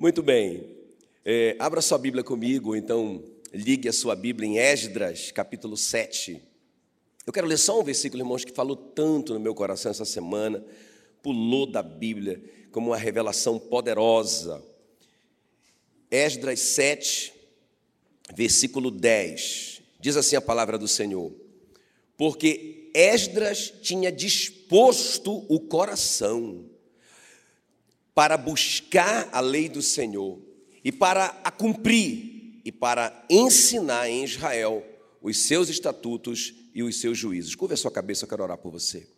Muito 0.00 0.22
bem. 0.22 0.64
É, 1.24 1.56
abra 1.58 1.82
sua 1.82 1.98
Bíblia 1.98 2.22
comigo, 2.22 2.76
então 2.76 3.20
ligue 3.52 3.88
a 3.88 3.92
sua 3.92 4.14
Bíblia 4.14 4.48
em 4.48 4.56
Esdras, 4.56 5.32
capítulo 5.32 5.76
7. 5.76 6.40
Eu 7.26 7.32
quero 7.32 7.48
ler 7.48 7.58
só 7.58 7.80
um 7.80 7.82
versículo, 7.82 8.22
irmãos, 8.22 8.44
que 8.44 8.52
falou 8.52 8.76
tanto 8.76 9.34
no 9.34 9.40
meu 9.40 9.56
coração 9.56 9.90
essa 9.90 10.04
semana, 10.04 10.64
pulou 11.20 11.66
da 11.66 11.82
Bíblia 11.82 12.40
como 12.70 12.90
uma 12.90 12.96
revelação 12.96 13.58
poderosa. 13.58 14.64
Esdras 16.08 16.60
7, 16.60 17.34
versículo 18.36 18.92
10. 18.92 19.82
Diz 19.98 20.16
assim 20.16 20.36
a 20.36 20.40
palavra 20.40 20.78
do 20.78 20.86
Senhor: 20.86 21.32
Porque 22.16 22.88
Esdras 22.94 23.74
tinha 23.82 24.12
disposto 24.12 25.44
o 25.48 25.58
coração 25.58 26.70
para 28.18 28.36
buscar 28.36 29.28
a 29.30 29.38
lei 29.38 29.68
do 29.68 29.80
Senhor 29.80 30.40
e 30.82 30.90
para 30.90 31.40
a 31.44 31.52
cumprir 31.52 32.60
e 32.64 32.72
para 32.72 33.24
ensinar 33.30 34.10
em 34.10 34.24
Israel 34.24 34.84
os 35.22 35.38
seus 35.38 35.68
estatutos 35.68 36.52
e 36.74 36.82
os 36.82 37.00
seus 37.00 37.16
juízos. 37.16 37.54
Curva 37.54 37.74
a 37.74 37.76
sua 37.76 37.92
cabeça, 37.92 38.24
eu 38.24 38.28
quero 38.28 38.42
orar 38.42 38.58
por 38.58 38.72
você. 38.72 39.08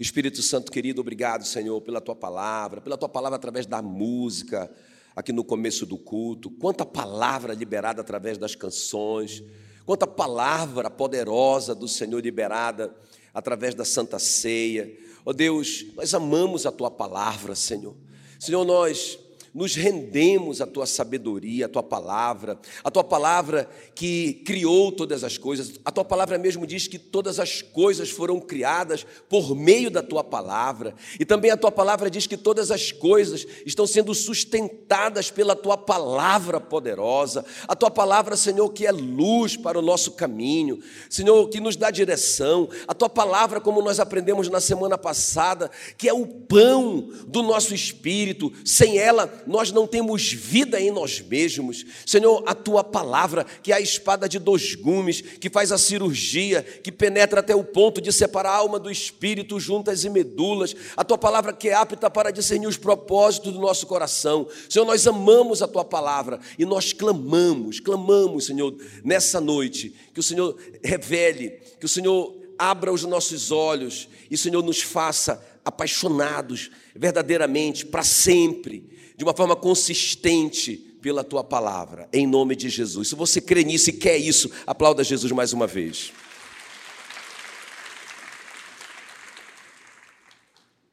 Espírito 0.00 0.40
Santo 0.40 0.72
querido, 0.72 1.02
obrigado, 1.02 1.44
Senhor, 1.44 1.82
pela 1.82 2.00
tua 2.00 2.16
palavra, 2.16 2.80
pela 2.80 2.96
tua 2.96 3.10
palavra 3.10 3.36
através 3.36 3.66
da 3.66 3.82
música, 3.82 4.72
aqui 5.14 5.34
no 5.34 5.44
começo 5.44 5.84
do 5.84 5.98
culto. 5.98 6.48
Quanta 6.48 6.86
palavra 6.86 7.52
liberada 7.52 8.00
através 8.00 8.38
das 8.38 8.54
canções, 8.54 9.44
quanta 9.84 10.06
palavra 10.06 10.88
poderosa 10.88 11.74
do 11.74 11.86
Senhor 11.86 12.20
liberada 12.20 12.96
através 13.34 13.74
da 13.74 13.84
Santa 13.84 14.18
Ceia. 14.18 14.98
Ó 15.26 15.30
oh 15.30 15.34
Deus, 15.34 15.84
nós 15.94 16.14
amamos 16.14 16.64
a 16.64 16.72
tua 16.72 16.90
palavra, 16.90 17.54
Senhor. 17.54 17.94
Senhor, 18.38 18.64
nós 18.64 19.18
nos 19.56 19.74
rendemos 19.74 20.60
à 20.60 20.66
tua 20.66 20.84
sabedoria, 20.84 21.64
à 21.64 21.68
tua 21.68 21.82
palavra, 21.82 22.58
a 22.84 22.90
tua 22.90 23.02
palavra 23.02 23.66
que 23.94 24.34
criou 24.44 24.92
todas 24.92 25.24
as 25.24 25.38
coisas. 25.38 25.80
A 25.82 25.90
tua 25.90 26.04
palavra 26.04 26.36
mesmo 26.36 26.66
diz 26.66 26.86
que 26.86 26.98
todas 26.98 27.40
as 27.40 27.62
coisas 27.62 28.10
foram 28.10 28.38
criadas 28.38 29.06
por 29.30 29.56
meio 29.56 29.90
da 29.90 30.02
tua 30.02 30.22
palavra. 30.22 30.94
E 31.18 31.24
também 31.24 31.50
a 31.50 31.56
tua 31.56 31.72
palavra 31.72 32.10
diz 32.10 32.26
que 32.26 32.36
todas 32.36 32.70
as 32.70 32.92
coisas 32.92 33.46
estão 33.64 33.86
sendo 33.86 34.14
sustentadas 34.14 35.30
pela 35.30 35.56
tua 35.56 35.78
palavra 35.78 36.60
poderosa. 36.60 37.42
A 37.66 37.74
tua 37.74 37.90
palavra, 37.90 38.36
Senhor, 38.36 38.68
que 38.74 38.86
é 38.86 38.92
luz 38.92 39.56
para 39.56 39.78
o 39.78 39.82
nosso 39.82 40.12
caminho. 40.12 40.80
Senhor, 41.08 41.48
que 41.48 41.60
nos 41.60 41.76
dá 41.76 41.90
direção. 41.90 42.68
A 42.86 42.92
tua 42.92 43.08
palavra, 43.08 43.58
como 43.58 43.80
nós 43.80 44.00
aprendemos 44.00 44.50
na 44.50 44.60
semana 44.60 44.98
passada, 44.98 45.70
que 45.96 46.06
é 46.06 46.12
o 46.12 46.26
pão 46.26 47.08
do 47.26 47.42
nosso 47.42 47.74
espírito. 47.74 48.52
Sem 48.62 48.98
ela 48.98 49.45
nós 49.46 49.70
não 49.70 49.86
temos 49.86 50.32
vida 50.32 50.80
em 50.80 50.90
nós 50.90 51.20
mesmos. 51.20 51.84
Senhor, 52.04 52.42
a 52.46 52.54
tua 52.54 52.82
palavra, 52.82 53.44
que 53.44 53.72
é 53.72 53.76
a 53.76 53.80
espada 53.80 54.28
de 54.28 54.38
dois 54.38 54.74
gumes, 54.74 55.20
que 55.20 55.48
faz 55.48 55.72
a 55.72 55.78
cirurgia, 55.78 56.62
que 56.62 56.90
penetra 56.90 57.40
até 57.40 57.54
o 57.54 57.64
ponto 57.64 58.00
de 58.00 58.12
separar 58.12 58.50
a 58.50 58.56
alma 58.56 58.78
do 58.78 58.90
espírito, 58.90 59.60
juntas 59.60 60.04
e 60.04 60.10
medulas. 60.10 60.74
A 60.96 61.04
tua 61.04 61.18
palavra 61.18 61.52
que 61.52 61.68
é 61.68 61.74
apta 61.74 62.10
para 62.10 62.30
discernir 62.30 62.66
os 62.66 62.76
propósitos 62.76 63.52
do 63.52 63.60
nosso 63.60 63.86
coração. 63.86 64.48
Senhor, 64.68 64.84
nós 64.84 65.06
amamos 65.06 65.62
a 65.62 65.68
tua 65.68 65.84
palavra 65.84 66.40
e 66.58 66.64
nós 66.64 66.92
clamamos, 66.92 67.80
clamamos, 67.80 68.46
Senhor, 68.46 68.74
nessa 69.04 69.40
noite, 69.40 69.94
que 70.12 70.20
o 70.20 70.22
Senhor 70.22 70.56
revele, 70.82 71.50
que 71.78 71.86
o 71.86 71.88
Senhor 71.88 72.34
abra 72.58 72.92
os 72.92 73.04
nossos 73.04 73.50
olhos 73.50 74.08
e, 74.30 74.36
Senhor, 74.36 74.62
nos 74.62 74.82
faça 74.82 75.44
apaixonados 75.64 76.70
verdadeiramente 76.94 77.84
para 77.84 78.02
sempre 78.02 78.95
de 79.16 79.24
uma 79.24 79.34
forma 79.34 79.56
consistente 79.56 80.76
pela 81.00 81.24
tua 81.24 81.42
palavra, 81.42 82.08
em 82.12 82.26
nome 82.26 82.56
de 82.56 82.68
Jesus. 82.68 83.08
Se 83.08 83.14
você 83.14 83.40
crê 83.40 83.64
nisso 83.64 83.90
e 83.90 83.92
quer 83.92 84.16
isso, 84.16 84.50
aplauda 84.66 85.04
Jesus 85.04 85.30
mais 85.32 85.52
uma 85.52 85.66
vez. 85.66 86.12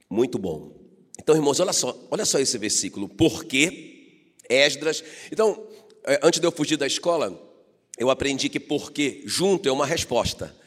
Muito 0.10 0.38
bom. 0.38 0.72
Então, 1.20 1.36
irmãos, 1.36 1.60
olha 1.60 1.74
só, 1.74 1.98
olha 2.12 2.26
só 2.26 2.40
esse 2.40 2.58
versículo. 2.58 3.10
Porque 3.10 4.30
Esdras. 4.48 5.04
Então, 5.32 5.66
é, 6.06 6.20
antes 6.22 6.40
de 6.40 6.46
eu 6.46 6.52
fugir 6.52 6.78
da 6.78 6.86
escola, 6.86 7.42
eu 7.98 8.10
aprendi 8.10 8.50
que 8.50 8.60
porque 8.60 9.24
junto 9.26 9.68
é 9.68 9.72
uma 9.72 9.86
resposta. 9.86 10.56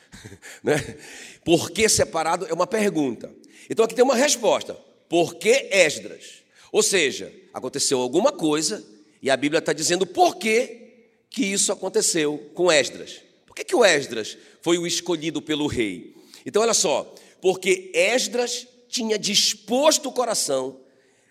Né? 0.65 0.97
Porque 1.45 1.89
separado 1.89 2.47
é 2.47 2.53
uma 2.53 2.67
pergunta. 2.67 3.33
Então 3.71 3.85
aqui 3.85 3.95
tem 3.95 4.03
uma 4.03 4.17
resposta. 4.17 4.75
Por 5.09 5.37
que 5.37 5.69
Esdras? 5.71 6.43
Ou 6.77 6.83
seja, 6.83 7.33
aconteceu 7.55 7.99
alguma 8.03 8.31
coisa 8.31 8.85
e 9.23 9.31
a 9.31 9.37
Bíblia 9.39 9.61
está 9.61 9.73
dizendo 9.73 10.07
por 10.07 10.37
que, 10.37 11.07
que 11.31 11.43
isso 11.43 11.73
aconteceu 11.73 12.51
com 12.53 12.71
Esdras. 12.71 13.23
Por 13.47 13.57
que, 13.57 13.65
que 13.65 13.75
o 13.75 13.83
Esdras 13.83 14.37
foi 14.61 14.77
o 14.77 14.87
escolhido 14.87 15.41
pelo 15.41 15.67
rei? 15.69 16.15
Então, 16.45 16.61
olha 16.61 16.75
só, 16.75 17.15
porque 17.41 17.91
Esdras 17.95 18.67
tinha 18.91 19.19
disposto 19.19 20.11
o 20.11 20.13
coração, 20.13 20.79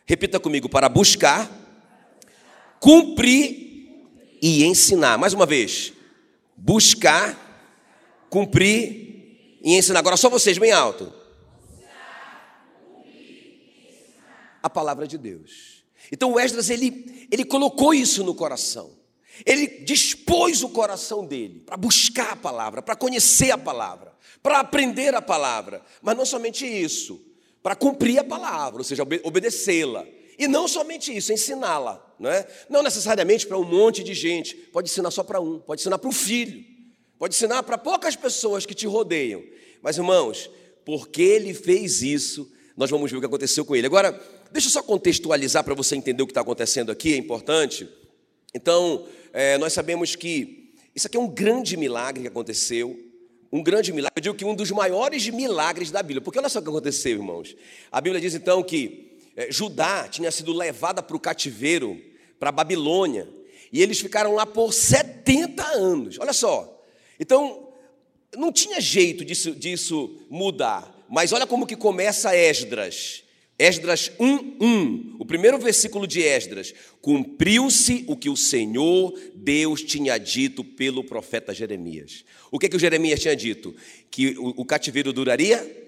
repita 0.08 0.40
comigo, 0.40 0.68
para 0.68 0.90
buscar, 0.90 1.48
cumprir 2.80 4.08
e 4.42 4.64
ensinar. 4.64 5.16
Mais 5.16 5.34
uma 5.34 5.46
vez, 5.46 5.94
buscar, 6.58 7.78
cumprir 8.32 9.60
e 9.62 9.78
ensinar. 9.78 10.00
Agora 10.00 10.18
só 10.18 10.28
vocês, 10.28 10.58
bem 10.58 10.72
alto. 10.72 11.14
A 14.66 14.70
palavra 14.70 15.06
de 15.06 15.16
Deus. 15.16 15.84
Então 16.12 16.34
o 16.34 16.40
Esdras 16.40 16.72
ele, 16.72 17.28
ele 17.31 17.46
colocou 17.46 17.94
isso 17.94 18.24
no 18.24 18.34
coração. 18.34 18.98
Ele 19.46 19.68
dispôs 19.68 20.64
o 20.64 20.70
coração 20.70 21.24
dele 21.24 21.62
para 21.64 21.78
buscar 21.78 22.31
a 22.31 22.36
palavra, 22.36 22.81
para 22.81 22.96
conhecer 22.96 23.52
a 23.52 23.59
palavra, 23.59 24.12
para 24.42 24.59
aprender 24.59 25.14
a 25.14 25.22
palavra, 25.22 25.84
mas 26.02 26.18
não 26.18 26.26
somente 26.26 26.66
isso, 26.66 27.22
para 27.62 27.76
cumprir 27.76 28.18
a 28.18 28.24
palavra, 28.24 28.80
ou 28.80 28.84
seja, 28.84 29.03
obedecê-la. 29.24 30.03
E 30.36 30.48
não 30.48 30.68
somente 30.68 31.16
isso, 31.16 31.32
ensiná-la, 31.32 32.03
não 32.20 32.32
é? 32.32 32.47
Não 32.68 32.82
necessariamente 32.82 33.46
para 33.46 33.59
um 33.59 33.64
monte 33.64 34.03
de 34.03 34.16
gente, 34.16 34.56
pode 34.56 34.90
ensinar 34.90 35.12
só 35.12 35.24
para 35.24 35.40
um, 35.40 35.59
pode 35.59 35.82
ensinar 35.82 36.00
para 36.00 36.09
o 36.09 36.12
filho, 36.12 36.66
pode 37.20 37.36
ensinar 37.36 37.62
para 37.62 37.78
poucas 37.78 38.16
pessoas 38.16 38.66
que 38.66 38.74
te 38.74 38.88
rodeiam. 38.88 39.44
Mas 39.80 39.96
irmãos, 39.96 40.50
porque 40.84 41.22
ele 41.22 41.53
fez 41.53 42.02
isso, 42.02 42.52
nós 42.76 42.90
vamos 42.90 43.09
ver 43.09 43.18
o 43.18 43.20
que 43.20 43.26
aconteceu 43.28 43.64
com 43.64 43.76
ele. 43.76 43.88
Agora, 43.88 44.20
deixa 44.56 44.70
eu 44.70 44.72
só 44.72 44.82
contextualizar 44.82 45.66
para 45.66 45.74
você 45.74 45.98
entender 45.98 46.24
o 46.24 46.26
que 46.26 46.32
está 46.32 46.40
acontecendo 46.40 46.90
aqui, 46.90 47.14
é 47.14 47.18
importante. 47.18 47.90
Então, 48.54 49.06
é, 49.34 49.58
nós 49.58 49.74
sabemos 49.74 50.16
que 50.16 50.74
isso 50.96 51.08
aqui 51.08 51.18
é 51.18 51.20
um 51.20 51.28
grande 51.28 51.76
milagre 51.76 52.22
que 52.22 52.28
aconteceu, 52.30 52.98
um 53.52 53.62
grande 53.62 53.92
milagre, 53.92 54.14
eu 54.16 54.22
digo 54.22 54.36
que 54.36 54.46
um 54.46 54.56
dos 54.56 54.72
maiores 54.72 55.28
milagres 55.28 55.92
da 55.92 56.02
Bíblia, 56.02 56.22
porque 56.22 56.40
olha 56.40 56.48
só 56.48 56.60
o 56.60 56.62
que 56.62 56.70
aconteceu, 56.70 57.12
irmãos. 57.12 57.54
A 57.92 58.00
Bíblia 58.00 58.22
diz 58.22 58.34
então 58.34 58.64
que 58.64 59.18
é, 59.36 59.52
Judá 59.52 60.08
tinha 60.08 60.32
sido 60.32 60.54
levada 60.54 61.04
para 61.04 61.18
o 61.18 61.20
cativeiro, 61.20 62.02
para 62.40 62.48
a 62.48 62.54
Babilônia, 62.54 63.28
e 63.74 63.82
eles 63.82 64.00
ficaram 64.00 64.34
lá 64.34 64.46
por 64.46 64.72
70 64.74 65.66
anos, 65.66 66.18
olha 66.18 66.32
só. 66.32 66.82
Então, 67.20 67.74
não 68.38 68.54
tinha 68.54 68.80
jeito 68.80 69.26
disso, 69.26 69.52
disso 69.52 70.18
mudar. 70.30 70.96
Mas 71.10 71.34
olha 71.34 71.46
como 71.46 71.68
que 71.68 71.76
começa 71.76 72.34
Esdras. 72.34 73.25
Esdras 73.58 74.12
1:1, 74.20 75.16
o 75.18 75.26
primeiro 75.26 75.58
versículo 75.58 76.06
de 76.06 76.22
Esdras. 76.22 76.74
Cumpriu-se 77.02 78.04
o 78.08 78.18
que 78.18 78.30
o 78.30 78.36
Senhor 78.36 79.18
Deus 79.34 79.82
tinha 79.82 80.18
dito 80.18 80.64
pelo 80.64 81.04
profeta 81.04 81.54
Jeremias. 81.54 82.26
O 82.52 82.60
que 82.60 82.68
que 82.68 82.76
o 82.76 82.80
Jeremias 82.80 83.22
tinha 83.22 83.36
dito? 83.36 83.74
Que 84.12 84.38
o, 84.38 84.50
o 84.58 84.66
cativeiro 84.66 85.14
duraria 85.14 85.86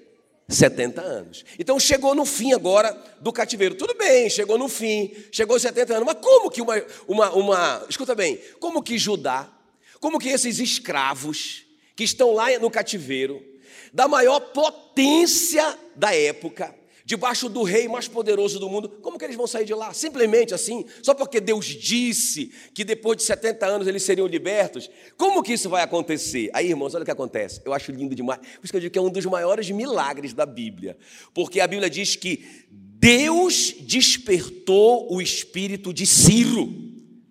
70 0.47 1.01
anos. 1.01 1.44
Então 1.59 1.77
chegou 1.77 2.16
no 2.16 2.25
fim 2.25 2.53
agora 2.53 2.94
do 3.19 3.33
cativeiro. 3.33 3.75
Tudo 3.75 3.94
bem, 3.95 4.29
chegou 4.29 4.57
no 4.57 4.69
fim, 4.69 5.11
chegou 5.29 5.59
70 5.59 5.94
anos. 5.94 6.06
Mas 6.06 6.17
como 6.22 6.50
que 6.50 6.61
uma, 6.61 6.81
uma, 7.06 7.31
uma 7.33 7.86
escuta 7.89 8.15
bem, 8.15 8.39
como 8.59 8.81
que 8.81 8.97
Judá, 8.97 9.51
como 10.00 10.19
que 10.19 10.30
esses 10.30 10.59
escravos 10.59 11.65
que 11.97 12.03
estão 12.06 12.31
lá 12.33 12.57
no 12.59 12.71
cativeiro, 12.71 13.44
da 13.91 14.07
maior 14.07 14.39
potência 14.39 15.77
da 15.95 16.15
época, 16.15 16.74
debaixo 17.07 17.48
do 17.48 17.63
rei 17.63 17.88
mais 17.88 18.06
poderoso 18.06 18.59
do 18.59 18.68
mundo, 18.68 18.89
como 19.01 19.18
que 19.18 19.24
eles 19.24 19.38
vão 19.38 19.48
sair 19.48 19.63
de 19.63 19.74
lá? 19.74 19.94
Simplesmente 19.94 20.54
assim, 20.54 20.83
só 21.01 21.13
porque 21.13 21.39
Deus 21.39 21.65
disse 21.65 22.51
que 22.74 22.83
depois 22.83 23.15
de 23.15 23.24
70 23.24 23.65
anos 23.65 23.88
eles 23.88 24.04
seriam 24.04 24.27
libertos? 24.27 24.92
Como 25.15 25.42
que 25.42 25.54
isso 25.54 25.69
vai 25.69 25.81
acontecer? 25.83 26.50
Aí, 26.54 26.68
irmãos, 26.68 26.94
olha 26.94 27.04
o 27.04 27.06
que 27.06 27.12
acontece. 27.12 27.62
Eu 27.63 27.74
acho 27.74 27.94
lindo 27.94 28.13
demais. 28.13 28.42
Por 28.42 28.65
isso 28.65 28.74
que 28.74 28.75
eu 28.75 28.81
digo 28.81 28.92
que 28.92 29.00
é 29.00 29.01
um 29.01 29.09
dos 29.09 29.25
maiores 29.25 29.71
milagres 29.71 30.33
da 30.33 30.45
Bíblia. 30.45 30.98
Porque 31.33 31.62
a 31.62 31.68
Bíblia 31.68 31.89
diz 31.89 32.18
que 32.18 32.44
Deus 32.69 33.74
despertou 33.80 35.07
o 35.10 35.21
espírito 35.21 35.94
de 35.94 36.06
Ciro. 36.06 36.87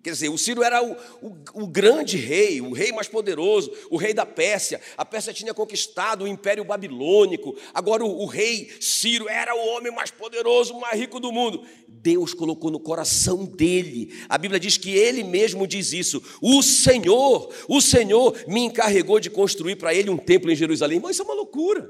Quer 0.07 0.13
dizer, 0.13 0.29
o 0.29 0.37
Ciro 0.37 0.63
era 0.63 0.81
o, 0.81 0.93
o, 1.21 1.35
o, 1.63 1.67
grande 1.67 2.15
rei, 2.15 2.61
o 2.61 2.71
rei 2.71 2.93
mais 2.93 3.09
poderoso, 3.09 3.69
o 3.91 3.97
rei 3.97 4.13
da 4.13 4.25
Pérsia. 4.25 4.79
A 4.95 5.03
Pérsia 5.03 5.33
tinha 5.33 5.53
conquistado 5.53 6.23
o 6.23 6.27
Império 6.29 6.63
Babilônico. 6.63 7.57
Agora 7.73 8.05
o, 8.05 8.21
o 8.21 8.25
rei 8.25 8.71
Ciro 8.79 9.27
era 9.27 9.53
o 9.53 9.67
homem 9.67 9.93
mais 9.93 10.09
poderoso, 10.09 10.79
mais 10.79 10.97
rico 10.97 11.19
do 11.19 11.29
mundo. 11.29 11.61
Deus 11.89 12.33
colocou 12.33 12.71
no 12.71 12.79
coração 12.79 13.43
dele. 13.43 14.17
A 14.29 14.37
Bíblia 14.37 14.61
diz 14.61 14.77
que 14.77 14.91
ele 14.91 15.25
mesmo 15.25 15.67
diz 15.67 15.91
isso. 15.91 16.23
O 16.41 16.63
Senhor, 16.63 17.53
o 17.67 17.81
Senhor 17.81 18.33
me 18.47 18.61
encarregou 18.61 19.19
de 19.19 19.29
construir 19.29 19.75
para 19.75 19.93
ele 19.93 20.09
um 20.09 20.15
templo 20.15 20.49
em 20.49 20.55
Jerusalém. 20.55 21.01
Mas 21.01 21.17
isso 21.17 21.23
é 21.23 21.25
uma 21.25 21.35
loucura. 21.35 21.85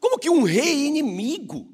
Como 0.00 0.18
que 0.18 0.28
um 0.28 0.42
rei 0.42 0.86
inimigo, 0.86 1.68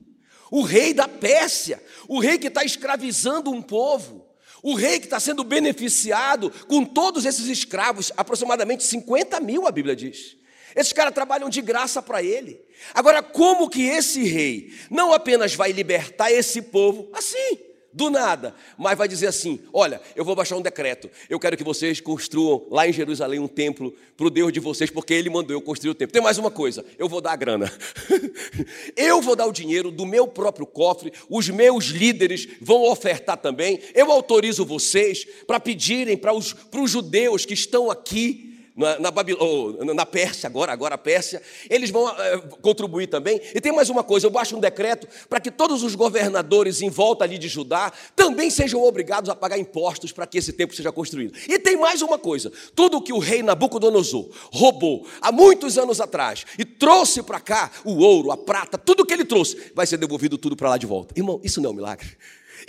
o 0.51 0.61
rei 0.61 0.93
da 0.93 1.09
Pérsia, 1.09 1.83
o 2.07 2.21
rei 2.21 2.37
que 2.37 2.49
está 2.49 2.63
escravizando 2.63 3.51
um 3.51 3.63
povo, 3.63 4.28
o 4.69 4.75
rei 4.75 5.01
que 5.01 5.07
está 5.07 5.19
sendo 5.19 5.43
beneficiado 5.43 6.51
com 6.67 6.85
todos 6.85 7.25
esses 7.25 7.47
escravos, 7.47 8.13
aproximadamente 8.17 8.85
50 8.85 9.41
mil, 9.41 9.67
a 9.67 9.71
Bíblia 9.71 9.97
diz. 9.97 10.37
Esses 10.77 10.93
caras 10.93 11.15
trabalham 11.15 11.49
de 11.49 11.63
graça 11.63 12.03
para 12.03 12.23
ele. 12.23 12.61
Agora, 12.93 13.23
como 13.23 13.71
que 13.71 13.83
esse 13.83 14.23
rei 14.25 14.75
não 14.91 15.13
apenas 15.13 15.55
vai 15.55 15.73
libertar 15.73 16.31
esse 16.31 16.61
povo 16.61 17.09
assim, 17.15 17.59
do 17.99 18.09
nada, 18.09 18.55
mas 18.79 18.97
vai 18.97 19.09
dizer 19.09 19.27
assim: 19.27 19.61
olha, 19.73 20.01
eu 20.15 20.25
vou 20.25 20.37
baixar 20.37 20.57
um 20.57 20.63
decreto, 20.63 21.11
eu 21.29 21.39
quero 21.41 21.57
que 21.57 21.65
vocês 21.65 22.01
construam 22.01 22.65
lá 22.71 22.87
em 22.87 22.93
Jerusalém 22.93 23.41
um 23.41 23.49
templo 23.49 23.93
para 24.17 24.27
o 24.27 24.31
Deus 24.31 24.53
de 24.53 24.61
vocês, 24.61 24.89
porque 24.89 25.13
Ele 25.13 25.29
mandou 25.29 25.55
eu 25.55 25.61
construir 25.61 25.91
o 25.91 25.95
templo. 25.95 26.13
Tem 26.13 26.23
mais 26.23 26.39
uma 26.39 26.51
coisa: 26.51 26.85
eu 26.97 27.09
vou 27.09 27.21
dar 27.21 27.33
a 27.33 27.37
grana, 27.37 27.71
eu 28.97 29.21
vou 29.21 29.35
dar 29.35 29.47
o 29.47 29.53
dinheiro 29.53 29.91
do 29.91 30.07
meu 30.07 30.29
próprio 30.29 30.65
cofre, 30.65 31.13
os 31.29 31.49
meus 31.51 31.87
líderes 31.87 32.49
vão 32.61 32.85
ofertar 32.89 33.37
também, 33.37 33.81
eu 33.95 34.13
autorizo 34.13 34.65
vocês 34.65 35.27
para 35.45 35.59
pedirem 35.59 36.17
para 36.17 36.33
os, 36.33 36.53
para 36.53 36.81
os 36.81 36.91
judeus 36.91 37.45
que 37.45 37.55
estão 37.55 37.91
aqui 37.91 38.48
na, 38.79 38.99
na, 39.01 39.95
na 39.95 40.07
Pérsia, 40.07 40.47
agora, 40.47 40.73
agora 40.73 40.95
a 40.95 40.99
Pérsia, 40.99 41.43
eles 41.69 41.91
vão 41.91 42.09
é, 42.09 42.39
contribuir 42.63 43.09
também. 43.09 43.41
E 43.53 43.61
tem 43.61 43.73
mais 43.73 43.91
uma 43.91 44.05
coisa: 44.05 44.27
eu 44.27 44.31
baixo 44.31 44.57
um 44.57 44.61
decreto 44.61 45.09
para 45.29 45.41
que 45.41 45.51
todos 45.51 45.83
os 45.83 45.97
governadores 45.97 46.81
em 46.81 46.89
volta 46.89 47.25
ali 47.25 47.39
de 47.39 47.49
Judá 47.49 47.93
também 48.15 48.51
sejam 48.51 48.81
obrigados 48.83 49.29
a 49.29 49.35
pagar 49.35 49.59
impostos 49.59 50.13
para 50.13 50.27
que 50.27 50.39
esse 50.39 50.53
templo 50.53 50.77
seja 50.77 50.93
construído. 50.93 51.37
E 51.49 51.59
tem 51.59 51.77
mais 51.77 52.03
uma 52.03 52.19
coisa: 52.19 52.53
tudo 52.75 53.03
que 53.03 53.13
o 53.13 53.19
rei 53.19 53.43
Nabucodonosor 53.43 54.29
roubou 54.53 55.07
há 55.21 55.33
muitos 55.33 55.77
anos 55.77 56.01
atrás 56.01 56.45
e 56.57 56.65
trouxe 56.65 57.21
para 57.23 57.41
cá, 57.41 57.73
o 57.85 57.99
ouro, 57.99 58.31
a 58.31 58.37
prata, 58.37 58.79
tudo 58.79 59.05
que 59.05 59.13
ele 59.13 59.25
trouxe, 59.25 59.73
vai 59.75 59.87
ser 59.87 59.97
devolvido 59.97 60.39
tudo 60.39 60.55
para 60.55 60.69
lá 60.69 60.79
de 60.79 60.87
volta. 60.87 61.13
Irmão, 61.17 61.41
isso 61.43 61.61
não 61.61 61.71
é 61.71 61.73
um 61.73 61.77
milagre. 61.77 62.17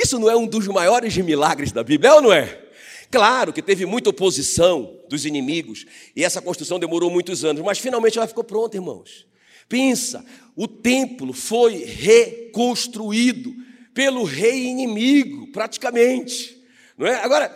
Isso 0.02 0.18
não 0.18 0.30
é 0.30 0.36
um 0.36 0.48
dos 0.48 0.68
maiores 0.68 1.16
milagres 1.18 1.72
da 1.72 1.84
Bíblia, 1.84 2.10
é 2.10 2.14
ou 2.14 2.22
não 2.22 2.34
é? 2.34 2.69
Claro 3.12 3.52
que 3.52 3.62
teve 3.62 3.86
muita 3.86 4.12
oposição 4.12 5.00
dos 5.10 5.26
inimigos 5.26 5.86
e 6.16 6.24
essa 6.24 6.42
construção 6.42 6.80
demorou 6.80 7.10
muitos 7.10 7.44
anos, 7.44 7.64
mas 7.64 7.80
finalmente 7.80 8.18
ela 8.18 8.28
ficou 8.28 8.44
pronta, 8.44 8.78
irmãos. 8.78 9.28
Pensa, 9.68 10.24
o 10.56 10.68
templo 10.68 11.34
foi 11.34 11.84
reconstruído 11.84 13.54
pelo 13.94 14.24
rei 14.24 14.66
inimigo, 14.66 15.52
praticamente. 15.52 16.60
Não 16.98 17.08
é? 17.08 17.16
Agora, 17.16 17.56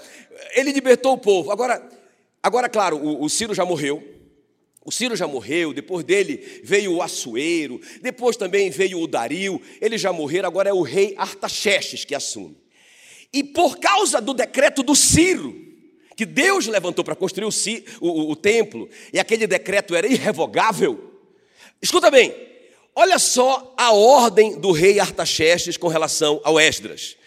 ele 0.55 0.71
libertou 0.71 1.13
o 1.13 1.17
povo. 1.17 1.51
Agora, 1.51 1.87
agora 2.41 2.67
claro, 2.67 2.97
o, 2.97 3.23
o 3.23 3.29
Ciro 3.29 3.53
já 3.53 3.63
morreu. 3.63 4.03
O 4.85 4.91
Ciro 4.91 5.15
já 5.15 5.27
morreu, 5.27 5.73
depois 5.73 6.03
dele 6.03 6.61
veio 6.63 6.93
o 6.93 7.01
Assuero, 7.01 7.79
depois 8.01 8.35
também 8.35 8.69
veio 8.69 8.99
o 8.99 9.07
Dario, 9.07 9.61
eles 9.79 10.01
já 10.01 10.11
morreram, 10.11 10.47
agora 10.49 10.69
é 10.69 10.73
o 10.73 10.81
rei 10.81 11.13
Artaxerxes 11.17 12.03
que 12.03 12.13
assume. 12.13 12.62
E 13.33 13.43
por 13.43 13.79
causa 13.79 14.21
do 14.21 14.33
decreto 14.33 14.83
do 14.83 14.95
Ciro, 14.95 15.55
que 16.15 16.25
Deus 16.25 16.67
levantou 16.67 17.03
para 17.03 17.15
construir 17.15 17.45
o, 17.45 18.07
o, 18.07 18.31
o, 18.31 18.35
templo, 18.35 18.87
e 19.11 19.19
aquele 19.19 19.47
decreto 19.47 19.95
era 19.95 20.05
irrevogável. 20.05 21.11
Escuta 21.81 22.11
bem, 22.11 22.33
olha 22.95 23.17
só 23.17 23.73
a 23.75 23.91
ordem 23.91 24.59
do 24.59 24.71
rei 24.71 24.99
Artaxerxes 24.99 25.77
com 25.77 25.87
relação 25.87 26.39
ao 26.43 26.59
Esdras. 26.59 27.17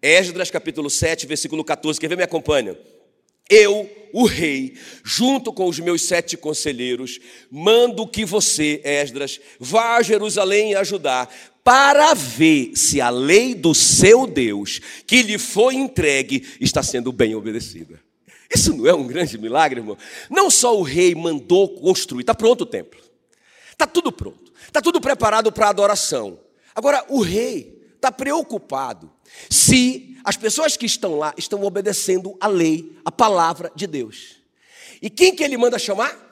Esdras 0.00 0.50
capítulo 0.50 0.88
7, 0.88 1.26
versículo 1.26 1.64
14, 1.64 2.00
quer 2.00 2.08
ver? 2.08 2.16
Me 2.16 2.22
acompanha. 2.22 2.78
Eu, 3.50 3.90
o 4.12 4.24
rei, 4.24 4.74
junto 5.04 5.52
com 5.52 5.66
os 5.68 5.78
meus 5.80 6.02
sete 6.02 6.36
conselheiros, 6.36 7.18
mando 7.50 8.06
que 8.06 8.24
você, 8.24 8.80
Esdras, 8.84 9.40
vá 9.58 9.96
a 9.96 10.02
Jerusalém 10.02 10.74
ajudar, 10.76 11.28
para 11.62 12.14
ver 12.14 12.72
se 12.74 13.00
a 13.00 13.10
lei 13.10 13.54
do 13.54 13.74
seu 13.74 14.26
Deus, 14.26 14.80
que 15.06 15.22
lhe 15.22 15.36
foi 15.36 15.74
entregue, 15.74 16.46
está 16.60 16.82
sendo 16.82 17.12
bem 17.12 17.34
obedecida. 17.34 18.00
Isso 18.52 18.72
não 18.72 18.86
é 18.86 18.94
um 18.94 19.06
grande 19.06 19.38
milagre, 19.38 19.80
irmão? 19.80 19.96
Não 20.28 20.50
só 20.50 20.76
o 20.76 20.82
rei 20.82 21.14
mandou 21.14 21.68
construir, 21.80 22.22
está 22.22 22.34
pronto 22.34 22.62
o 22.62 22.66
templo, 22.66 23.00
está 23.70 23.86
tudo 23.86 24.10
pronto, 24.10 24.52
está 24.66 24.80
tudo 24.80 25.00
preparado 25.00 25.52
para 25.52 25.66
a 25.66 25.70
adoração. 25.70 26.40
Agora, 26.74 27.04
o 27.08 27.20
rei 27.20 27.79
está 28.00 28.12
preocupado 28.12 29.10
se 29.48 30.16
as 30.24 30.36
pessoas 30.36 30.76
que 30.76 30.86
estão 30.86 31.16
lá 31.16 31.34
estão 31.36 31.62
obedecendo 31.62 32.36
a 32.40 32.46
lei, 32.46 32.96
a 33.04 33.12
palavra 33.12 33.70
de 33.74 33.86
Deus. 33.86 34.36
E 35.00 35.08
quem 35.08 35.34
que 35.34 35.44
ele 35.44 35.56
manda 35.56 35.78
chamar? 35.78 36.28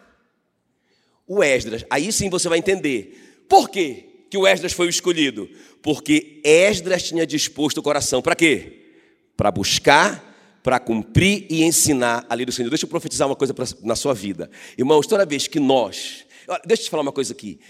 O 1.27 1.43
Esdras. 1.43 1.85
Aí 1.89 2.11
sim 2.13 2.29
você 2.29 2.49
vai 2.49 2.59
entender. 2.59 3.45
Por 3.49 3.69
quê? 3.69 4.09
que 4.31 4.37
o 4.37 4.47
Esdras 4.47 4.73
foi 4.73 4.87
o 4.87 4.91
escolhido? 4.91 5.49
Porque 5.83 6.41
Esdras 6.45 7.03
tinha 7.03 7.27
disposto 7.27 7.79
o 7.79 7.83
coração 7.83 8.21
para 8.21 8.35
quê? 8.35 8.95
Para 9.37 9.51
buscar, 9.51 10.59
para 10.63 10.79
cumprir 10.79 11.47
e 11.49 11.63
ensinar 11.63 12.27
a 12.29 12.35
lei 12.35 12.45
do 12.45 12.53
Senhor. 12.53 12.69
Deixa 12.69 12.85
eu 12.85 12.89
profetizar 12.89 13.29
uma 13.29 13.37
coisa 13.37 13.55
pra, 13.55 13.65
na 13.83 13.97
sua 13.97 14.13
vida. 14.13 14.51
Irmãos, 14.77 15.07
toda 15.07 15.25
vez 15.25 15.47
que 15.47 15.61
nós. 15.61 16.27
Deixa 16.67 16.83
eu 16.83 16.85
te 16.87 16.91
falar 16.91 17.03
uma 17.03 17.13
coisa 17.13 17.33
aqui. 17.33 17.61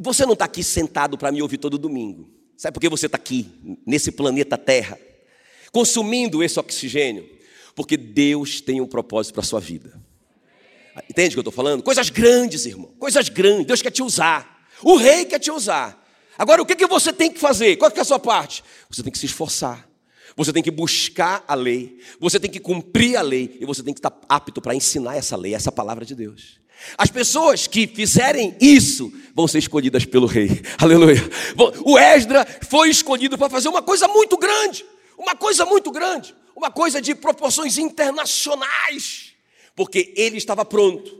Você 0.00 0.24
não 0.24 0.32
está 0.32 0.44
aqui 0.44 0.62
sentado 0.62 1.18
para 1.18 1.30
me 1.30 1.42
ouvir 1.42 1.58
todo 1.58 1.78
domingo. 1.78 2.30
Sabe 2.58 2.74
por 2.74 2.80
que 2.80 2.88
você 2.88 3.06
está 3.06 3.16
aqui, 3.16 3.48
nesse 3.86 4.10
planeta 4.10 4.58
Terra, 4.58 4.98
consumindo 5.70 6.42
esse 6.42 6.58
oxigênio? 6.58 7.24
Porque 7.72 7.96
Deus 7.96 8.60
tem 8.60 8.80
um 8.80 8.86
propósito 8.86 9.34
para 9.34 9.42
a 9.42 9.46
sua 9.46 9.60
vida. 9.60 10.02
Entende 11.08 11.28
o 11.28 11.32
que 11.34 11.38
eu 11.38 11.42
estou 11.42 11.52
falando? 11.52 11.84
Coisas 11.84 12.10
grandes, 12.10 12.66
irmão. 12.66 12.92
Coisas 12.98 13.28
grandes. 13.28 13.64
Deus 13.64 13.80
quer 13.80 13.92
te 13.92 14.02
usar. 14.02 14.66
O 14.82 14.96
rei 14.96 15.24
quer 15.24 15.38
te 15.38 15.52
usar. 15.52 16.04
Agora, 16.36 16.60
o 16.60 16.66
que, 16.66 16.74
que 16.74 16.86
você 16.88 17.12
tem 17.12 17.30
que 17.30 17.38
fazer? 17.38 17.76
Qual 17.76 17.92
que 17.92 18.00
é 18.00 18.02
a 18.02 18.04
sua 18.04 18.18
parte? 18.18 18.64
Você 18.90 19.04
tem 19.04 19.12
que 19.12 19.18
se 19.18 19.26
esforçar. 19.26 19.88
Você 20.36 20.52
tem 20.52 20.62
que 20.62 20.72
buscar 20.72 21.44
a 21.46 21.54
lei. 21.54 22.00
Você 22.18 22.40
tem 22.40 22.50
que 22.50 22.58
cumprir 22.58 23.16
a 23.16 23.22
lei. 23.22 23.56
E 23.60 23.64
você 23.64 23.84
tem 23.84 23.94
que 23.94 24.00
estar 24.00 24.18
apto 24.28 24.60
para 24.60 24.74
ensinar 24.74 25.14
essa 25.14 25.36
lei, 25.36 25.54
essa 25.54 25.70
palavra 25.70 26.04
de 26.04 26.16
Deus. 26.16 26.58
As 26.96 27.10
pessoas 27.10 27.66
que 27.66 27.86
fizerem 27.86 28.56
isso 28.60 29.12
vão 29.34 29.46
ser 29.46 29.58
escolhidas 29.58 30.04
pelo 30.04 30.26
rei. 30.26 30.62
Aleluia. 30.78 31.22
O 31.84 31.98
Esdra 31.98 32.46
foi 32.68 32.90
escolhido 32.90 33.36
para 33.36 33.50
fazer 33.50 33.68
uma 33.68 33.82
coisa 33.82 34.08
muito 34.08 34.36
grande. 34.36 34.84
Uma 35.16 35.34
coisa 35.34 35.64
muito 35.64 35.90
grande. 35.90 36.34
Uma 36.54 36.70
coisa 36.70 37.00
de 37.00 37.14
proporções 37.14 37.78
internacionais. 37.78 39.32
Porque 39.74 40.12
ele 40.16 40.36
estava 40.38 40.64
pronto. 40.64 41.16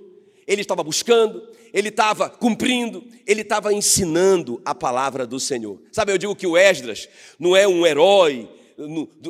Ele 0.47 0.62
estava 0.62 0.83
buscando, 0.83 1.47
ele 1.75 1.91
estava 1.91 2.31
cumprindo, 2.31 3.05
ele 3.27 3.43
estava 3.43 3.73
ensinando 3.73 4.61
a 4.65 4.75
palavra 4.75 5.27
do 5.27 5.38
Senhor. 5.38 5.79
Sabe, 5.93 6.11
eu 6.11 6.17
digo 6.17 6.35
que 6.35 6.47
o 6.47 6.57
Esdras 6.57 7.07
não 7.38 7.55
é 7.55 7.69
um 7.69 7.87
herói, 7.87 8.49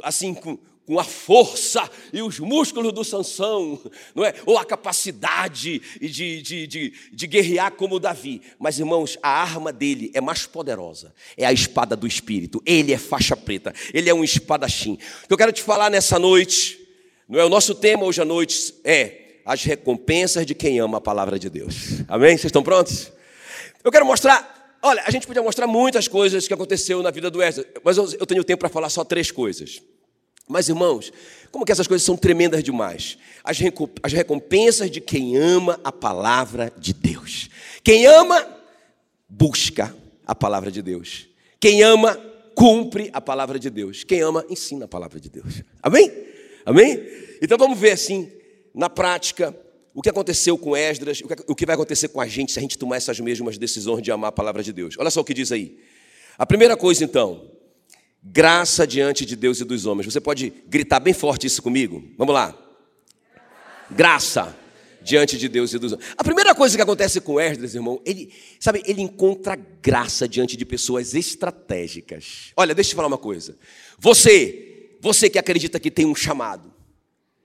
assim, 0.05 0.37
com 0.89 0.99
a 0.99 1.05
força 1.05 1.89
e 2.15 2.23
os 2.23 2.41
músculos 2.41 2.95
do 2.95 3.05
Sansão, 3.05 3.79
não 4.15 4.25
é? 4.25 4.33
ou 4.47 4.57
a 4.57 4.65
capacidade 4.65 5.83
de, 6.01 6.41
de, 6.41 6.67
de, 6.67 6.93
de 7.13 7.27
guerrear 7.27 7.73
como 7.73 8.01
Davi. 8.01 8.41
Mas, 8.59 8.79
irmãos, 8.79 9.19
a 9.23 9.29
arma 9.29 9.71
dele 9.71 10.11
é 10.15 10.21
mais 10.23 10.47
poderosa, 10.47 11.15
é 11.37 11.45
a 11.45 11.53
espada 11.53 11.95
do 11.95 12.07
Espírito. 12.07 12.63
Ele 12.65 12.95
é 12.95 12.97
faixa 12.97 13.37
preta, 13.37 13.75
ele 13.93 14.09
é 14.09 14.15
um 14.15 14.25
espadachim. 14.25 14.99
Eu 15.29 15.37
quero 15.37 15.53
te 15.53 15.63
falar 15.63 15.91
nessa 15.91 16.19
noite, 16.19 16.81
não 17.29 17.39
é 17.39 17.45
o 17.45 17.51
nosso 17.51 17.75
tema 17.75 18.05
hoje 18.05 18.23
à 18.23 18.25
noite, 18.25 18.75
é 18.83 19.41
as 19.45 19.63
recompensas 19.65 20.47
de 20.47 20.55
quem 20.55 20.81
ama 20.81 20.97
a 20.97 21.03
palavra 21.03 21.39
de 21.39 21.51
Deus. 21.51 22.01
Amém? 22.09 22.31
Vocês 22.31 22.47
estão 22.47 22.63
prontos? 22.63 23.13
Eu 23.85 23.93
quero 23.93 24.07
mostrar. 24.07 24.79
Olha, 24.81 25.03
a 25.05 25.11
gente 25.11 25.27
podia 25.27 25.43
mostrar 25.43 25.67
muitas 25.67 26.09
coisas 26.09 26.49
que 26.49 26.55
aconteceu 26.55 27.03
na 27.03 27.11
vida 27.11 27.31
do 27.31 27.41
Wesley, 27.41 27.67
mas 27.85 27.99
eu 27.99 28.25
tenho 28.25 28.43
tempo 28.43 28.61
para 28.61 28.71
falar 28.71 28.89
só 28.89 29.05
três 29.05 29.31
coisas. 29.31 29.83
Mas, 30.49 30.69
irmãos, 30.69 31.13
como 31.51 31.65
que 31.65 31.73
essas 31.73 31.87
coisas 31.87 32.05
são 32.05 32.17
tremendas 32.17 32.65
demais? 32.65 33.19
As 33.45 34.13
recompensas 34.13 34.91
de 34.91 35.01
quem 35.01 35.37
ama 35.37 35.79
a 35.85 35.93
palavra 35.93 36.73
de 36.77 36.93
Deus. 36.93 37.49
Quem 37.85 38.07
ama, 38.07 38.47
busca 39.29 39.95
a 40.27 40.35
palavra 40.35 40.71
de 40.71 40.83
Deus. 40.83 41.29
Quem 41.61 41.83
ama, 41.83 42.17
cumpre 42.55 43.11
a 43.13 43.21
palavra 43.21 43.59
de 43.59 43.71
Deus. 43.71 44.05
Quem 44.05 44.21
ama, 44.21 44.45
ensina 44.49 44.87
a 44.87 44.89
palavra 44.89 45.21
de 45.21 45.29
Deus. 45.29 45.63
Amém? 45.83 46.11
Amém? 46.67 47.07
Então 47.41 47.57
vamos 47.57 47.79
ver 47.79 47.93
assim, 47.93 48.31
na 48.75 48.91
prática, 48.91 49.57
o 49.95 50.03
que 50.03 50.09
aconteceu 50.09 50.57
com 50.59 50.77
Esdras, 50.77 51.23
o 51.47 51.55
que 51.55 51.67
vai 51.67 51.75
acontecer 51.75 52.09
com 52.09 52.21
a 52.21 52.27
gente 52.27 52.53
se 52.53 52.59
a 52.59 52.63
gente 52.63 52.77
tomar 52.77 52.97
essas 52.97 53.19
mesmas 53.21 53.59
decisões 53.59 54.03
de 54.03 54.11
amar 54.11 54.29
a 54.29 54.33
palavra 54.33 54.63
de 54.63 54.73
Deus. 54.73 54.97
Olha 54.99 55.11
só 55.11 55.21
o 55.21 55.25
que 55.25 55.35
diz 55.35 55.51
aí. 55.51 55.79
A 56.37 56.47
primeira 56.47 56.77
coisa, 56.77 57.05
então, 57.05 57.51
Graça 58.31 58.87
diante 58.87 59.25
de 59.25 59.35
Deus 59.35 59.61
e 59.61 59.65
dos 59.65 59.87
homens. 59.87 60.13
Você 60.13 60.21
pode 60.21 60.53
gritar 60.67 61.01
bem 61.01 61.15
forte 61.15 61.47
isso 61.47 61.63
comigo? 61.63 62.05
Vamos 62.17 62.35
lá. 62.35 62.57
Graça 63.91 64.55
diante 65.01 65.39
de 65.39 65.49
Deus 65.49 65.73
e 65.73 65.79
dos 65.79 65.93
homens. 65.93 66.11
A 66.17 66.23
primeira 66.23 66.55
coisa 66.55 66.77
que 66.77 66.83
acontece 66.83 67.21
com 67.23 67.41
Esdras, 67.41 67.75
irmão, 67.75 68.03
ele, 68.05 68.31
sabe, 68.61 68.83
ele 68.85 69.01
encontra 69.01 69.57
graça 69.57 70.29
diante 70.29 70.57
de 70.57 70.67
pessoas 70.67 71.15
estratégicas. 71.15 72.53
Olha, 72.55 72.75
deixa 72.75 72.89
eu 72.89 72.93
te 72.93 72.97
falar 72.97 73.09
uma 73.09 73.19
coisa. 73.19 73.57
Você, 73.99 74.91
você 75.01 75.31
que 75.31 75.39
acredita 75.39 75.81
que 75.81 75.91
tem 75.91 76.05
um 76.05 76.15
chamado, 76.15 76.71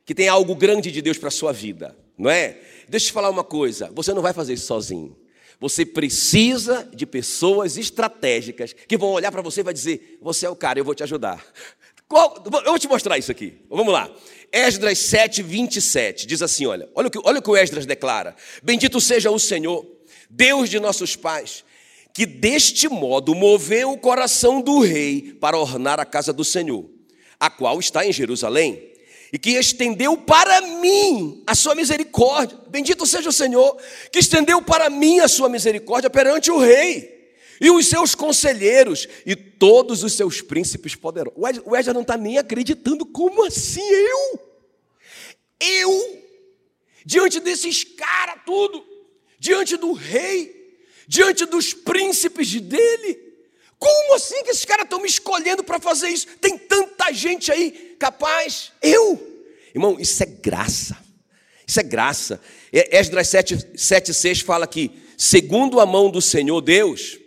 que 0.05 0.13
tem 0.13 0.27
algo 0.27 0.53
grande 0.53 0.91
de 0.91 1.01
Deus 1.01 1.17
para 1.17 1.29
a 1.29 1.31
sua 1.31 1.53
vida, 1.53 1.97
não 2.17 2.29
é? 2.29 2.59
Deixa 2.89 3.05
eu 3.05 3.09
te 3.09 3.13
falar 3.13 3.29
uma 3.29 3.43
coisa, 3.43 3.89
você 3.95 4.13
não 4.13 4.21
vai 4.21 4.33
fazer 4.33 4.53
isso 4.53 4.65
sozinho. 4.65 5.15
Você 5.63 5.85
precisa 5.85 6.85
de 6.93 7.05
pessoas 7.05 7.77
estratégicas 7.77 8.73
que 8.73 8.97
vão 8.97 9.11
olhar 9.11 9.31
para 9.31 9.41
você 9.41 9.61
e 9.61 9.63
vai 9.63 9.73
dizer: 9.73 10.17
Você 10.21 10.45
é 10.45 10.49
o 10.49 10.57
cara, 10.57 10.77
eu 10.77 10.83
vou 10.83 10.93
te 10.93 11.03
ajudar. 11.03 11.41
Qual, 12.05 12.43
eu 12.45 12.71
vou 12.71 12.77
te 12.77 12.85
mostrar 12.89 13.17
isso 13.17 13.31
aqui. 13.31 13.61
Vamos 13.69 13.93
lá. 13.93 14.13
Esdras 14.51 14.99
7, 14.99 15.41
27 15.41 16.27
diz 16.27 16.41
assim: 16.41 16.65
Olha, 16.65 16.89
olha 16.93 17.07
o 17.07 17.09
que, 17.09 17.17
olha 17.23 17.39
o, 17.39 17.41
que 17.41 17.49
o 17.49 17.55
Esdras 17.55 17.85
declara: 17.85 18.35
Bendito 18.61 18.99
seja 18.99 19.31
o 19.31 19.39
Senhor, 19.39 19.89
Deus 20.29 20.69
de 20.69 20.81
nossos 20.81 21.15
pais, 21.15 21.63
que 22.13 22.25
deste 22.25 22.89
modo 22.89 23.33
moveu 23.33 23.93
o 23.93 23.97
coração 23.97 24.59
do 24.59 24.81
rei 24.81 25.37
para 25.39 25.57
ornar 25.57 25.97
a 25.97 26.03
casa 26.03 26.33
do 26.33 26.43
Senhor, 26.43 26.89
a 27.39 27.49
qual 27.49 27.79
está 27.79 28.05
em 28.05 28.11
Jerusalém 28.11 28.92
e 29.33 29.39
que 29.39 29.49
estendeu 29.57 30.15
para 30.15 30.61
mim 30.61 31.41
a 31.47 31.55
sua 31.55 31.73
misericórdia. 31.73 32.55
Bendito 32.67 33.03
seja 33.07 33.29
o 33.29 33.33
Senhor, 33.33 33.75
que 34.11 34.19
estendeu 34.19 34.61
para 34.61 34.91
mim 34.91 35.21
a 35.21 35.27
sua 35.27 35.49
misericórdia 35.49 36.07
perante 36.07 36.51
o 36.51 36.59
rei 36.59 37.33
e 37.59 37.71
os 37.71 37.87
seus 37.87 38.13
conselheiros 38.13 39.07
e 39.25 39.35
todos 39.35 40.03
os 40.03 40.13
seus 40.13 40.39
príncipes 40.39 40.93
poderosos. 40.93 41.63
O 41.65 41.75
Edgar 41.75 41.95
não 41.95 42.03
está 42.03 42.15
nem 42.15 42.37
acreditando, 42.37 43.07
como 43.07 43.43
assim 43.43 43.81
eu? 43.81 44.39
Eu, 45.59 46.23
diante 47.03 47.39
desses 47.39 47.83
caras 47.83 48.39
tudo, 48.45 48.85
diante 49.39 49.77
do 49.77 49.93
rei, 49.93 50.77
diante 51.07 51.45
dos 51.45 51.73
príncipes 51.73 52.61
dele, 52.61 53.33
como 53.79 54.13
assim 54.13 54.43
que 54.43 54.51
esses 54.51 54.63
caras 54.63 54.83
estão 54.83 55.01
me 55.01 55.07
escolhendo 55.07 55.63
para 55.63 55.79
fazer 55.79 56.09
isso? 56.09 56.27
Tem 56.39 56.55
tanta 56.57 57.11
gente 57.11 57.51
aí 57.51 57.92
capaz. 58.03 58.73
Eu. 58.81 59.17
Irmão, 59.73 59.97
isso 59.97 60.21
é 60.21 60.25
graça. 60.25 60.97
Isso 61.65 61.79
é 61.79 61.83
graça. 61.83 62.41
Esdras 62.69 63.29
7, 63.29 63.69
7, 63.77 64.13
6 64.13 64.41
fala 64.41 64.67
que, 64.67 64.91
segundo 65.17 65.79
a 65.79 65.85
mão 65.85 66.11
do 66.11 66.21
Senhor 66.21 66.59
Deus, 66.59 67.17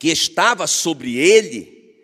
que 0.00 0.08
estava 0.08 0.66
sobre 0.66 1.18
ele, 1.18 1.94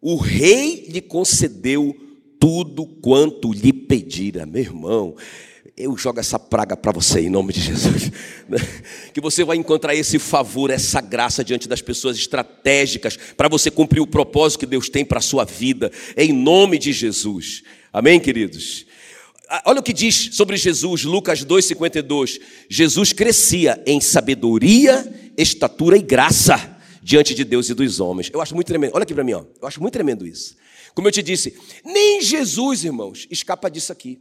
o 0.00 0.16
rei 0.16 0.86
lhe 0.88 1.02
concedeu 1.02 1.94
tudo 2.40 2.86
quanto 2.86 3.52
lhe 3.52 3.74
pedira. 3.74 4.46
Meu 4.46 4.62
irmão, 4.62 5.14
eu 5.76 5.96
jogo 5.96 6.20
essa 6.20 6.38
praga 6.38 6.76
para 6.76 6.92
você 6.92 7.20
em 7.20 7.30
nome 7.30 7.52
de 7.52 7.60
Jesus. 7.60 8.10
Que 9.12 9.20
você 9.20 9.44
vai 9.44 9.56
encontrar 9.56 9.94
esse 9.94 10.18
favor, 10.18 10.70
essa 10.70 11.00
graça 11.00 11.44
diante 11.44 11.68
das 11.68 11.80
pessoas 11.80 12.16
estratégicas 12.16 13.16
para 13.36 13.48
você 13.48 13.70
cumprir 13.70 14.00
o 14.00 14.06
propósito 14.06 14.60
que 14.60 14.66
Deus 14.66 14.88
tem 14.88 15.04
para 15.04 15.18
a 15.18 15.22
sua 15.22 15.44
vida, 15.44 15.90
em 16.16 16.32
nome 16.32 16.78
de 16.78 16.92
Jesus. 16.92 17.62
Amém, 17.92 18.18
queridos? 18.20 18.86
Ah, 19.48 19.62
olha 19.66 19.80
o 19.80 19.82
que 19.82 19.92
diz 19.92 20.30
sobre 20.32 20.56
Jesus, 20.56 21.04
Lucas 21.04 21.44
2,52. 21.44 22.40
Jesus 22.68 23.12
crescia 23.12 23.82
em 23.86 24.00
sabedoria, 24.00 25.10
estatura 25.36 25.96
e 25.96 26.02
graça 26.02 26.78
diante 27.02 27.34
de 27.34 27.44
Deus 27.44 27.68
e 27.68 27.74
dos 27.74 28.00
homens. 28.00 28.30
Eu 28.32 28.40
acho 28.40 28.54
muito 28.54 28.66
tremendo. 28.66 28.92
Olha 28.94 29.02
aqui 29.02 29.14
para 29.14 29.24
mim, 29.24 29.34
ó. 29.34 29.44
eu 29.60 29.68
acho 29.68 29.80
muito 29.80 29.92
tremendo 29.92 30.26
isso. 30.26 30.56
Como 30.94 31.08
eu 31.08 31.12
te 31.12 31.22
disse, 31.22 31.54
nem 31.84 32.22
Jesus, 32.22 32.84
irmãos, 32.84 33.26
escapa 33.30 33.70
disso 33.70 33.92
aqui. 33.92 34.20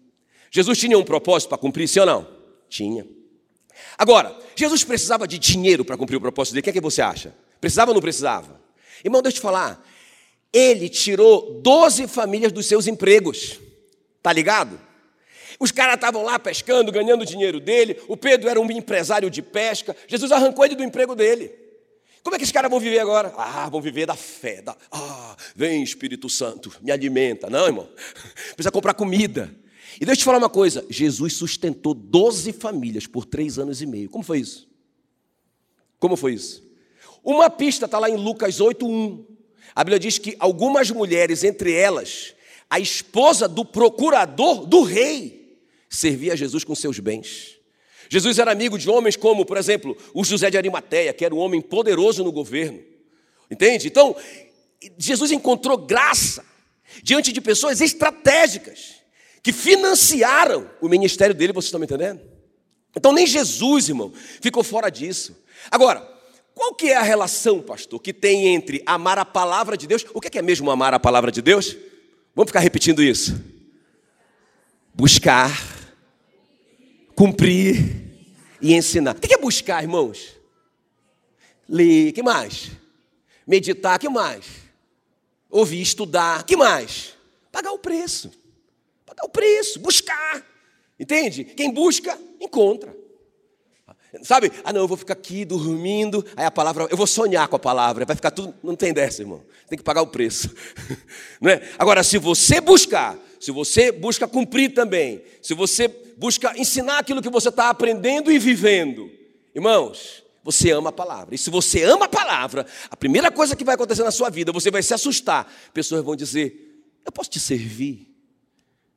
Jesus 0.51 0.77
tinha 0.77 0.98
um 0.98 1.03
propósito 1.03 1.50
para 1.50 1.58
cumprir, 1.58 1.88
sim 1.88 2.01
ou 2.01 2.05
não? 2.05 2.27
Tinha. 2.70 3.08
Agora, 3.98 4.38
Jesus 4.55 4.84
precisava 4.84 5.25
de 5.27 5.39
dinheiro 5.39 5.86
para 5.86 5.98
cumprir 5.98 6.17
o 6.17 6.22
propósito 6.22 6.53
dele. 6.53 6.60
O 6.60 6.63
que 6.65 6.70
é 6.70 6.74
que 6.74 6.81
você 6.81 7.01
acha? 7.01 7.34
Precisava 7.60 7.91
ou 7.91 7.96
não 7.96 8.01
precisava? 8.01 8.60
Irmão, 9.03 9.22
deixa 9.22 9.38
eu 9.38 9.39
te 9.39 9.43
falar. 9.43 9.84
Ele 10.51 10.89
tirou 10.89 11.62
12 11.62 12.08
famílias 12.08 12.51
dos 12.51 12.65
seus 12.65 12.86
empregos. 12.86 13.60
Tá 14.22 14.34
ligado? 14.34 14.79
Os 15.60 15.72
caras 15.72 15.96
estavam 15.96 16.24
lá 16.24 16.38
pescando, 16.38 16.91
ganhando 16.91 17.22
o 17.22 17.25
dinheiro 17.25 17.60
dele. 17.60 17.98
O 18.08 18.17
Pedro 18.17 18.50
era 18.50 18.60
um 18.60 18.70
empresário 18.70 19.29
de 19.29 19.41
pesca. 19.41 19.96
Jesus 20.08 20.31
arrancou 20.31 20.65
ele 20.65 20.75
do 20.75 20.84
emprego 20.84 21.15
dele. 21.15 21.51
Como 22.24 22.36
é 22.36 22.38
que 22.38 22.43
esses 22.43 22.53
caras 22.53 22.70
vão 22.70 22.79
viver 22.79 23.00
agora? 23.00 23.34
Ah, 23.38 23.70
vão 23.70 23.81
viver 23.81 24.05
da 24.05 24.15
fé. 24.15 24.62
Da... 24.62 24.75
Ah, 24.91 25.36
vem 25.55 25.81
Espírito 25.81 26.29
Santo, 26.29 26.72
me 26.81 26.91
alimenta. 26.91 27.50
Não, 27.50 27.65
irmão. 27.65 27.89
Precisa 28.53 28.72
comprar 28.72 28.93
comida. 28.93 29.55
E 30.00 30.06
deixa 30.06 30.20
eu 30.20 30.22
te 30.22 30.26
falar 30.26 30.38
uma 30.38 30.50
coisa: 30.50 30.86
Jesus 30.90 31.34
sustentou 31.34 31.94
12 31.94 32.54
famílias 32.54 33.08
por 33.08 33.26
três 33.26 33.60
anos 33.60 33.82
e 33.82 33.86
meio. 33.86 34.10
Como 34.10 34.24
foi 34.24 34.40
isso? 34.40 34.70
Como 36.00 36.16
foi 36.16 36.34
isso? 36.34 36.64
Uma 37.24 37.50
pista 37.50 37.86
está 37.86 38.00
lá 38.00 38.10
em 38.10 38.16
Lucas 38.16 38.60
8:1. 38.60 39.26
A 39.76 39.84
Bíblia 39.84 40.00
diz 40.00 40.18
que 40.18 40.36
algumas 40.40 40.90
mulheres, 40.92 41.44
entre 41.44 41.74
elas, 41.74 42.34
a 42.70 42.80
esposa 42.80 43.48
do 43.48 43.64
procurador 43.64 44.66
do 44.66 44.84
rei, 44.84 45.60
servia 45.90 46.34
a 46.34 46.36
Jesus 46.36 46.64
com 46.64 46.74
seus 46.74 47.00
bens. 47.00 47.58
Jesus 48.10 48.40
era 48.40 48.52
amigo 48.52 48.78
de 48.78 48.90
homens 48.90 49.16
como, 49.16 49.46
por 49.46 49.58
exemplo, 49.58 49.96
o 50.14 50.24
José 50.24 50.50
de 50.50 50.58
Arimateia, 50.58 51.14
que 51.14 51.24
era 51.24 51.34
um 51.34 51.38
homem 51.38 51.62
poderoso 51.62 52.24
no 52.24 52.32
governo. 52.32 52.82
Entende? 53.50 53.88
Então, 53.88 54.16
Jesus 54.98 55.32
encontrou 55.32 55.78
graça 55.78 56.44
diante 57.04 57.32
de 57.32 57.40
pessoas 57.40 57.80
estratégicas 57.80 59.00
que 59.44 59.52
financiaram 59.52 60.70
o 60.80 60.88
ministério 60.88 61.34
dele, 61.36 61.54
vocês 61.54 61.66
estão 61.66 61.80
me 61.80 61.86
entendendo? 61.86 62.22
Então 62.96 63.12
nem 63.12 63.26
Jesus, 63.26 63.90
irmão, 63.90 64.14
ficou 64.42 64.64
fora 64.64 64.90
disso. 64.90 65.36
Agora, 65.70 66.08
qual 66.54 66.76
que 66.76 66.88
é 66.88 66.98
a 66.98 67.02
relação, 67.02 67.62
pastor, 67.62 68.00
que 68.02 68.14
tem 68.14 68.48
entre 68.48 68.84
amar 68.86 69.18
a 69.18 69.26
palavra 69.26 69.78
de 69.78 69.88
Deus? 69.88 70.06
O 70.14 70.22
que 70.22 70.38
é 70.38 70.42
mesmo 70.42 70.70
amar 70.70 70.94
a 70.94 71.00
palavra 71.00 71.32
de 71.32 71.42
Deus? 71.42 71.76
Vamos 72.36 72.50
ficar 72.50 72.60
repetindo 72.60 73.02
isso. 73.02 73.42
Buscar, 74.94 75.52
cumprir 77.16 78.10
e 78.62 78.74
ensinar. 78.74 79.16
O 79.16 79.20
que 79.20 79.34
é 79.34 79.38
buscar, 79.38 79.82
irmãos? 79.82 80.38
Ler, 81.68 82.12
que 82.12 82.22
mais? 82.22 82.72
Meditar, 83.48 83.98
que 83.98 84.10
mais? 84.10 84.46
Ouvir, 85.50 85.82
estudar, 85.82 86.44
que 86.44 86.56
mais? 86.56 87.14
Pagar 87.52 87.72
o 87.72 87.80
preço. 87.80 88.32
Pagar 89.12 89.25
o 89.25 89.30
preço, 89.30 89.77
buscar. 89.77 90.41
Entende? 90.98 91.44
Quem 91.44 91.70
busca, 91.70 92.18
encontra. 92.39 92.96
Sabe? 94.24 94.50
Ah, 94.63 94.72
não, 94.72 94.82
eu 94.82 94.88
vou 94.88 94.96
ficar 94.96 95.12
aqui 95.12 95.44
dormindo, 95.44 96.25
aí 96.34 96.46
a 96.46 96.51
palavra, 96.51 96.88
eu 96.89 96.96
vou 96.96 97.06
sonhar 97.06 97.46
com 97.50 97.58
a 97.58 97.60
palavra, 97.60 98.06
vai 98.06 98.15
ficar 98.15 98.32
tudo. 98.32 98.53
Não 98.63 98.74
tem 98.74 98.94
dessa, 98.94 99.22
irmão. 99.22 99.44
Tem 99.68 99.77
que 99.77 99.84
pagar 99.84 100.01
o 100.01 100.08
preço. 100.08 100.50
Não 101.41 101.51
é? 101.51 101.62
Agora, 101.77 102.03
se 102.03 102.18
você 102.18 102.62
buscar, 102.62 103.20
se 103.38 103.51
você 103.51 103.91
busca 103.91 104.30
cumprir 104.30 104.74
também, 104.74 105.22
se 105.41 105.53
você 105.53 105.89
busca 105.89 106.58
ensinar 106.58 107.00
aquilo 107.00 107.22
que 107.22 107.30
você 107.30 107.50
está 107.50 107.70
aprendendo 107.70 108.32
e 108.32 108.39
vivendo, 108.39 109.12
irmãos, 109.53 110.24
você 110.41 110.72
ama 110.72 110.89
a 110.89 110.94
palavra. 110.94 111.36
E 111.36 111.38
se 111.38 111.50
você 111.50 111.84
ama 111.84 112.06
a 112.06 112.10
palavra, 112.10 112.65
a 112.89 112.96
primeira 112.96 113.30
coisa 113.30 113.58
que 113.58 113.65
vai 113.65 113.75
acontecer 113.75 114.03
na 114.03 114.12
sua 114.12 114.30
vida, 114.30 114.53
você 114.53 114.72
vai 114.72 114.82
se 114.82 114.94
assustar. 114.94 115.51
Pessoas 115.74 116.01
vão 116.01 116.15
dizer: 116.15 116.86
Eu 117.06 117.12
posso 117.12 117.30
te 117.30 117.41
servir, 117.41 118.11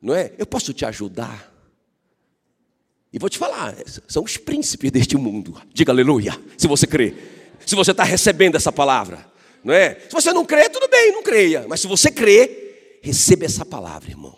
não 0.01 0.13
é? 0.13 0.33
Eu 0.37 0.45
posso 0.45 0.73
te 0.73 0.85
ajudar. 0.85 1.51
E 3.11 3.17
vou 3.17 3.29
te 3.29 3.37
falar, 3.37 3.75
são 4.07 4.23
os 4.23 4.35
príncipes 4.35 4.91
deste 4.91 5.15
mundo. 5.15 5.59
Diga 5.73 5.91
aleluia, 5.91 6.37
se 6.57 6.67
você 6.67 6.85
crê. 6.85 7.13
Se 7.65 7.73
você 7.75 7.91
está 7.91 8.03
recebendo 8.03 8.55
essa 8.55 8.71
palavra, 8.71 9.25
não 9.63 9.73
é? 9.73 9.95
Se 10.01 10.11
você 10.11 10.33
não 10.33 10.45
crê, 10.45 10.69
tudo 10.69 10.87
bem, 10.87 11.11
não 11.11 11.23
creia. 11.23 11.65
Mas 11.67 11.79
se 11.79 11.87
você 11.87 12.11
crê, 12.11 12.99
receba 13.01 13.45
essa 13.45 13.65
palavra, 13.65 14.09
irmão. 14.11 14.37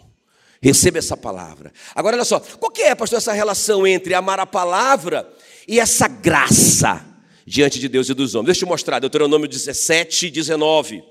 Receba 0.62 1.00
essa 1.00 1.18
palavra. 1.18 1.74
Agora, 1.94 2.16
olha 2.16 2.26
só, 2.26 2.40
qual 2.40 2.72
que 2.72 2.82
é, 2.82 2.96
pastor, 2.96 3.18
essa 3.18 3.34
relação 3.34 3.86
entre 3.86 4.14
amar 4.14 4.40
a 4.40 4.46
palavra 4.46 5.28
e 5.68 5.80
essa 5.80 6.08
graça 6.08 7.06
diante 7.46 7.80
de 7.80 7.90
Deus 7.90 8.10
e 8.10 8.14
dos 8.14 8.36
homens? 8.36 8.48
Deixa 8.48 8.64
eu 8.64 8.70
mostrar, 8.70 9.00
Deuteronômio 9.00 9.48
17, 9.48 10.30
19. 10.30 11.04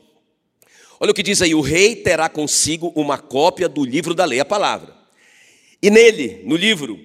Olha 0.98 1.10
o 1.10 1.14
que 1.14 1.22
diz 1.22 1.42
aí: 1.42 1.54
o 1.54 1.60
rei 1.60 1.96
terá 1.96 2.28
consigo 2.28 2.92
uma 2.94 3.18
cópia 3.18 3.68
do 3.68 3.84
livro 3.84 4.14
da 4.14 4.24
lei, 4.24 4.40
a 4.40 4.44
palavra. 4.44 4.94
E 5.82 5.90
nele, 5.90 6.42
no 6.44 6.56
livro, 6.56 6.98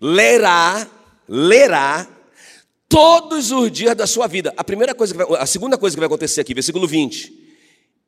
lerá, 0.00 0.86
lerá 1.28 2.06
todos 2.88 3.50
os 3.50 3.70
dias 3.70 3.96
da 3.96 4.06
sua 4.06 4.26
vida. 4.26 4.52
A 4.56 4.64
primeira 4.64 4.94
coisa 4.94 5.14
vai, 5.14 5.26
a 5.38 5.46
segunda 5.46 5.76
coisa 5.76 5.96
que 5.96 6.00
vai 6.00 6.06
acontecer 6.06 6.40
aqui, 6.40 6.54
versículo 6.54 6.86
20. 6.86 7.32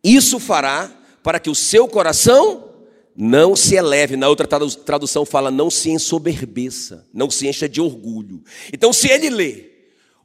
Isso 0.03 0.39
fará 0.39 0.91
para 1.23 1.39
que 1.39 1.51
o 1.51 1.55
seu 1.55 1.87
coração 1.87 2.71
não 3.17 3.55
se 3.55 3.75
eleve. 3.75 4.17
Na 4.17 4.29
outra 4.29 4.47
tradução 4.47 5.25
fala 5.27 5.51
não 5.51 5.71
se 5.71 5.91
ensoberbeça, 5.91 7.07
não 7.13 7.31
se 7.31 7.47
encha 7.49 7.69
de 7.69 7.81
orgulho. 7.81 8.43
Então, 8.73 8.93
se 8.93 9.09
ele 9.09 9.29
lê 9.31 9.71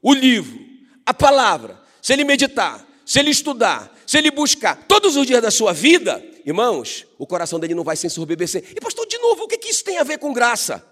o 0.01 0.13
livro, 0.13 0.59
a 1.05 1.13
palavra, 1.13 1.79
se 2.01 2.13
ele 2.13 2.23
meditar, 2.23 2.85
se 3.05 3.19
ele 3.19 3.31
estudar, 3.31 3.94
se 4.05 4.17
ele 4.17 4.31
buscar 4.31 4.85
todos 4.87 5.15
os 5.15 5.25
dias 5.25 5.41
da 5.41 5.51
sua 5.51 5.73
vida, 5.73 6.23
irmãos, 6.45 7.05
o 7.17 7.25
coração 7.25 7.59
dele 7.59 7.73
não 7.73 7.83
vai 7.83 7.95
se 7.95 8.07
ensorbebecer. 8.07 8.63
E 8.75 8.79
pastor, 8.79 9.05
de 9.07 9.17
novo, 9.17 9.43
o 9.43 9.47
que 9.47 9.69
isso 9.69 9.83
tem 9.83 9.97
a 9.97 10.03
ver 10.03 10.19
com 10.19 10.33
graça? 10.33 10.85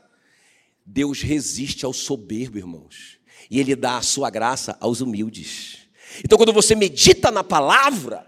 Deus 0.86 1.22
resiste 1.22 1.86
ao 1.86 1.93
soberbo, 1.93 2.58
irmãos, 2.58 3.20
e 3.50 3.60
ele 3.60 3.75
dá 3.75 3.98
a 3.98 4.01
sua 4.01 4.29
graça 4.29 4.75
aos 4.79 5.01
humildes. 5.01 5.88
Então, 6.24 6.38
quando 6.38 6.53
você 6.53 6.75
medita 6.75 7.32
na 7.32 7.43
palavra, 7.43 8.27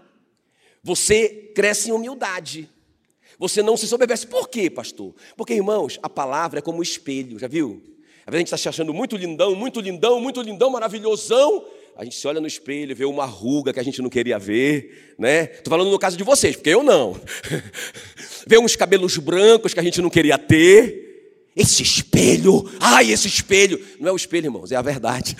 você 0.82 1.52
cresce 1.54 1.90
em 1.90 1.92
humildade. 1.92 2.68
Você 3.38 3.62
não 3.62 3.76
se 3.76 3.86
soberbece. 3.86 4.26
Por 4.26 4.48
quê, 4.48 4.70
pastor? 4.70 5.14
Porque, 5.36 5.52
irmãos, 5.52 5.98
a 6.02 6.08
palavra 6.08 6.60
é 6.60 6.62
como 6.62 6.78
um 6.78 6.82
espelho, 6.82 7.38
já 7.38 7.46
viu? 7.46 7.82
Às 8.26 8.32
vezes 8.32 8.34
a 8.34 8.38
gente 8.38 8.46
está 8.46 8.56
se 8.56 8.68
achando 8.68 8.94
muito 8.94 9.16
lindão, 9.16 9.54
muito 9.54 9.80
lindão, 9.80 10.20
muito 10.20 10.40
lindão, 10.40 10.70
maravilhosão. 10.70 11.64
A 11.96 12.04
gente 12.04 12.16
se 12.16 12.28
olha 12.28 12.42
no 12.42 12.46
espelho, 12.46 12.94
vê 12.94 13.06
uma 13.06 13.24
ruga 13.24 13.72
que 13.72 13.80
a 13.80 13.82
gente 13.82 14.02
não 14.02 14.10
queria 14.10 14.38
ver, 14.38 15.14
né? 15.18 15.44
Estou 15.44 15.70
falando 15.70 15.90
no 15.90 15.98
caso 15.98 16.14
de 16.14 16.22
vocês, 16.22 16.54
porque 16.54 16.68
eu 16.68 16.82
não. 16.82 17.18
vê 18.46 18.58
uns 18.58 18.76
cabelos 18.76 19.16
brancos 19.16 19.72
que 19.72 19.80
a 19.80 19.82
gente 19.82 20.02
não 20.02 20.10
queria 20.10 20.36
ter. 20.36 21.04
Esse 21.56 21.82
espelho, 21.82 22.70
ai, 22.78 23.10
esse 23.10 23.26
espelho. 23.26 23.82
Não 23.98 24.10
é 24.10 24.12
o 24.12 24.16
espelho, 24.16 24.44
irmãos, 24.44 24.70
é 24.70 24.76
a 24.76 24.82
verdade. 24.82 25.34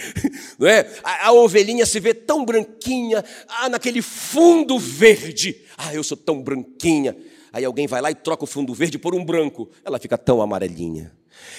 Não 0.58 0.66
é? 0.66 0.90
A, 1.04 1.26
a, 1.26 1.32
ovelhinha 1.32 1.84
se 1.84 2.00
vê 2.00 2.14
tão 2.14 2.42
branquinha, 2.42 3.22
ah, 3.46 3.68
naquele 3.68 4.00
fundo 4.00 4.78
verde. 4.78 5.60
Ah, 5.76 5.94
eu 5.94 6.02
sou 6.02 6.16
tão 6.16 6.40
branquinha. 6.42 7.14
Aí 7.52 7.66
alguém 7.66 7.86
vai 7.86 8.00
lá 8.00 8.10
e 8.10 8.14
troca 8.14 8.44
o 8.44 8.46
fundo 8.46 8.72
verde 8.72 8.98
por 8.98 9.14
um 9.14 9.22
branco. 9.22 9.68
Ela 9.84 9.98
fica 9.98 10.16
tão 10.16 10.40
amarelinha. 10.40 11.12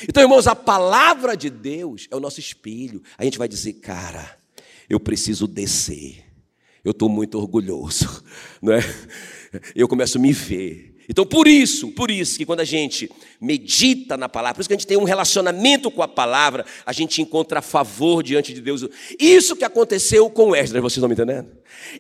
Então, 0.07 0.23
irmãos, 0.23 0.47
a 0.47 0.55
palavra 0.55 1.37
de 1.37 1.51
Deus 1.51 2.07
é 2.09 2.15
o 2.15 2.19
nosso 2.19 2.39
espelho. 2.39 3.03
A 3.15 3.23
gente 3.23 3.37
vai 3.37 3.47
dizer, 3.47 3.73
cara, 3.73 4.38
eu 4.89 4.99
preciso 4.99 5.47
descer. 5.47 6.25
Eu 6.83 6.91
estou 6.91 7.09
muito 7.09 7.37
orgulhoso, 7.37 8.23
não 8.61 8.73
é? 8.73 8.79
Eu 9.75 9.87
começo 9.87 10.17
a 10.17 10.21
me 10.21 10.31
ver. 10.31 10.89
Então, 11.09 11.25
por 11.25 11.47
isso, 11.47 11.87
por 11.93 12.11
isso 12.11 12.37
que 12.37 12.45
quando 12.45 12.59
a 12.59 12.65
gente 12.65 13.09
medita 13.41 14.15
na 14.15 14.29
palavra, 14.29 14.53
por 14.53 14.61
isso 14.61 14.69
que 14.69 14.75
a 14.75 14.77
gente 14.77 14.85
tem 14.85 14.95
um 14.95 15.03
relacionamento 15.03 15.89
com 15.89 16.03
a 16.03 16.07
palavra, 16.07 16.63
a 16.85 16.93
gente 16.93 17.19
encontra 17.19 17.63
favor 17.63 18.21
diante 18.21 18.53
de 18.53 18.61
Deus. 18.61 18.87
Isso 19.19 19.55
que 19.55 19.63
aconteceu 19.63 20.29
com 20.29 20.55
Esdras, 20.55 20.83
vocês 20.83 20.97
estão 20.97 21.09
me 21.09 21.15
entendendo? 21.15 21.49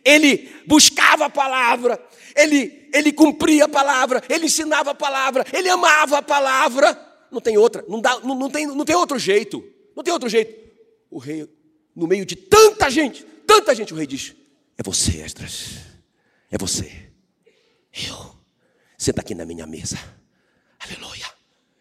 Ele 0.05 0.47
buscava 0.67 1.25
a 1.25 1.29
palavra, 1.29 1.99
ele, 2.35 2.87
ele 2.93 3.11
cumpria 3.11 3.65
a 3.65 3.67
palavra, 3.67 4.21
ele 4.29 4.45
ensinava 4.45 4.91
a 4.91 4.95
palavra, 4.95 5.43
ele 5.51 5.69
amava 5.69 6.19
a 6.19 6.21
palavra. 6.21 6.95
Não 7.31 7.41
tem 7.41 7.57
outra, 7.57 7.83
não, 7.89 7.99
dá, 7.99 8.19
não, 8.19 8.35
não, 8.35 8.49
tem, 8.49 8.67
não 8.67 8.85
tem 8.85 8.95
outro 8.95 9.17
jeito, 9.17 9.63
não 9.95 10.03
tem 10.03 10.13
outro 10.13 10.29
jeito. 10.29 10.53
O 11.09 11.17
rei, 11.17 11.47
no 11.99 12.07
meio 12.07 12.25
de 12.25 12.35
tanta 12.35 12.89
gente, 12.89 13.23
tanta 13.45 13.75
gente, 13.75 13.93
o 13.93 13.97
rei 13.97 14.07
diz: 14.07 14.35
É 14.77 14.83
você, 14.83 15.21
Esdras, 15.21 15.79
é 16.49 16.57
você. 16.57 17.09
Eu 17.93 18.39
Senta 18.99 19.21
aqui 19.21 19.33
na 19.33 19.45
minha 19.45 19.65
mesa. 19.65 19.97
Aleluia. 20.77 21.25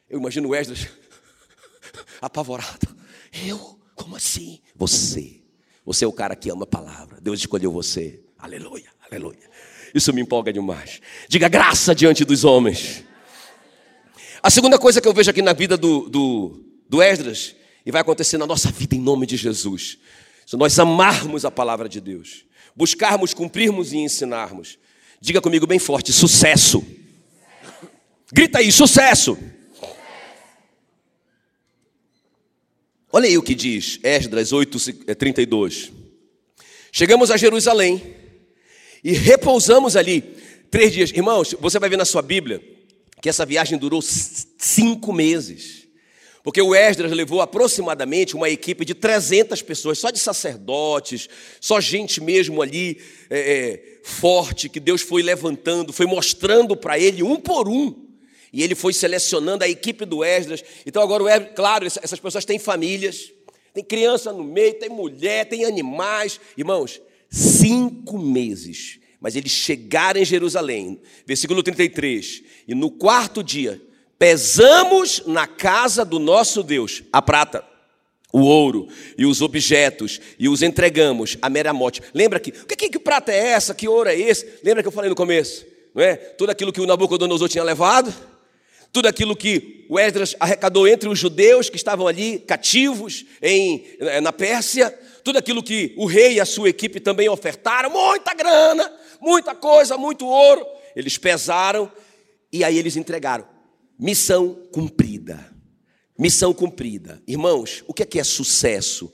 Eu 0.08 0.20
imagino 0.20 0.54
Esdras 0.54 0.86
apavorado. 2.22 2.96
Eu? 3.44 3.76
Como 3.96 4.14
assim? 4.14 4.60
Você. 4.76 5.42
Você 5.84 6.04
é 6.04 6.08
o 6.08 6.12
cara 6.12 6.36
que 6.36 6.48
ama 6.48 6.62
a 6.62 6.66
palavra. 6.66 7.20
Deus 7.20 7.40
escolheu 7.40 7.72
você. 7.72 8.22
Aleluia, 8.38 8.88
aleluia. 9.00 9.50
Isso 9.92 10.12
me 10.12 10.20
empolga 10.20 10.52
demais. 10.52 11.00
Diga 11.28 11.48
graça 11.48 11.92
diante 11.92 12.24
dos 12.24 12.44
homens. 12.44 13.02
A 14.40 14.48
segunda 14.48 14.78
coisa 14.78 15.00
que 15.00 15.08
eu 15.08 15.12
vejo 15.12 15.30
aqui 15.30 15.42
na 15.42 15.52
vida 15.52 15.76
do, 15.76 16.08
do, 16.08 16.64
do 16.88 17.02
Esdras, 17.02 17.56
e 17.88 17.90
vai 17.90 18.02
acontecer 18.02 18.36
na 18.36 18.46
nossa 18.46 18.70
vida 18.70 18.94
em 18.94 19.00
nome 19.00 19.24
de 19.24 19.34
Jesus, 19.38 19.96
se 20.44 20.54
nós 20.58 20.78
amarmos 20.78 21.46
a 21.46 21.50
palavra 21.50 21.88
de 21.88 22.02
Deus, 22.02 22.44
buscarmos, 22.76 23.32
cumprirmos 23.32 23.94
e 23.94 23.96
ensinarmos. 23.96 24.78
Diga 25.18 25.40
comigo 25.40 25.66
bem 25.66 25.78
forte: 25.78 26.12
sucesso. 26.12 26.86
Grita 28.30 28.58
aí, 28.58 28.70
sucesso. 28.70 29.38
Olha 33.10 33.26
aí 33.26 33.38
o 33.38 33.42
que 33.42 33.54
diz 33.54 33.98
Esdras 34.02 34.52
8:32. 34.52 35.90
Chegamos 36.92 37.30
a 37.30 37.38
Jerusalém 37.38 38.14
e 39.02 39.12
repousamos 39.12 39.96
ali 39.96 40.20
três 40.70 40.92
dias. 40.92 41.10
Irmãos, 41.10 41.54
você 41.58 41.78
vai 41.78 41.88
ver 41.88 41.96
na 41.96 42.04
sua 42.04 42.20
Bíblia 42.20 42.62
que 43.22 43.30
essa 43.30 43.46
viagem 43.46 43.78
durou 43.78 44.02
cinco 44.02 45.10
meses. 45.10 45.87
Porque 46.48 46.62
o 46.62 46.74
Esdras 46.74 47.12
levou 47.12 47.42
aproximadamente 47.42 48.34
uma 48.34 48.48
equipe 48.48 48.82
de 48.82 48.94
300 48.94 49.60
pessoas, 49.60 49.98
só 49.98 50.10
de 50.10 50.18
sacerdotes, 50.18 51.28
só 51.60 51.78
gente 51.78 52.22
mesmo 52.22 52.62
ali 52.62 52.96
é, 53.28 53.38
é, 53.38 53.98
forte, 54.02 54.66
que 54.66 54.80
Deus 54.80 55.02
foi 55.02 55.22
levantando, 55.22 55.92
foi 55.92 56.06
mostrando 56.06 56.74
para 56.74 56.98
ele 56.98 57.22
um 57.22 57.36
por 57.36 57.68
um 57.68 57.94
e 58.50 58.62
ele 58.62 58.74
foi 58.74 58.94
selecionando 58.94 59.62
a 59.62 59.68
equipe 59.68 60.06
do 60.06 60.24
Esdras. 60.24 60.64
Então 60.86 61.02
agora 61.02 61.22
o 61.22 61.28
Esdras, 61.28 61.52
claro, 61.54 61.84
essas 61.84 62.18
pessoas 62.18 62.46
têm 62.46 62.58
famílias, 62.58 63.30
tem 63.74 63.84
criança 63.84 64.32
no 64.32 64.42
meio, 64.42 64.72
tem 64.72 64.88
mulher, 64.88 65.44
tem 65.44 65.66
animais. 65.66 66.40
Irmãos, 66.56 66.98
cinco 67.28 68.16
meses. 68.16 68.98
Mas 69.20 69.36
eles 69.36 69.52
chegaram 69.52 70.18
em 70.18 70.24
Jerusalém, 70.24 70.98
versículo 71.26 71.62
33. 71.62 72.42
E 72.66 72.74
no 72.74 72.90
quarto 72.90 73.44
dia, 73.44 73.78
pesamos 74.18 75.22
na 75.26 75.46
casa 75.46 76.04
do 76.04 76.18
nosso 76.18 76.62
Deus 76.62 77.02
a 77.12 77.22
prata, 77.22 77.64
o 78.32 78.40
ouro 78.40 78.88
e 79.16 79.24
os 79.24 79.40
objetos 79.40 80.20
e 80.38 80.48
os 80.48 80.62
entregamos 80.62 81.38
a 81.40 81.48
Meramote. 81.48 82.02
Lembra 82.12 82.40
que, 82.40 82.50
o 82.50 82.66
que, 82.66 82.88
que, 82.88 82.98
prata 82.98 83.32
é 83.32 83.48
essa? 83.48 83.74
Que 83.74 83.88
ouro 83.88 84.08
é 84.08 84.18
esse? 84.18 84.60
Lembra 84.62 84.82
que 84.82 84.88
eu 84.88 84.92
falei 84.92 85.08
no 85.08 85.16
começo? 85.16 85.64
Não 85.94 86.02
é? 86.02 86.16
Tudo 86.16 86.50
aquilo 86.50 86.72
que 86.72 86.80
o 86.80 86.86
Nabucodonosor 86.86 87.48
tinha 87.48 87.64
levado 87.64 88.12
tudo 88.92 89.06
aquilo 89.06 89.36
que 89.36 89.84
o 89.88 89.98
Esdras 89.98 90.34
arrecadou 90.40 90.88
entre 90.88 91.08
os 91.08 91.18
judeus 91.18 91.68
que 91.68 91.76
estavam 91.76 92.06
ali 92.06 92.38
cativos 92.38 93.24
em, 93.42 93.86
eh, 94.00 94.20
na 94.20 94.32
Pérsia, 94.32 94.90
tudo 95.22 95.38
aquilo 95.38 95.62
que 95.62 95.94
o 95.96 96.06
rei 96.06 96.34
e 96.34 96.40
a 96.40 96.46
sua 96.46 96.68
equipe 96.68 97.00
também 97.00 97.28
ofertaram, 97.28 97.90
muita 97.90 98.34
grana, 98.34 98.90
muita 99.20 99.54
coisa, 99.54 99.96
muito 99.96 100.26
ouro. 100.26 100.66
Eles 100.96 101.18
pesaram 101.18 101.90
e 102.52 102.64
aí 102.64 102.78
eles 102.78 102.96
entregaram. 102.96 103.46
Missão 103.98 104.54
cumprida. 104.72 105.52
Missão 106.18 106.54
cumprida. 106.54 107.22
Irmãos, 107.26 107.82
o 107.86 107.94
que 107.94 108.02
é 108.02 108.06
que 108.06 108.20
é 108.20 108.24
sucesso? 108.24 109.12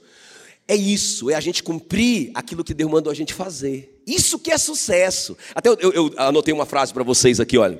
É 0.67 0.75
isso, 0.75 1.29
é 1.29 1.35
a 1.35 1.39
gente 1.39 1.61
cumprir 1.61 2.31
aquilo 2.33 2.63
que 2.63 2.73
Deus 2.73 2.89
mandou 2.89 3.11
a 3.11 3.15
gente 3.15 3.33
fazer. 3.33 4.01
Isso 4.05 4.39
que 4.39 4.51
é 4.51 4.57
sucesso. 4.57 5.37
Até 5.53 5.69
eu, 5.69 5.77
eu, 5.79 5.91
eu 5.93 6.13
anotei 6.17 6.53
uma 6.53 6.65
frase 6.65 6.93
para 6.93 7.03
vocês 7.03 7.39
aqui, 7.39 7.57
olha. 7.57 7.79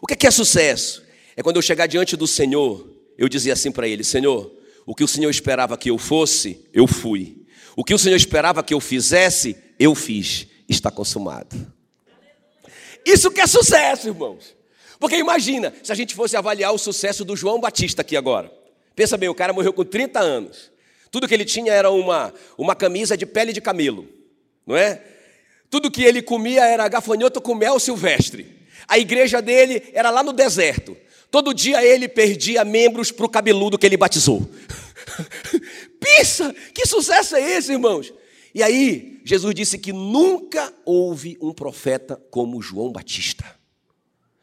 O 0.00 0.06
que 0.06 0.26
é 0.26 0.30
sucesso? 0.30 1.02
É 1.36 1.42
quando 1.42 1.56
eu 1.56 1.62
chegar 1.62 1.86
diante 1.86 2.16
do 2.16 2.26
Senhor, 2.26 2.88
eu 3.16 3.28
dizer 3.28 3.52
assim 3.52 3.70
para 3.70 3.88
Ele: 3.88 4.04
Senhor, 4.04 4.50
o 4.86 4.94
que 4.94 5.04
o 5.04 5.08
Senhor 5.08 5.30
esperava 5.30 5.76
que 5.76 5.90
eu 5.90 5.96
fosse, 5.96 6.66
eu 6.72 6.86
fui. 6.86 7.46
O 7.76 7.84
que 7.84 7.94
o 7.94 7.98
Senhor 7.98 8.16
esperava 8.16 8.62
que 8.62 8.74
eu 8.74 8.80
fizesse, 8.80 9.56
eu 9.78 9.94
fiz. 9.94 10.46
Está 10.68 10.90
consumado. 10.90 11.56
Isso 13.04 13.30
que 13.30 13.40
é 13.40 13.46
sucesso, 13.46 14.08
irmãos. 14.08 14.54
Porque 15.00 15.16
imagina, 15.16 15.72
se 15.82 15.90
a 15.90 15.94
gente 15.94 16.14
fosse 16.14 16.36
avaliar 16.36 16.74
o 16.74 16.78
sucesso 16.78 17.24
do 17.24 17.34
João 17.34 17.58
Batista 17.58 18.02
aqui 18.02 18.18
agora. 18.18 18.52
Pensa 18.94 19.16
bem, 19.16 19.30
o 19.30 19.34
cara 19.34 19.50
morreu 19.50 19.72
com 19.72 19.82
30 19.82 20.20
anos. 20.20 20.70
Tudo 21.10 21.26
que 21.26 21.32
ele 21.32 21.46
tinha 21.46 21.72
era 21.72 21.90
uma, 21.90 22.34
uma 22.58 22.76
camisa 22.76 23.16
de 23.16 23.24
pele 23.24 23.50
de 23.50 23.62
camelo, 23.62 24.06
não 24.66 24.76
é? 24.76 25.02
Tudo 25.70 25.90
que 25.90 26.04
ele 26.04 26.20
comia 26.20 26.66
era 26.66 26.86
gafanhoto 26.86 27.40
com 27.40 27.54
mel 27.54 27.80
silvestre. 27.80 28.60
A 28.86 28.98
igreja 28.98 29.40
dele 29.40 29.82
era 29.94 30.10
lá 30.10 30.22
no 30.22 30.34
deserto. 30.34 30.94
Todo 31.30 31.54
dia 31.54 31.82
ele 31.82 32.06
perdia 32.06 32.62
membros 32.62 33.10
para 33.10 33.24
o 33.24 33.28
cabeludo 33.28 33.78
que 33.78 33.86
ele 33.86 33.96
batizou. 33.96 34.46
Pensa, 35.98 36.54
que 36.74 36.84
sucesso 36.84 37.36
é 37.36 37.56
esse, 37.56 37.72
irmãos? 37.72 38.12
E 38.54 38.62
aí, 38.62 39.22
Jesus 39.24 39.54
disse 39.54 39.78
que 39.78 39.92
nunca 39.92 40.74
houve 40.84 41.38
um 41.40 41.52
profeta 41.52 42.20
como 42.30 42.60
João 42.60 42.92
Batista. 42.92 43.59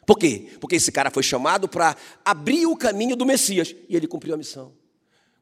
Por 0.08 0.18
quê? 0.18 0.48
Porque 0.62 0.78
esse 0.78 0.90
cara 0.90 1.12
foi 1.12 1.22
chamado 1.22 1.68
para 1.68 1.94
abrir 2.24 2.66
o 2.66 2.78
caminho 2.78 3.14
do 3.14 3.26
Messias 3.26 3.76
e 3.90 3.96
ele 3.98 4.08
cumpriu 4.08 4.34
a 4.34 4.38
missão. 4.38 4.72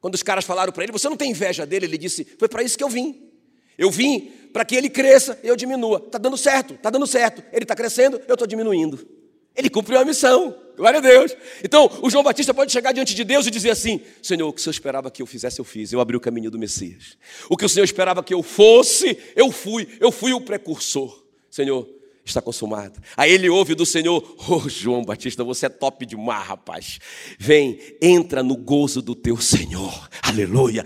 Quando 0.00 0.14
os 0.14 0.24
caras 0.24 0.44
falaram 0.44 0.72
para 0.72 0.82
ele, 0.82 0.92
você 0.92 1.08
não 1.08 1.16
tem 1.16 1.30
inveja 1.30 1.64
dele? 1.64 1.86
Ele 1.86 1.96
disse, 1.96 2.26
foi 2.36 2.48
para 2.48 2.64
isso 2.64 2.76
que 2.76 2.82
eu 2.82 2.88
vim. 2.88 3.30
Eu 3.78 3.92
vim 3.92 4.32
para 4.52 4.64
que 4.64 4.74
ele 4.74 4.90
cresça 4.90 5.38
e 5.44 5.46
eu 5.46 5.54
diminua. 5.54 6.02
Está 6.04 6.18
dando 6.18 6.36
certo, 6.36 6.74
está 6.74 6.90
dando 6.90 7.06
certo. 7.06 7.44
Ele 7.52 7.62
está 7.62 7.76
crescendo, 7.76 8.20
eu 8.26 8.34
estou 8.34 8.44
diminuindo. 8.44 9.06
Ele 9.54 9.70
cumpriu 9.70 10.00
a 10.00 10.04
missão. 10.04 10.56
Glória 10.76 10.98
a 10.98 11.00
Deus. 11.00 11.36
Então, 11.62 11.88
o 12.02 12.10
João 12.10 12.24
Batista 12.24 12.52
pode 12.52 12.72
chegar 12.72 12.90
diante 12.90 13.14
de 13.14 13.22
Deus 13.22 13.46
e 13.46 13.52
dizer 13.52 13.70
assim: 13.70 14.00
Senhor, 14.20 14.48
o 14.48 14.52
que 14.52 14.60
o 14.60 14.62
Senhor 14.62 14.72
esperava 14.72 15.12
que 15.12 15.22
eu 15.22 15.26
fizesse, 15.26 15.60
eu 15.60 15.64
fiz. 15.64 15.92
Eu 15.92 16.00
abri 16.00 16.16
o 16.16 16.20
caminho 16.20 16.50
do 16.50 16.58
Messias. 16.58 17.16
O 17.48 17.56
que 17.56 17.64
o 17.64 17.68
Senhor 17.68 17.84
esperava 17.84 18.22
que 18.22 18.34
eu 18.34 18.42
fosse, 18.42 19.16
eu 19.36 19.52
fui. 19.52 19.86
Eu 20.00 20.10
fui 20.10 20.32
o 20.32 20.40
precursor. 20.40 21.24
Senhor, 21.50 21.88
está 22.28 22.42
consumado. 22.42 23.00
Aí 23.16 23.30
ele 23.32 23.48
ouve 23.48 23.74
do 23.74 23.86
Senhor: 23.86 24.36
Oh, 24.48 24.68
João 24.68 25.04
Batista, 25.04 25.44
você 25.44 25.66
é 25.66 25.68
top 25.68 26.04
demais, 26.04 26.46
rapaz. 26.46 26.98
Vem, 27.38 27.78
entra 28.02 28.42
no 28.42 28.56
gozo 28.56 29.00
do 29.00 29.14
teu 29.14 29.36
Senhor. 29.38 30.08
Aleluia. 30.22 30.84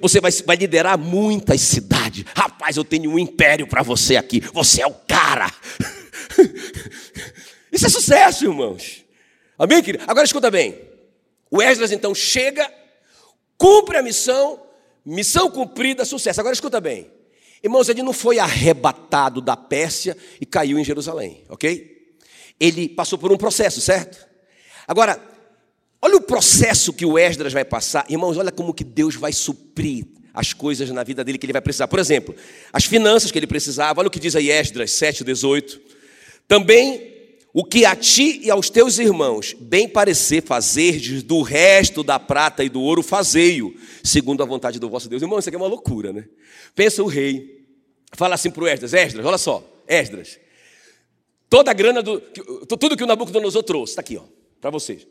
Você 0.00 0.20
vai, 0.20 0.30
vai 0.30 0.56
liderar 0.56 0.96
muitas 0.96 1.60
cidades. 1.60 2.24
Rapaz, 2.34 2.76
eu 2.76 2.84
tenho 2.84 3.10
um 3.10 3.18
império 3.18 3.66
para 3.66 3.82
você 3.82 4.16
aqui. 4.16 4.40
Você 4.52 4.82
é 4.82 4.86
o 4.86 4.94
cara. 4.94 5.52
Isso 7.72 7.86
é 7.86 7.88
sucesso, 7.88 8.44
irmãos. 8.44 9.04
Amém, 9.58 9.82
querido? 9.82 10.04
Agora 10.06 10.24
escuta 10.24 10.50
bem. 10.50 10.80
O 11.50 11.60
Esdras 11.62 11.90
então 11.90 12.14
chega, 12.14 12.70
cumpre 13.56 13.96
a 13.96 14.02
missão, 14.02 14.62
missão 15.04 15.50
cumprida, 15.50 16.04
sucesso. 16.04 16.40
Agora 16.40 16.54
escuta 16.54 16.80
bem. 16.80 17.17
Irmãos, 17.62 17.88
ele 17.88 18.02
não 18.02 18.12
foi 18.12 18.38
arrebatado 18.38 19.40
da 19.40 19.56
Pérsia 19.56 20.16
e 20.40 20.46
caiu 20.46 20.78
em 20.78 20.84
Jerusalém, 20.84 21.44
ok? 21.48 22.16
Ele 22.58 22.88
passou 22.88 23.18
por 23.18 23.32
um 23.32 23.36
processo, 23.36 23.80
certo? 23.80 24.26
Agora, 24.86 25.20
olha 26.00 26.16
o 26.16 26.20
processo 26.20 26.92
que 26.92 27.04
o 27.04 27.18
Esdras 27.18 27.52
vai 27.52 27.64
passar. 27.64 28.06
Irmãos, 28.08 28.36
olha 28.36 28.52
como 28.52 28.72
que 28.72 28.84
Deus 28.84 29.16
vai 29.16 29.32
suprir 29.32 30.06
as 30.32 30.52
coisas 30.52 30.88
na 30.90 31.02
vida 31.02 31.24
dele 31.24 31.36
que 31.36 31.46
ele 31.46 31.52
vai 31.52 31.62
precisar. 31.62 31.88
Por 31.88 31.98
exemplo, 31.98 32.34
as 32.72 32.84
finanças 32.84 33.32
que 33.32 33.38
ele 33.38 33.46
precisava. 33.46 34.00
Olha 34.00 34.06
o 34.06 34.10
que 34.10 34.20
diz 34.20 34.36
aí 34.36 34.50
Esdras 34.50 34.92
7,18. 34.92 35.80
Também 36.46 37.17
o 37.58 37.64
que 37.64 37.84
a 37.84 37.96
ti 37.96 38.38
e 38.44 38.52
aos 38.52 38.70
teus 38.70 39.00
irmãos 39.00 39.52
bem 39.52 39.88
parecer 39.88 40.44
fazerdes 40.44 41.24
do 41.24 41.42
resto 41.42 42.04
da 42.04 42.16
prata 42.16 42.62
e 42.62 42.68
do 42.68 42.80
ouro, 42.80 43.02
fazei-o, 43.02 43.74
segundo 44.04 44.44
a 44.44 44.46
vontade 44.46 44.78
do 44.78 44.88
vosso 44.88 45.08
Deus. 45.08 45.22
Irmão, 45.22 45.40
isso 45.40 45.48
aqui 45.48 45.56
é 45.56 45.58
uma 45.58 45.66
loucura, 45.66 46.12
né? 46.12 46.28
Pensa 46.72 47.02
o 47.02 47.08
rei, 47.08 47.66
fala 48.12 48.36
assim 48.36 48.48
para 48.48 48.62
o 48.62 48.68
Esdras, 48.68 48.94
Esdras, 48.94 49.26
olha 49.26 49.38
só, 49.38 49.68
Esdras, 49.88 50.38
toda 51.50 51.72
a 51.72 51.74
grana, 51.74 52.00
do, 52.00 52.20
tudo 52.78 52.96
que 52.96 53.02
o 53.02 53.08
Nabucodonosor 53.08 53.64
trouxe, 53.64 53.90
está 53.90 54.02
aqui, 54.02 54.16
ó, 54.16 54.22
para 54.60 54.70
vocês. 54.70 55.04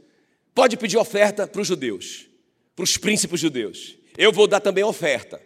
Pode 0.56 0.78
pedir 0.78 0.96
oferta 0.96 1.46
para 1.46 1.60
os 1.60 1.68
judeus, 1.68 2.30
para 2.78 2.84
os 2.84 2.96
príncipes 2.96 3.42
judeus. 3.42 3.98
Eu 4.18 4.32
vou 4.32 4.48
dar 4.48 4.62
também 4.62 4.86
oferta, 4.86 5.42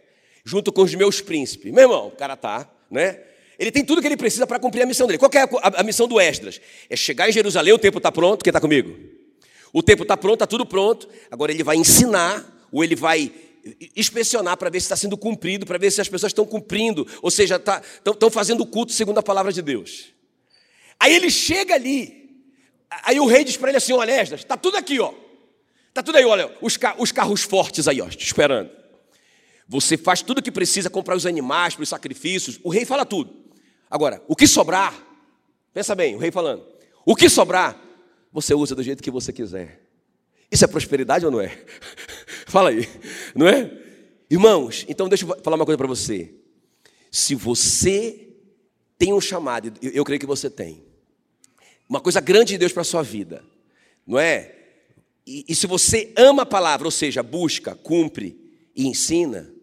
junto 0.46 0.72
com 0.72 0.84
os 0.84 0.94
meus 0.94 1.20
príncipes. 1.20 1.74
Meu 1.74 1.86
irmão, 1.86 2.10
o 2.10 2.12
cara 2.12 2.38
tá, 2.38 2.72
né? 2.92 3.24
Ele 3.62 3.70
tem 3.70 3.86
tudo 3.86 4.02
que 4.02 4.08
ele 4.08 4.18
precisa 4.18 4.48
para 4.48 4.58
cumprir 4.58 4.82
a 4.82 4.88
missão 4.88 5.06
dele. 5.06 5.20
Qual 5.20 5.30
é 5.36 5.48
a, 5.78 5.84
missão 5.84 6.08
do 6.08 6.20
Esdras? 6.20 6.60
É 6.90 6.96
chegar 6.96 7.30
em 7.30 7.32
Jerusalém, 7.32 7.72
o 7.72 7.78
tempo 7.78 8.00
está 8.00 8.12
pronto, 8.12 8.44
quem 8.44 8.50
está 8.50 8.60
comigo? 8.60 8.98
O 9.72 9.84
tempo 9.84 10.02
está 10.02 10.18
pronto, 10.18 10.34
está 10.34 10.48
tudo 10.48 10.66
pronto. 10.66 11.08
Agora 11.30 11.52
ele 11.52 11.64
vai 11.64 11.76
ensinar, 11.76 12.44
ou 12.72 12.84
ele 12.84 12.96
vai 12.96 13.32
inspecionar 13.96 14.58
para 14.58 14.68
ver 14.72 14.80
se 14.80 14.86
está 14.86 14.96
sendo 14.96 15.16
cumprido, 15.16 15.64
para 15.64 15.78
ver 15.78 15.92
se 15.92 16.02
as 16.02 16.10
pessoas 16.10 16.32
estão 16.32 16.44
cumprindo, 16.44 17.08
ou 17.22 17.30
seja, 17.30 17.60
tá, 17.60 17.84
estão 18.04 18.32
fazendo 18.32 18.62
o 18.62 18.66
culto 18.66 18.94
segundo 18.94 19.20
a 19.20 19.24
palavra 19.24 19.54
de 19.54 19.62
Deus. 19.62 20.06
Aí 21.00 21.14
ele 21.14 21.30
chega 21.30 21.76
ali, 21.76 22.32
aí 23.04 23.20
o 23.20 23.28
rei 23.28 23.44
diz 23.44 23.58
para 23.58 23.70
ele 23.70 23.78
assim: 23.78 23.94
olha, 23.94 24.20
Esdras, 24.20 24.42
está 24.42 24.58
tudo 24.58 24.76
aqui, 24.76 25.00
ó. 25.00 25.14
Está 25.90 26.02
tudo 26.02 26.18
aí, 26.18 26.26
olha, 26.26 26.52
os, 26.64 26.80
os 26.98 27.12
carros 27.12 27.44
fortes 27.44 27.88
aí, 27.88 28.02
ó, 28.02 28.10
te 28.10 28.26
esperando. 28.26 28.72
Você 29.68 29.98
faz 29.98 30.24
tudo 30.24 30.40
o 30.40 30.42
que 30.42 30.52
precisa, 30.52 30.90
comprar 30.90 31.16
os 31.16 31.28
animais 31.28 31.76
para 31.76 31.84
os 31.84 31.90
sacrifícios. 31.90 32.60
O 32.64 32.70
rei 32.72 32.86
fala 32.86 33.06
tudo. 33.06 33.51
Agora, 33.92 34.24
o 34.26 34.38
que 34.38 34.48
sobrar, 34.48 34.98
pensa 35.74 35.94
bem, 35.94 36.16
o 36.16 36.18
rei 36.18 36.32
falando, 36.32 36.66
o 37.06 37.14
que 37.14 37.28
sobrar, 37.28 37.78
você 38.32 38.54
usa 38.54 38.74
do 38.74 38.82
jeito 38.82 39.04
que 39.04 39.12
você 39.12 39.34
quiser. 39.34 39.82
Isso 40.50 40.64
é 40.64 40.68
prosperidade 40.68 41.26
ou 41.26 41.32
não 41.32 41.42
é? 41.42 41.50
Fala 42.48 42.70
aí, 42.70 42.88
não 43.36 43.46
é? 43.46 43.70
Irmãos, 44.30 44.86
então 44.88 45.10
deixa 45.10 45.26
eu 45.26 45.44
falar 45.44 45.58
uma 45.58 45.66
coisa 45.66 45.78
para 45.78 45.88
você. 45.88 46.34
Se 47.12 47.36
você 47.36 48.30
tem 48.98 49.12
um 49.12 49.20
chamado, 49.20 49.74
eu 49.82 50.06
creio 50.06 50.22
que 50.22 50.26
você 50.26 50.50
tem, 50.50 50.86
uma 51.90 52.00
coisa 52.00 52.22
grande 52.22 52.54
de 52.54 52.60
Deus 52.60 52.72
para 52.72 52.84
a 52.84 52.86
sua 52.86 53.04
vida, 53.04 53.44
não 54.08 54.18
é? 54.18 54.56
E, 55.28 55.44
e 55.50 55.56
se 55.56 55.68
você 55.68 56.14
ama 56.16 56.44
a 56.44 56.46
palavra, 56.46 56.88
ou 56.88 56.92
seja, 56.92 57.22
busca, 57.22 57.76
cumpre 57.76 58.40
e 58.74 58.88
ensina, 58.88 59.54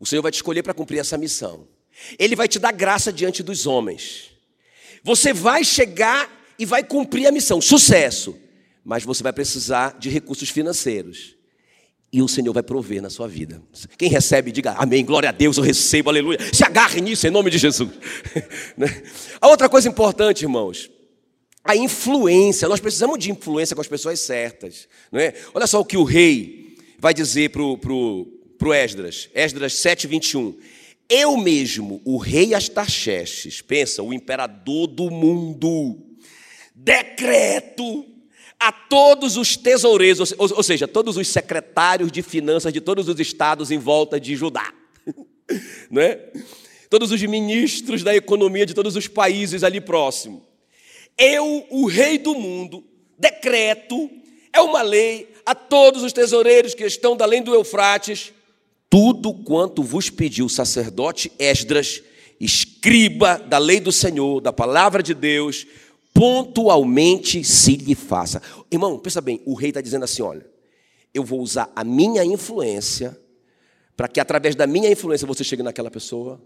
o 0.00 0.06
Senhor 0.06 0.22
vai 0.22 0.32
te 0.32 0.36
escolher 0.36 0.62
para 0.62 0.72
cumprir 0.72 0.98
essa 0.98 1.18
missão. 1.18 1.68
Ele 2.18 2.36
vai 2.36 2.48
te 2.48 2.58
dar 2.58 2.72
graça 2.72 3.12
diante 3.12 3.42
dos 3.42 3.66
homens. 3.66 4.30
Você 5.02 5.32
vai 5.32 5.64
chegar 5.64 6.30
e 6.58 6.64
vai 6.64 6.82
cumprir 6.82 7.26
a 7.26 7.32
missão, 7.32 7.60
sucesso. 7.60 8.36
Mas 8.84 9.02
você 9.02 9.22
vai 9.22 9.32
precisar 9.32 9.96
de 9.98 10.08
recursos 10.08 10.50
financeiros. 10.50 11.36
E 12.12 12.22
o 12.22 12.28
Senhor 12.28 12.52
vai 12.52 12.62
prover 12.62 13.02
na 13.02 13.10
sua 13.10 13.26
vida. 13.26 13.60
Quem 13.98 14.08
recebe, 14.08 14.52
diga 14.52 14.72
amém, 14.72 15.04
glória 15.04 15.30
a 15.30 15.32
Deus, 15.32 15.56
eu 15.56 15.64
recebo, 15.64 16.10
aleluia. 16.10 16.38
Se 16.52 16.64
agarre 16.64 17.00
nisso 17.00 17.26
em 17.26 17.30
nome 17.30 17.50
de 17.50 17.58
Jesus. 17.58 17.90
Né? 18.76 19.02
a 19.40 19.48
outra 19.48 19.68
coisa 19.68 19.88
importante, 19.88 20.42
irmãos, 20.42 20.90
a 21.64 21.74
influência. 21.74 22.68
Nós 22.68 22.80
precisamos 22.80 23.18
de 23.18 23.30
influência 23.30 23.74
com 23.74 23.80
as 23.80 23.88
pessoas 23.88 24.20
certas. 24.20 24.88
Não 25.10 25.18
é? 25.18 25.34
Olha 25.52 25.66
só 25.66 25.80
o 25.80 25.84
que 25.84 25.96
o 25.96 26.04
rei 26.04 26.76
vai 26.98 27.12
dizer 27.12 27.50
para 27.50 27.62
o 27.62 28.74
Esdras, 28.74 29.28
Esdras 29.34 29.74
7, 29.74 30.06
21. 30.06 30.56
Eu 31.08 31.36
mesmo, 31.36 32.00
o 32.04 32.16
rei 32.16 32.54
Astarxerxes, 32.54 33.60
pensa, 33.60 34.02
o 34.02 34.12
imperador 34.12 34.86
do 34.86 35.10
mundo, 35.10 35.98
decreto 36.74 38.06
a 38.58 38.72
todos 38.72 39.36
os 39.36 39.56
tesoureiros, 39.56 40.34
ou, 40.38 40.62
seja, 40.62 40.88
todos 40.88 41.16
os 41.16 41.28
secretários 41.28 42.10
de 42.10 42.22
finanças 42.22 42.72
de 42.72 42.80
todos 42.80 43.08
os 43.08 43.20
estados 43.20 43.70
em 43.70 43.78
volta 43.78 44.18
de 44.18 44.34
Judá, 44.34 44.72
não 45.90 46.00
é? 46.00 46.32
Todos 46.88 47.12
os 47.12 47.22
ministros 47.22 48.02
da 48.02 48.14
economia 48.14 48.64
de 48.64 48.72
todos 48.72 48.96
os 48.96 49.06
países 49.06 49.62
ali 49.62 49.80
próximo. 49.80 50.46
Eu, 51.18 51.66
o 51.70 51.86
rei 51.86 52.18
do 52.18 52.34
mundo, 52.34 52.82
decreto, 53.18 54.10
é 54.52 54.60
uma 54.60 54.80
lei 54.80 55.28
a 55.44 55.54
todos 55.54 56.02
os 56.02 56.12
tesoureiros 56.12 56.74
que 56.74 56.84
estão 56.84 57.16
da 57.16 57.24
além 57.24 57.42
do 57.42 57.54
Eufrates, 57.54 58.32
tudo 58.94 59.34
quanto 59.34 59.82
vos 59.82 60.08
pediu 60.08 60.46
o 60.46 60.48
sacerdote 60.48 61.32
Esdras, 61.36 62.00
escriba 62.38 63.38
da 63.38 63.58
lei 63.58 63.80
do 63.80 63.90
Senhor, 63.90 64.40
da 64.40 64.52
palavra 64.52 65.02
de 65.02 65.12
Deus, 65.12 65.66
pontualmente 66.12 67.42
se 67.42 67.74
lhe 67.74 67.96
faça. 67.96 68.40
Irmão, 68.70 68.96
pensa 68.96 69.20
bem, 69.20 69.42
o 69.44 69.54
rei 69.54 69.70
está 69.70 69.80
dizendo 69.80 70.04
assim: 70.04 70.22
olha, 70.22 70.46
eu 71.12 71.24
vou 71.24 71.40
usar 71.40 71.72
a 71.74 71.82
minha 71.82 72.24
influência, 72.24 73.18
para 73.96 74.06
que 74.06 74.20
através 74.20 74.54
da 74.54 74.64
minha 74.64 74.88
influência 74.88 75.26
você 75.26 75.42
chegue 75.42 75.64
naquela 75.64 75.90
pessoa, 75.90 76.40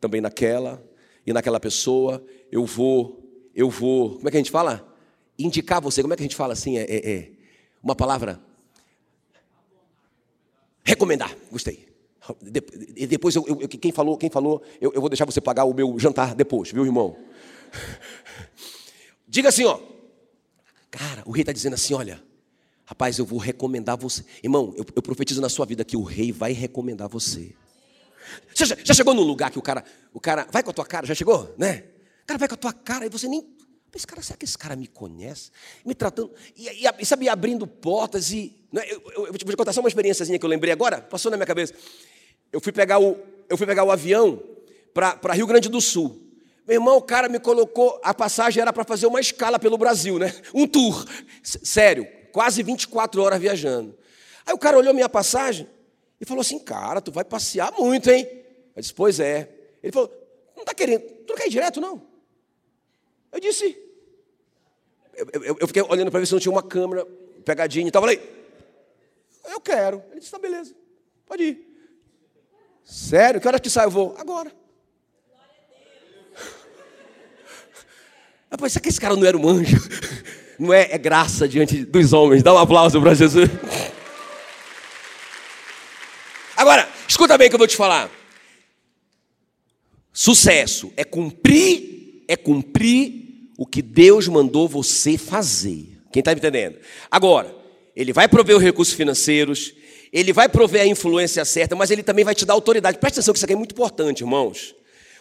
também 0.00 0.20
naquela, 0.20 0.80
e 1.26 1.32
naquela 1.32 1.58
pessoa, 1.58 2.24
eu 2.52 2.64
vou, 2.64 3.28
eu 3.52 3.68
vou, 3.68 4.10
como 4.18 4.28
é 4.28 4.30
que 4.30 4.36
a 4.36 4.40
gente 4.40 4.52
fala? 4.52 4.88
Indicar 5.36 5.80
você, 5.80 6.00
como 6.00 6.14
é 6.14 6.16
que 6.16 6.22
a 6.22 6.26
gente 6.26 6.36
fala 6.36 6.52
assim? 6.52 6.78
É, 6.78 6.82
é, 6.84 7.10
é 7.10 7.30
uma 7.82 7.96
palavra. 7.96 8.40
Recomendar, 10.84 11.36
gostei. 11.50 11.87
Depois, 12.42 13.34
eu, 13.34 13.44
eu, 13.46 13.68
quem 13.68 13.92
falou, 13.92 14.16
quem 14.16 14.30
falou 14.30 14.62
eu, 14.80 14.92
eu 14.94 15.00
vou 15.00 15.08
deixar 15.08 15.24
você 15.24 15.40
pagar 15.40 15.64
o 15.64 15.72
meu 15.72 15.98
jantar 15.98 16.34
depois, 16.34 16.70
viu, 16.70 16.84
irmão? 16.84 17.16
Diga 19.26 19.48
assim, 19.48 19.64
ó. 19.64 19.78
Cara, 20.90 21.22
o 21.26 21.30
rei 21.30 21.42
está 21.42 21.52
dizendo 21.52 21.74
assim: 21.74 21.94
olha, 21.94 22.22
rapaz, 22.84 23.18
eu 23.18 23.24
vou 23.24 23.38
recomendar 23.38 23.96
você. 23.96 24.24
Irmão, 24.42 24.74
eu, 24.76 24.84
eu, 24.96 25.02
profetizo 25.02 25.40
na 25.40 25.48
sua 25.48 25.66
vida 25.66 25.84
que 25.84 25.96
o 25.96 26.02
rei 26.02 26.32
vai 26.32 26.52
recomendar 26.52 27.08
você. 27.08 27.54
Você 28.54 28.66
já, 28.66 28.76
já, 28.82 28.94
chegou 28.94 29.14
num 29.14 29.22
lugar 29.22 29.50
que 29.50 29.58
o 29.58 29.62
cara, 29.62 29.84
o 30.12 30.20
cara, 30.20 30.46
vai 30.50 30.62
com 30.62 30.70
a 30.70 30.72
tua 30.72 30.86
cara, 30.86 31.06
já 31.06 31.14
chegou, 31.14 31.54
né? 31.58 31.84
O 32.22 32.26
cara 32.26 32.38
vai 32.38 32.48
com 32.48 32.54
a 32.54 32.58
tua 32.58 32.72
cara 32.72 33.06
e 33.06 33.08
você 33.08 33.28
nem. 33.28 33.46
Esse 33.94 34.06
cara, 34.06 34.22
será 34.22 34.36
que 34.36 34.44
esse 34.44 34.56
cara 34.56 34.76
me 34.76 34.86
conhece? 34.86 35.50
Me 35.84 35.94
tratando, 35.94 36.30
e, 36.54 36.68
e, 36.68 36.90
e 36.98 37.06
sabe, 37.06 37.28
abrindo 37.28 37.66
portas 37.66 38.30
e. 38.32 38.54
Né? 38.70 38.82
Eu, 38.86 39.02
eu, 39.06 39.26
eu, 39.26 39.26
vou 39.26 39.38
te 39.38 39.56
contar 39.56 39.72
só 39.72 39.80
uma 39.80 39.88
experiênciazinha 39.88 40.38
que 40.38 40.44
eu 40.44 40.50
lembrei 40.50 40.72
agora, 40.72 41.00
passou 41.00 41.30
na 41.30 41.36
minha 41.36 41.46
cabeça 41.46 41.74
eu 42.52 42.60
fui 42.60 42.72
pegar 42.72 42.98
o, 42.98 43.16
eu 43.48 43.56
fui 43.56 43.66
pegar 43.66 43.84
o 43.84 43.90
avião 43.90 44.42
para 44.92 45.32
Rio 45.32 45.46
Grande 45.46 45.68
do 45.68 45.80
Sul. 45.80 46.28
Meu 46.66 46.74
irmão, 46.74 46.98
o 46.98 47.02
cara 47.02 47.28
me 47.28 47.40
colocou, 47.40 47.98
a 48.02 48.12
passagem 48.12 48.60
era 48.60 48.72
para 48.72 48.84
fazer 48.84 49.06
uma 49.06 49.20
escala 49.20 49.58
pelo 49.58 49.78
Brasil, 49.78 50.18
né? 50.18 50.34
Um 50.52 50.66
tour. 50.66 51.06
Sério, 51.42 52.06
quase 52.30 52.62
24 52.62 53.22
horas 53.22 53.40
viajando. 53.40 53.96
Aí 54.44 54.52
o 54.52 54.58
cara 54.58 54.76
olhou 54.76 54.92
minha 54.92 55.08
passagem 55.08 55.66
e 56.20 56.26
falou 56.26 56.42
assim: 56.42 56.58
Cara, 56.58 57.00
tu 57.00 57.10
vai 57.10 57.24
passear 57.24 57.72
muito, 57.72 58.10
hein? 58.10 58.28
Eu 58.76 58.82
disse: 58.82 58.92
Pois 58.92 59.18
é. 59.18 59.48
Ele 59.82 59.92
falou: 59.92 60.12
Não 60.54 60.62
está 60.62 60.74
querendo, 60.74 61.00
tu 61.00 61.30
não 61.30 61.36
quer 61.36 61.46
ir 61.46 61.50
direto, 61.50 61.80
não? 61.80 62.02
Eu 63.32 63.40
disse: 63.40 63.78
Eu, 65.14 65.42
eu, 65.42 65.56
eu 65.60 65.66
fiquei 65.66 65.82
olhando 65.82 66.10
para 66.10 66.20
ver 66.20 66.26
se 66.26 66.32
não 66.32 66.40
tinha 66.40 66.52
uma 66.52 66.62
câmera 66.62 67.06
pegadinha 67.44 67.88
e 67.88 67.90
tal. 67.90 68.02
Eu 68.02 68.08
falei: 68.08 68.50
Eu 69.52 69.60
quero. 69.60 70.02
Ele 70.10 70.20
disse: 70.20 70.32
Tá, 70.32 70.38
beleza, 70.38 70.74
pode 71.26 71.42
ir. 71.44 71.67
Sério? 72.88 73.38
Que 73.38 73.46
hora 73.46 73.60
que 73.60 73.68
sai 73.68 73.84
eu 73.84 73.90
vou? 73.90 74.16
Agora. 74.18 74.50
Rapaz, 78.50 78.72
será 78.72 78.82
que 78.82 78.88
esse 78.88 78.98
cara 78.98 79.14
não 79.14 79.26
era 79.26 79.36
um 79.36 79.46
anjo? 79.46 79.76
Não 80.58 80.72
é, 80.72 80.88
é 80.90 80.98
graça 80.98 81.46
diante 81.46 81.84
dos 81.84 82.12
homens. 82.12 82.42
Dá 82.42 82.52
um 82.52 82.58
aplauso 82.58 83.00
para 83.00 83.14
Jesus. 83.14 83.48
Agora, 86.56 86.88
escuta 87.06 87.38
bem 87.38 87.46
o 87.46 87.50
que 87.50 87.54
eu 87.54 87.58
vou 87.60 87.68
te 87.68 87.76
falar. 87.76 88.10
Sucesso 90.12 90.92
é 90.96 91.04
cumprir 91.04 92.24
é 92.26 92.36
cumprir 92.36 93.52
o 93.56 93.64
que 93.64 93.80
Deus 93.80 94.26
mandou 94.26 94.66
você 94.66 95.16
fazer. 95.16 96.00
Quem 96.10 96.20
está 96.20 96.32
me 96.32 96.38
entendendo? 96.38 96.78
Agora, 97.10 97.54
ele 97.94 98.12
vai 98.12 98.26
prover 98.26 98.56
os 98.56 98.62
recursos 98.62 98.94
financeiros, 98.94 99.72
ele 100.12 100.32
vai 100.32 100.48
prover 100.48 100.82
a 100.82 100.86
influência 100.86 101.44
certa, 101.44 101.76
mas 101.76 101.90
ele 101.90 102.02
também 102.02 102.24
vai 102.24 102.34
te 102.34 102.44
dar 102.44 102.54
autoridade. 102.54 102.98
Presta 102.98 103.20
atenção 103.20 103.32
que 103.32 103.38
isso 103.38 103.44
aqui 103.44 103.52
é 103.52 103.56
muito 103.56 103.72
importante, 103.72 104.20
irmãos. 104.20 104.74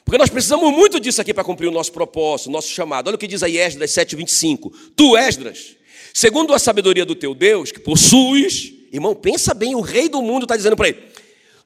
Porque 0.07 0.17
nós 0.17 0.29
precisamos 0.29 0.71
muito 0.71 0.99
disso 0.99 1.19
aqui 1.19 1.33
para 1.33 1.43
cumprir 1.43 1.67
o 1.67 1.71
nosso 1.71 1.91
propósito, 1.91 2.47
o 2.47 2.51
nosso 2.51 2.69
chamado. 2.69 3.07
Olha 3.07 3.15
o 3.15 3.19
que 3.19 3.27
diz 3.27 3.43
aí 3.43 3.57
Esdras 3.57 3.91
7,25. 3.91 4.71
Tu, 4.95 5.17
Esdras, 5.17 5.75
segundo 6.13 6.53
a 6.53 6.59
sabedoria 6.59 7.05
do 7.05 7.13
teu 7.13 7.35
Deus, 7.35 7.73
que 7.73 7.79
possuis, 7.79 8.73
irmão, 8.91 9.13
pensa 9.13 9.53
bem, 9.53 9.75
o 9.75 9.81
rei 9.81 10.07
do 10.07 10.21
mundo 10.21 10.43
está 10.43 10.55
dizendo 10.55 10.77
para 10.77 10.87
ele: 10.87 11.03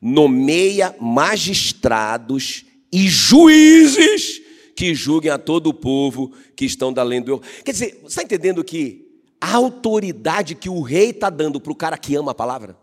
nomeia 0.02 0.96
magistrados 1.00 2.66
e 2.92 3.08
juízes 3.08 4.42
que 4.76 4.96
julguem 4.96 5.30
a 5.30 5.38
todo 5.38 5.68
o 5.68 5.74
povo 5.74 6.32
que 6.56 6.66
estão 6.66 6.92
da 6.92 7.04
lei 7.04 7.22
do. 7.22 7.40
Quer 7.64 7.72
dizer, 7.72 8.00
você 8.02 8.08
está 8.08 8.24
entendendo 8.24 8.64
que 8.64 9.08
a 9.40 9.56
autoridade 9.56 10.56
que 10.56 10.68
o 10.68 10.82
rei 10.82 11.12
está 11.12 11.30
dando 11.30 11.60
para 11.60 11.72
o 11.72 11.76
cara 11.76 11.96
que 11.96 12.16
ama 12.16 12.32
a 12.32 12.36
palavra? 12.36 12.81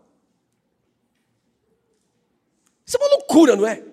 Isso 2.89 2.97
é 2.97 3.05
uma 3.05 3.17
loucura, 3.17 3.55
não 3.55 3.67
é? 3.67 3.83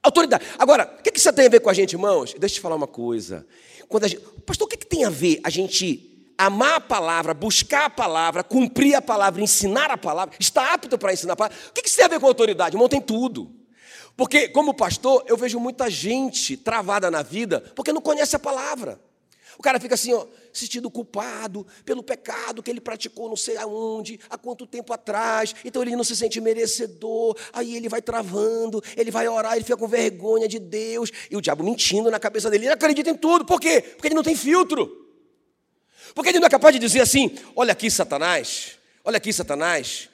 Autoridade. 0.00 0.44
Agora, 0.56 0.96
o 0.96 1.02
que 1.02 1.10
isso 1.18 1.32
tem 1.32 1.46
a 1.46 1.48
ver 1.48 1.58
com 1.58 1.68
a 1.68 1.74
gente, 1.74 1.94
irmãos? 1.94 2.32
Deixa 2.38 2.54
eu 2.54 2.58
te 2.58 2.60
falar 2.60 2.76
uma 2.76 2.86
coisa. 2.86 3.44
Quando 3.88 4.04
a 4.04 4.06
gente, 4.06 4.22
pastor, 4.46 4.68
o 4.68 4.70
que, 4.70 4.76
tem 4.76 5.04
a 5.04 5.10
ver 5.10 5.40
a 5.42 5.50
gente 5.50 6.32
amar 6.38 6.76
a 6.76 6.80
palavra, 6.80 7.34
buscar 7.34 7.86
a 7.86 7.90
palavra, 7.90 8.44
cumprir 8.44 8.94
a 8.94 9.02
palavra, 9.02 9.42
ensinar 9.42 9.90
a 9.90 9.96
palavra, 9.96 10.36
estar 10.38 10.72
apto 10.72 10.96
para 10.96 11.12
ensinar 11.12 11.32
a 11.32 11.36
palavra? 11.36 11.58
O 11.68 11.72
que 11.72 11.84
isso 11.84 11.96
tem 11.96 12.04
a 12.04 12.08
ver 12.08 12.20
com 12.20 12.28
autoridade? 12.28 12.76
Irmão, 12.76 12.88
tem 12.88 13.00
tudo. 13.00 13.50
Porque, 14.16 14.48
como 14.50 14.72
pastor, 14.72 15.24
eu 15.26 15.36
vejo 15.36 15.58
muita 15.58 15.90
gente 15.90 16.56
travada 16.56 17.10
na 17.10 17.22
vida 17.22 17.60
porque 17.74 17.92
não 17.92 18.00
conhece 18.00 18.36
a 18.36 18.38
palavra. 18.38 19.00
O 19.60 19.62
cara 19.62 19.78
fica 19.78 19.94
assim, 19.94 20.14
ó, 20.14 20.24
se 20.54 20.60
sentindo 20.60 20.90
culpado 20.90 21.66
pelo 21.84 22.02
pecado 22.02 22.62
que 22.62 22.70
ele 22.70 22.80
praticou 22.80 23.28
não 23.28 23.36
sei 23.36 23.58
aonde, 23.58 24.18
há 24.30 24.38
quanto 24.38 24.66
tempo 24.66 24.90
atrás, 24.90 25.54
então 25.62 25.82
ele 25.82 25.94
não 25.94 26.02
se 26.02 26.16
sente 26.16 26.40
merecedor, 26.40 27.36
aí 27.52 27.76
ele 27.76 27.86
vai 27.86 28.00
travando, 28.00 28.82
ele 28.96 29.10
vai 29.10 29.28
orar, 29.28 29.56
ele 29.56 29.64
fica 29.64 29.76
com 29.76 29.86
vergonha 29.86 30.48
de 30.48 30.58
Deus, 30.58 31.10
e 31.30 31.36
o 31.36 31.42
diabo 31.42 31.62
mentindo 31.62 32.10
na 32.10 32.18
cabeça 32.18 32.48
dele, 32.48 32.64
ele 32.64 32.72
acredita 32.72 33.10
em 33.10 33.14
tudo, 33.14 33.44
por 33.44 33.60
quê? 33.60 33.82
Porque 33.82 34.08
ele 34.08 34.14
não 34.14 34.22
tem 34.22 34.34
filtro. 34.34 34.90
Porque 36.14 36.30
ele 36.30 36.40
não 36.40 36.46
é 36.46 36.50
capaz 36.50 36.72
de 36.72 36.78
dizer 36.78 37.02
assim: 37.02 37.36
olha 37.54 37.72
aqui, 37.72 37.90
Satanás, 37.90 38.78
olha 39.04 39.18
aqui, 39.18 39.30
Satanás, 39.30 40.08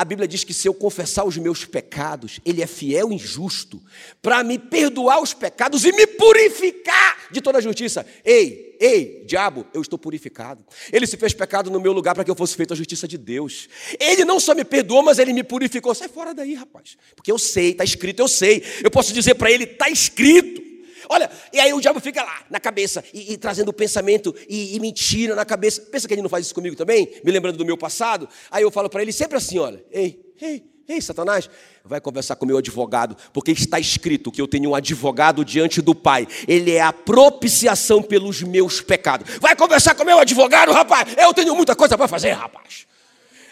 a 0.00 0.04
Bíblia 0.06 0.26
diz 0.26 0.44
que 0.44 0.54
se 0.54 0.66
eu 0.66 0.72
confessar 0.72 1.26
os 1.26 1.36
meus 1.36 1.66
pecados, 1.66 2.40
Ele 2.42 2.62
é 2.62 2.66
fiel 2.66 3.12
e 3.12 3.18
justo 3.18 3.78
para 4.22 4.42
me 4.42 4.58
perdoar 4.58 5.22
os 5.22 5.34
pecados 5.34 5.84
e 5.84 5.92
me 5.92 6.06
purificar 6.06 7.28
de 7.30 7.38
toda 7.38 7.58
a 7.58 7.60
justiça. 7.60 8.06
Ei, 8.24 8.78
ei, 8.80 9.22
diabo, 9.26 9.66
eu 9.74 9.82
estou 9.82 9.98
purificado. 9.98 10.64
Ele 10.90 11.06
se 11.06 11.18
fez 11.18 11.34
pecado 11.34 11.70
no 11.70 11.78
meu 11.78 11.92
lugar 11.92 12.14
para 12.14 12.24
que 12.24 12.30
eu 12.30 12.34
fosse 12.34 12.56
feito 12.56 12.72
a 12.72 12.76
justiça 12.76 13.06
de 13.06 13.18
Deus. 13.18 13.68
Ele 14.00 14.24
não 14.24 14.40
só 14.40 14.54
me 14.54 14.64
perdoou, 14.64 15.02
mas 15.02 15.18
ele 15.18 15.34
me 15.34 15.44
purificou. 15.44 15.94
Sai 15.94 16.08
fora 16.08 16.32
daí, 16.32 16.54
rapaz. 16.54 16.96
Porque 17.14 17.30
eu 17.30 17.38
sei, 17.38 17.72
está 17.72 17.84
escrito, 17.84 18.20
eu 18.20 18.28
sei. 18.28 18.64
Eu 18.82 18.90
posso 18.90 19.12
dizer 19.12 19.34
para 19.34 19.50
ele, 19.50 19.64
está 19.64 19.90
escrito. 19.90 20.69
Olha, 21.12 21.28
e 21.52 21.58
aí 21.58 21.72
o 21.72 21.80
diabo 21.80 21.98
fica 21.98 22.22
lá 22.22 22.42
na 22.48 22.60
cabeça 22.60 23.02
e, 23.12 23.32
e 23.32 23.36
trazendo 23.36 23.72
pensamento 23.72 24.32
e, 24.48 24.76
e, 24.76 24.78
mentira 24.78 25.34
na 25.34 25.44
cabeça. 25.44 25.80
Pensa 25.80 26.06
que 26.06 26.14
ele 26.14 26.22
não 26.22 26.28
faz 26.28 26.46
isso 26.46 26.54
comigo 26.54 26.76
também? 26.76 27.20
Me 27.24 27.32
lembrando 27.32 27.56
do 27.56 27.64
meu 27.64 27.76
passado. 27.76 28.28
Aí 28.48 28.62
eu 28.62 28.70
falo 28.70 28.88
para 28.88 29.02
ele 29.02 29.12
sempre 29.12 29.36
assim: 29.36 29.58
olha, 29.58 29.84
ei, 29.90 30.24
ei, 30.40 30.62
ei, 30.88 31.00
Satanás, 31.02 31.50
vai 31.84 32.00
conversar 32.00 32.36
com 32.36 32.46
meu 32.46 32.58
advogado, 32.58 33.16
porque 33.32 33.50
está 33.50 33.80
escrito 33.80 34.30
que 34.30 34.40
eu 34.40 34.46
tenho 34.46 34.70
um 34.70 34.74
advogado 34.76 35.44
diante 35.44 35.82
do 35.82 35.96
Pai. 35.96 36.28
Ele 36.46 36.70
é 36.70 36.80
a 36.80 36.92
propiciação 36.92 38.00
pelos 38.00 38.40
meus 38.44 38.80
pecados. 38.80 39.36
Vai 39.40 39.56
conversar 39.56 39.96
com 39.96 40.04
meu 40.04 40.20
advogado, 40.20 40.70
rapaz. 40.70 41.08
Eu 41.18 41.34
tenho 41.34 41.56
muita 41.56 41.74
coisa 41.74 41.98
para 41.98 42.06
fazer, 42.06 42.30
rapaz. 42.30 42.86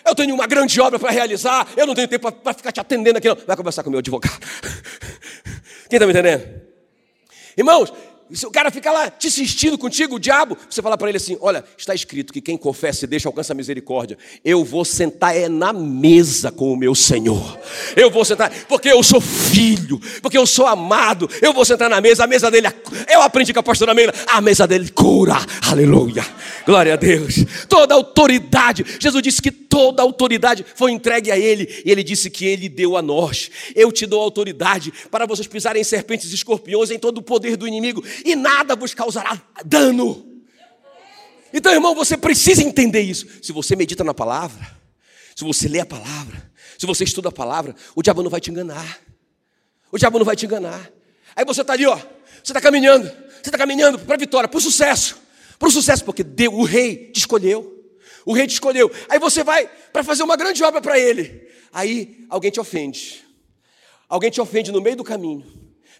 Eu 0.07 0.14
tenho 0.14 0.33
uma 0.33 0.47
grande 0.47 0.81
obra 0.81 0.97
para 0.97 1.11
realizar. 1.11 1.66
Eu 1.77 1.88
não 1.88 1.94
tenho 1.97 2.07
tempo 2.07 2.31
para 2.31 2.55
ficar 2.55 2.71
te 2.71 2.79
atendendo 2.79 3.18
aqui, 3.18 3.29
não. 3.29 3.37
Vai 3.44 3.57
conversar 3.57 3.83
com 3.83 3.90
meu 3.90 3.99
advogado. 3.99 4.38
Quem 5.90 5.97
está 5.97 6.07
me 6.07 6.12
entendendo? 6.12 6.68
Irmãos, 7.59 7.92
se 8.33 8.47
o 8.47 8.51
cara 8.51 8.71
fica 8.71 8.92
lá 8.92 9.11
te 9.11 9.27
insistindo 9.27 9.79
contigo, 9.79 10.16
o 10.16 10.18
diabo, 10.18 10.57
você 10.68 10.83
fala 10.83 10.99
para 10.99 11.09
ele 11.09 11.16
assim: 11.16 11.37
olha, 11.40 11.64
está 11.77 11.94
escrito 11.94 12.33
que 12.33 12.40
quem 12.40 12.57
confessa 12.57 13.05
e 13.05 13.09
deixa 13.09 13.29
alcança 13.29 13.53
a 13.53 13.57
misericórdia. 13.57 14.16
Eu 14.44 14.64
vou 14.64 14.85
sentar 14.85 15.35
é 15.35 15.49
na 15.49 15.73
mesa 15.73 16.53
com 16.53 16.73
o 16.73 16.77
meu 16.77 16.94
Senhor. 16.94 17.59
Eu 17.97 18.11
vou 18.11 18.25
sentar, 18.25 18.53
porque 18.68 18.88
eu 18.88 19.03
sou 19.03 19.21
filho, 19.21 19.99
porque 20.23 20.37
eu 20.37 20.47
sou 20.47 20.66
amado. 20.66 21.29
Eu 21.40 21.53
vou 21.53 21.64
sentar 21.64 21.90
na 21.90 22.01
mesa, 22.01 22.25
a 22.25 22.27
mesa 22.27 22.51
dele, 22.51 22.68
eu 23.11 23.23
aprendi 23.23 23.53
com 23.53 23.61
a 23.61 23.62
pastora 23.62 23.94
Meila, 23.94 24.12
a 24.29 24.40
mesa 24.40 24.66
dele 24.66 24.90
cura. 24.90 25.37
Aleluia. 25.68 26.25
Glória 26.69 26.93
a 26.93 26.97
Deus. 26.97 27.37
Toda 27.67 27.95
autoridade, 27.95 28.85
Jesus 29.01 29.23
disse 29.23 29.41
que 29.41 29.51
toda 29.51 30.03
autoridade 30.03 30.67
foi 30.75 30.93
entregue 30.93 31.31
a 31.31 31.39
ele, 31.39 31.83
e 31.83 31.91
ele 31.91 32.05
disse 32.05 32.29
que 32.29 32.45
ele 32.45 32.69
deu 32.69 32.95
a 32.95 33.01
nós. 33.01 33.51
Eu 33.75 33.91
te 33.91 34.05
dou 34.05 34.21
autoridade 34.21 34.93
para 35.11 35.25
vocês 35.25 35.49
pisarem 35.49 35.81
em 35.81 35.85
serpentes 35.85 36.31
e 36.31 36.35
escorpiões 36.35 36.91
em 36.91 36.99
todo 36.99 37.17
o 37.17 37.23
poder 37.23 37.57
do 37.57 37.67
inimigo 37.67 38.05
e 38.23 38.37
nada 38.37 38.77
vos 38.77 38.93
causará 38.93 39.41
dano. 39.65 40.43
Então, 41.55 41.73
irmão, 41.73 41.95
você 41.95 42.19
precisa 42.19 42.63
entender 42.63 43.01
isso. 43.01 43.27
Se 43.41 43.51
você 43.51 43.75
medita 43.75 44.05
na 44.05 44.13
palavra, 44.13 44.71
se 45.35 45.45
você 45.45 45.69
lê 45.69 45.81
a 45.81 45.87
palavra, 45.87 46.51
se 46.77 46.85
você 46.85 47.03
estuda 47.03 47.31
a 47.31 47.33
palavra, 47.33 47.75
o 47.95 48.03
diabo 48.03 48.23
não 48.23 48.29
vai 48.29 48.43
te 48.43 48.51
enganar. 48.51 49.01
O 49.91 49.97
diabo 49.97 50.19
não 50.19 50.27
vai 50.27 50.37
te 50.37 50.45
enganar. 50.45 50.93
Aí 51.35 51.47
você 51.47 51.63
está 51.63 51.73
ali, 51.73 51.87
ó, 51.87 51.97
você 51.97 52.53
está 52.53 52.61
caminhando, 52.61 53.07
você 53.07 53.49
está 53.49 53.57
caminhando 53.57 53.99
para 54.01 54.17
a 54.17 54.19
vitória, 54.19 54.47
para 54.47 54.59
o 54.59 54.61
sucesso, 54.61 55.28
para 55.59 55.68
o 55.68 55.73
sucesso, 55.73 56.05
porque 56.05 56.23
Deus, 56.23 56.55
o 56.55 56.62
rei 56.62 57.11
te 57.11 57.18
escolheu. 57.18 57.75
O 58.25 58.33
rei 58.33 58.47
te 58.47 58.53
escolheu. 58.53 58.90
Aí 59.09 59.18
você 59.18 59.42
vai 59.42 59.68
para 59.92 60.05
fazer 60.05 60.23
uma 60.23 60.37
grande 60.37 60.62
obra 60.62 60.81
para 60.81 60.99
ele. 60.99 61.49
Aí 61.73 62.27
alguém 62.29 62.51
te 62.51 62.61
ofende. 62.61 63.25
Alguém 64.09 64.31
te 64.31 64.40
ofende 64.40 64.71
no 64.71 64.81
meio 64.81 64.97
do 64.97 65.05
caminho 65.05 65.59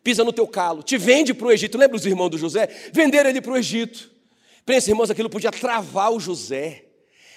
pisa 0.09 0.25
no 0.25 0.33
teu 0.33 0.47
calo, 0.47 0.83
te 0.83 0.97
vende 0.97 1.35
para 1.35 1.49
o 1.49 1.53
Egito. 1.53 1.77
Lembra 1.77 1.97
os 1.97 2.07
irmãos 2.07 2.31
do 2.31 2.39
José? 2.39 2.67
Venderam 2.95 3.29
ele 3.29 3.43
para 3.43 3.53
o 3.53 3.57
Egito. 3.59 4.11
Pensa, 4.65 4.91
irmãos, 4.91 5.11
aquilo 5.11 5.29
podia 5.29 5.51
travar 5.51 6.11
o 6.11 6.19
José. 6.19 6.87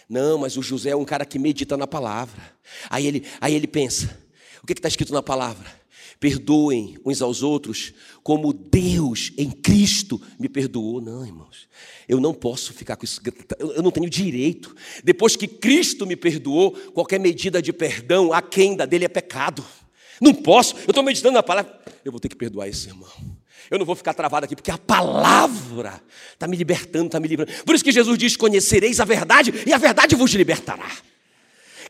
Não, 0.08 0.38
mas 0.38 0.56
o 0.56 0.62
José 0.62 0.92
é 0.92 0.96
um 0.96 1.04
cara 1.04 1.26
que 1.26 1.38
medita 1.38 1.76
na 1.76 1.86
palavra. 1.86 2.42
Aí 2.90 3.06
ele, 3.06 3.26
aí 3.42 3.54
ele 3.54 3.68
pensa: 3.68 4.18
o 4.64 4.68
que 4.68 4.72
está 4.72 4.88
escrito 4.88 5.14
na 5.14 5.22
palavra? 5.22 5.81
Perdoem 6.22 7.00
uns 7.04 7.20
aos 7.20 7.42
outros, 7.42 7.96
como 8.22 8.54
Deus 8.54 9.32
em 9.40 9.50
Cristo 9.50 10.22
me 10.40 10.48
perdoou. 10.48 11.02
Não, 11.02 11.26
irmãos, 11.26 11.68
eu 12.08 12.20
não 12.20 12.32
posso 12.32 12.72
ficar 12.74 12.96
com 12.96 13.04
isso, 13.04 13.20
eu 13.58 13.82
não 13.82 13.90
tenho 13.90 14.08
direito. 14.08 14.76
Depois 15.04 15.36
que 15.36 15.48
Cristo 15.48 16.06
me 16.06 16.16
perdoou, 16.16 16.74
qualquer 16.94 17.20
medida 17.20 17.60
de 17.60 17.74
perdão, 17.74 18.32
a 18.32 18.40
quem 18.40 18.76
da 18.76 18.86
dele 18.86 19.06
é 19.06 19.08
pecado. 19.08 19.66
Não 20.22 20.32
posso, 20.32 20.76
eu 20.76 20.92
estou 20.92 21.02
meditando 21.02 21.34
na 21.34 21.42
palavra. 21.42 21.82
Eu 22.06 22.12
vou 22.12 22.20
ter 22.20 22.30
que 22.30 22.36
perdoar 22.36 22.68
esse 22.68 22.90
irmão. 22.90 23.10
Eu 23.72 23.80
não 23.80 23.86
vou 23.86 23.96
ficar 23.96 24.14
travado 24.14 24.46
aqui, 24.46 24.56
porque 24.56 24.70
a 24.70 24.78
palavra 24.78 26.04
está 26.34 26.48
me 26.48 26.56
libertando, 26.56 27.08
está 27.08 27.20
me 27.20 27.28
livrando. 27.28 27.52
Por 27.66 27.74
isso 27.74 27.84
que 27.84 27.92
Jesus 27.92 28.16
diz: 28.16 28.38
Conhecereis 28.38 29.00
a 29.00 29.06
verdade, 29.06 29.52
e 29.66 29.74
a 29.74 29.78
verdade 29.80 30.16
vos 30.16 30.32
libertará. 30.36 30.92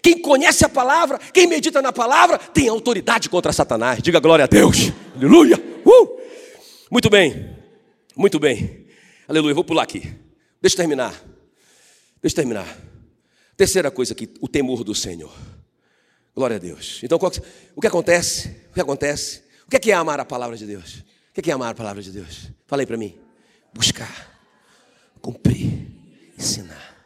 Quem 0.01 0.19
conhece 0.19 0.65
a 0.65 0.69
palavra, 0.69 1.19
quem 1.33 1.47
medita 1.47 1.81
na 1.81 1.93
palavra, 1.93 2.37
tem 2.37 2.67
autoridade 2.67 3.29
contra 3.29 3.53
Satanás. 3.53 4.01
Diga 4.01 4.19
glória 4.19 4.45
a 4.45 4.47
Deus. 4.47 4.91
Aleluia. 5.15 5.57
Uh! 5.85 6.19
Muito 6.89 7.09
bem, 7.09 7.55
muito 8.15 8.39
bem. 8.39 8.87
Aleluia. 9.27 9.53
Vou 9.53 9.63
pular 9.63 9.83
aqui. 9.83 10.13
Deixa 10.61 10.75
eu 10.75 10.77
terminar. 10.77 11.11
Deixa 12.21 12.33
eu 12.33 12.43
terminar. 12.43 12.77
Terceira 13.55 13.91
coisa 13.91 14.13
aqui: 14.13 14.29
o 14.41 14.47
temor 14.47 14.83
do 14.83 14.93
Senhor. 14.93 15.33
Glória 16.35 16.55
a 16.55 16.59
Deus. 16.59 16.99
Então, 17.03 17.19
o 17.75 17.81
que 17.81 17.87
acontece? 17.87 18.55
O 18.71 18.73
que 18.73 18.81
acontece? 18.81 19.43
O 19.67 19.69
que 19.69 19.89
é, 19.89 19.93
é 19.93 19.95
amar 19.95 20.19
a 20.19 20.25
palavra 20.25 20.57
de 20.57 20.65
Deus? 20.65 21.03
O 21.29 21.41
que 21.41 21.49
é 21.49 21.53
amar 21.53 21.71
a 21.71 21.75
palavra 21.75 22.01
de 22.01 22.11
Deus? 22.11 22.49
Falei 22.67 22.85
para 22.85 22.97
mim. 22.97 23.17
Buscar, 23.73 24.39
cumprir, 25.21 25.87
ensinar. 26.37 27.05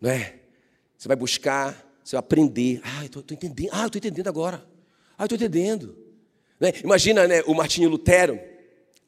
Não 0.00 0.10
é? 0.10 0.34
Você 0.96 1.06
vai 1.06 1.16
buscar, 1.16 1.85
você 2.06 2.16
aprender. 2.16 2.80
Ah, 2.84 3.00
eu 3.00 3.06
estou 3.06 3.22
entendendo. 3.32 3.68
Ah, 3.72 3.82
eu 3.82 3.86
estou 3.86 3.98
entendendo 3.98 4.28
agora. 4.28 4.64
Ah, 5.18 5.24
eu 5.24 5.26
estou 5.26 5.36
entendendo. 5.36 5.96
Né? 6.60 6.72
Imagina 6.84 7.26
né, 7.26 7.42
o 7.46 7.52
Martinho 7.52 7.88
Lutero, 7.88 8.38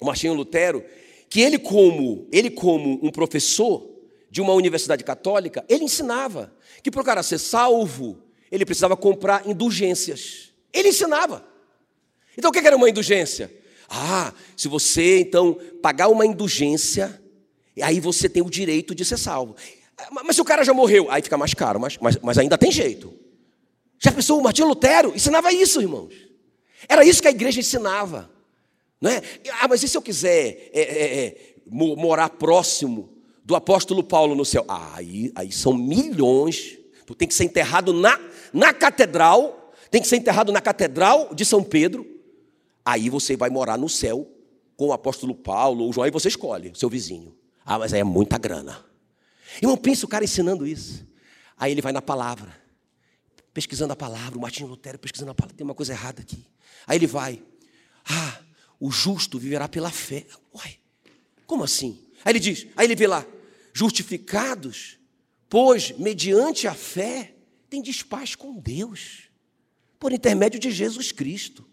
o 0.00 0.04
Martinho 0.04 0.34
Lutero, 0.34 0.84
que 1.30 1.40
ele 1.40 1.58
como, 1.58 2.26
ele 2.32 2.50
como 2.50 2.98
um 3.00 3.10
professor 3.10 3.88
de 4.28 4.40
uma 4.40 4.52
universidade 4.52 5.04
católica, 5.04 5.64
ele 5.68 5.84
ensinava 5.84 6.52
que 6.82 6.90
para 6.90 7.00
o 7.00 7.04
cara 7.04 7.22
ser 7.22 7.38
salvo, 7.38 8.20
ele 8.50 8.66
precisava 8.66 8.96
comprar 8.96 9.46
indulgências. 9.46 10.52
Ele 10.72 10.88
ensinava. 10.88 11.46
Então 12.36 12.50
o 12.50 12.52
que 12.52 12.58
era 12.58 12.76
uma 12.76 12.90
indulgência? 12.90 13.48
Ah, 13.88 14.34
se 14.56 14.66
você 14.66 15.20
então 15.20 15.56
pagar 15.80 16.08
uma 16.08 16.26
indulgência, 16.26 17.22
aí 17.80 18.00
você 18.00 18.28
tem 18.28 18.42
o 18.42 18.50
direito 18.50 18.92
de 18.92 19.04
ser 19.04 19.18
salvo. 19.18 19.54
Mas 20.10 20.36
se 20.36 20.42
o 20.42 20.44
cara 20.44 20.64
já 20.64 20.72
morreu, 20.72 21.10
aí 21.10 21.22
fica 21.22 21.36
mais 21.36 21.54
caro, 21.54 21.80
mas, 21.80 21.98
mas, 21.98 22.16
mas 22.22 22.38
ainda 22.38 22.56
tem 22.56 22.70
jeito. 22.70 23.12
Já 23.98 24.12
pensou, 24.12 24.38
o 24.38 24.42
Martinho 24.42 24.68
Lutero 24.68 25.12
ensinava 25.14 25.52
isso, 25.52 25.80
irmãos. 25.80 26.14
Era 26.88 27.04
isso 27.04 27.20
que 27.20 27.28
a 27.28 27.32
igreja 27.32 27.60
ensinava. 27.60 28.30
Não 29.00 29.10
é? 29.10 29.22
Ah, 29.60 29.68
mas 29.68 29.82
e 29.82 29.88
se 29.88 29.96
eu 29.96 30.02
quiser 30.02 30.70
é, 30.72 30.80
é, 30.80 31.26
é, 31.26 31.54
morar 31.66 32.30
próximo 32.30 33.10
do 33.44 33.56
apóstolo 33.56 34.02
Paulo 34.02 34.34
no 34.34 34.44
céu? 34.44 34.64
Ah, 34.68 34.92
aí, 34.94 35.32
aí 35.34 35.50
são 35.50 35.74
milhões. 35.74 36.78
Tu 37.06 37.14
tem 37.14 37.26
que 37.26 37.34
ser 37.34 37.44
enterrado 37.44 37.92
na, 37.92 38.18
na 38.52 38.72
catedral, 38.72 39.72
tem 39.90 40.00
que 40.00 40.08
ser 40.08 40.16
enterrado 40.16 40.52
na 40.52 40.60
catedral 40.60 41.34
de 41.34 41.44
São 41.44 41.62
Pedro. 41.62 42.06
Aí 42.84 43.10
você 43.10 43.36
vai 43.36 43.50
morar 43.50 43.76
no 43.76 43.88
céu 43.88 44.26
com 44.76 44.88
o 44.88 44.92
apóstolo 44.92 45.34
Paulo 45.34 45.84
ou 45.84 45.92
João, 45.92 46.04
aí 46.04 46.10
você 46.10 46.28
escolhe, 46.28 46.72
seu 46.74 46.88
vizinho. 46.88 47.34
Ah, 47.64 47.78
mas 47.78 47.92
aí 47.92 48.00
é 48.00 48.04
muita 48.04 48.38
grana. 48.38 48.87
Irmão, 49.60 49.76
pensa 49.76 50.06
o 50.06 50.08
cara 50.08 50.24
ensinando 50.24 50.66
isso. 50.66 51.06
Aí 51.56 51.72
ele 51.72 51.82
vai 51.82 51.92
na 51.92 52.02
palavra, 52.02 52.54
pesquisando 53.52 53.92
a 53.92 53.96
palavra, 53.96 54.38
o 54.38 54.40
Martinho 54.40 54.68
Lutero 54.68 54.98
pesquisando 54.98 55.32
a 55.32 55.34
palavra, 55.34 55.56
tem 55.56 55.64
uma 55.64 55.74
coisa 55.74 55.92
errada 55.92 56.22
aqui. 56.22 56.46
Aí 56.86 56.96
ele 56.96 57.06
vai, 57.06 57.42
ah, 58.04 58.40
o 58.78 58.90
justo 58.90 59.38
viverá 59.38 59.68
pela 59.68 59.90
fé. 59.90 60.26
Uai, 60.54 60.78
como 61.46 61.64
assim? 61.64 62.00
Aí 62.24 62.32
ele 62.32 62.40
diz, 62.40 62.66
aí 62.76 62.86
ele 62.86 62.94
vê 62.94 63.06
lá, 63.06 63.26
justificados, 63.72 64.98
pois 65.48 65.92
mediante 65.98 66.68
a 66.68 66.74
fé 66.74 67.34
tem 67.68 67.82
paz 68.08 68.34
com 68.34 68.58
Deus, 68.58 69.28
por 69.98 70.12
intermédio 70.12 70.60
de 70.60 70.70
Jesus 70.70 71.12
Cristo. 71.12 71.66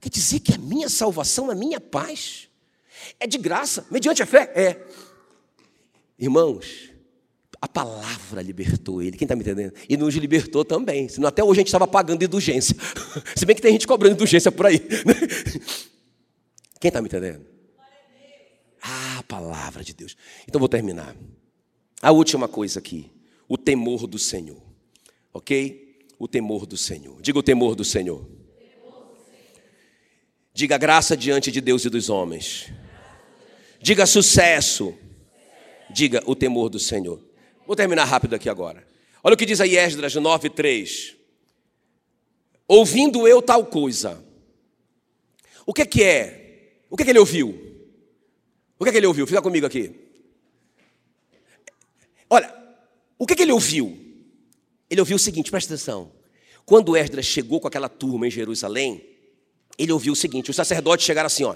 Quer 0.00 0.08
dizer 0.08 0.40
que 0.40 0.54
a 0.54 0.58
minha 0.58 0.88
salvação, 0.88 1.50
a 1.50 1.54
minha 1.54 1.80
paz, 1.80 2.48
é 3.18 3.26
de 3.26 3.38
graça, 3.38 3.86
mediante 3.90 4.22
a 4.22 4.26
fé? 4.26 4.52
É. 4.54 4.86
Irmãos, 6.18 6.90
a 7.60 7.68
palavra 7.68 8.42
libertou 8.42 9.00
ele. 9.02 9.16
Quem 9.16 9.24
está 9.24 9.34
me 9.34 9.42
entendendo? 9.42 9.72
E 9.88 9.96
nos 9.96 10.14
libertou 10.14 10.64
também. 10.64 11.08
Senão 11.08 11.28
até 11.28 11.42
hoje 11.42 11.60
a 11.60 11.62
gente 11.62 11.68
estava 11.68 11.86
pagando 11.86 12.22
indulgência. 12.22 12.76
Se 13.34 13.46
bem 13.46 13.56
que 13.56 13.62
tem 13.62 13.72
gente 13.72 13.86
cobrando 13.86 14.14
indulgência 14.14 14.52
por 14.52 14.66
aí. 14.66 14.78
Quem 16.78 16.88
está 16.88 17.00
me 17.00 17.08
entendendo? 17.08 17.46
Ah, 18.82 19.20
a 19.20 19.22
palavra 19.22 19.82
de 19.82 19.94
Deus. 19.94 20.14
Então 20.46 20.58
vou 20.58 20.68
terminar. 20.68 21.16
A 22.02 22.12
última 22.12 22.46
coisa 22.46 22.80
aqui. 22.80 23.10
O 23.48 23.56
temor 23.56 24.06
do 24.06 24.18
Senhor. 24.18 24.60
Ok? 25.32 26.06
O 26.18 26.28
temor 26.28 26.66
do 26.66 26.76
Senhor. 26.76 27.20
Diga 27.22 27.38
o 27.38 27.42
temor 27.42 27.74
do 27.74 27.84
Senhor. 27.84 28.28
Diga 30.52 30.76
graça 30.76 31.16
diante 31.16 31.50
de 31.50 31.62
Deus 31.62 31.84
e 31.86 31.88
dos 31.88 32.10
homens. 32.10 32.70
Diga 33.80 34.04
sucesso. 34.04 34.94
Diga 35.94 36.24
o 36.26 36.34
temor 36.34 36.68
do 36.68 36.80
Senhor. 36.80 37.20
Vou 37.64 37.76
terminar 37.76 38.04
rápido 38.04 38.34
aqui 38.34 38.48
agora. 38.48 38.84
Olha 39.22 39.34
o 39.34 39.36
que 39.36 39.46
diz 39.46 39.60
aí 39.60 39.76
Esdras 39.76 40.12
9, 40.12 40.50
3. 40.50 41.14
Ouvindo 42.66 43.28
eu 43.28 43.40
tal 43.40 43.64
coisa. 43.64 44.20
O 45.64 45.72
que, 45.72 45.86
que 45.86 46.02
é? 46.02 46.80
O 46.90 46.96
que, 46.96 47.04
que 47.04 47.10
ele 47.10 47.20
ouviu? 47.20 47.48
O 48.76 48.84
que, 48.84 48.90
que 48.90 48.96
ele 48.96 49.06
ouviu? 49.06 49.24
Fica 49.24 49.40
comigo 49.40 49.66
aqui. 49.66 49.94
Olha, 52.28 52.52
o 53.16 53.24
que, 53.24 53.36
que 53.36 53.42
ele 53.42 53.52
ouviu? 53.52 53.96
Ele 54.90 55.00
ouviu 55.00 55.14
o 55.14 55.20
seguinte, 55.20 55.48
presta 55.48 55.74
atenção. 55.74 56.10
Quando 56.66 56.96
Esdras 56.96 57.24
chegou 57.24 57.60
com 57.60 57.68
aquela 57.68 57.88
turma 57.88 58.26
em 58.26 58.30
Jerusalém, 58.32 59.00
ele 59.78 59.92
ouviu 59.92 60.12
o 60.12 60.16
seguinte: 60.16 60.50
os 60.50 60.56
sacerdotes 60.56 61.06
chegaram 61.06 61.28
assim, 61.28 61.44
ó. 61.44 61.54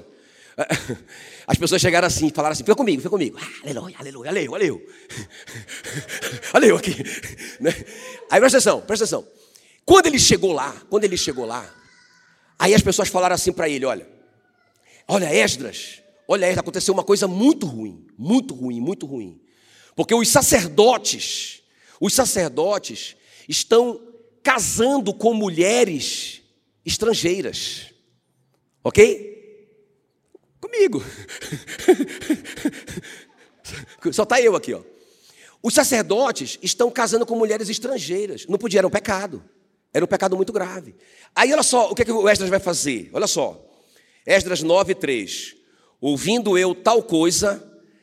As 1.46 1.56
pessoas 1.56 1.80
chegaram 1.80 2.06
assim 2.06 2.30
falaram 2.30 2.52
assim: 2.52 2.64
fica 2.64 2.74
comigo, 2.74 3.00
fica 3.00 3.10
comigo. 3.10 3.38
Ah, 3.40 3.48
aleluia, 3.62 3.96
aleluia, 3.98 4.30
aleluia, 4.30 4.56
aleluia. 4.56 4.86
aleluia 6.52 6.78
aqui. 6.78 6.96
Né? 7.60 7.70
Aí 8.30 8.40
presta 8.40 8.58
atenção, 8.58 8.80
presta 8.80 9.04
atenção. 9.04 9.26
Quando 9.84 10.06
ele 10.06 10.18
chegou 10.18 10.52
lá, 10.52 10.72
quando 10.90 11.04
ele 11.04 11.16
chegou 11.16 11.46
lá, 11.46 11.72
aí 12.58 12.74
as 12.74 12.82
pessoas 12.82 13.08
falaram 13.08 13.34
assim 13.34 13.52
para 13.52 13.68
ele: 13.68 13.84
olha, 13.86 14.08
olha, 15.06 15.32
Esdras, 15.32 16.02
olha, 16.26 16.46
Esdras, 16.46 16.58
aconteceu 16.58 16.92
uma 16.92 17.04
coisa 17.04 17.28
muito 17.28 17.66
ruim, 17.66 18.06
muito 18.18 18.54
ruim, 18.54 18.80
muito 18.80 19.06
ruim. 19.06 19.40
Porque 19.94 20.14
os 20.14 20.28
sacerdotes, 20.28 21.62
os 22.00 22.12
sacerdotes 22.14 23.16
estão 23.48 24.00
casando 24.42 25.14
com 25.14 25.32
mulheres 25.34 26.42
estrangeiras. 26.84 27.86
Ok? 28.82 29.37
Comigo. 30.60 31.04
Só 34.12 34.22
está 34.22 34.40
eu 34.40 34.56
aqui, 34.56 34.74
ó. 34.74 34.82
Os 35.62 35.74
sacerdotes 35.74 36.58
estão 36.62 36.90
casando 36.90 37.26
com 37.26 37.36
mulheres 37.36 37.68
estrangeiras. 37.68 38.46
Não 38.46 38.58
podia, 38.58 38.80
era 38.80 38.86
um 38.86 38.90
pecado. 38.90 39.42
Era 39.92 40.04
um 40.04 40.08
pecado 40.08 40.36
muito 40.36 40.52
grave. 40.52 40.94
Aí, 41.34 41.52
olha 41.52 41.62
só, 41.62 41.90
o 41.90 41.94
que, 41.94 42.02
é 42.02 42.04
que 42.04 42.12
o 42.12 42.28
Esdras 42.28 42.50
vai 42.50 42.60
fazer? 42.60 43.10
Olha 43.12 43.26
só. 43.26 43.64
Esdras 44.24 44.62
9, 44.62 44.94
3. 44.94 45.56
Ouvindo 46.00 46.56
eu 46.56 46.74
tal 46.74 47.02
coisa, 47.02 47.62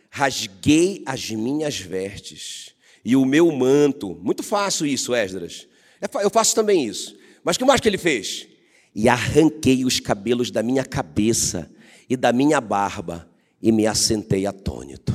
rasguei 0.09 1.03
as 1.05 1.29
minhas 1.29 1.77
vestes 1.77 2.73
e 3.03 3.15
o 3.15 3.23
meu 3.23 3.51
manto. 3.51 4.19
Muito 4.21 4.43
fácil 4.43 4.85
isso, 4.85 5.15
Esdras. 5.15 5.67
É 6.01 6.25
eu 6.25 6.29
faço 6.29 6.55
também 6.55 6.85
isso. 6.85 7.17
Mas 7.43 7.55
o 7.55 7.59
que 7.59 7.65
mais 7.65 7.79
que 7.79 7.87
ele 7.87 7.97
fez? 7.97 8.47
E 8.93 9.07
arranquei 9.07 9.85
os 9.85 9.99
cabelos 9.99 10.49
da 10.49 10.63
minha 10.63 10.83
cabeça 10.83 11.69
e 12.09 12.15
da 12.15 12.31
minha 12.31 12.59
barba 12.61 13.29
e 13.61 13.71
me 13.71 13.87
assentei 13.87 14.45
atônito. 14.45 15.13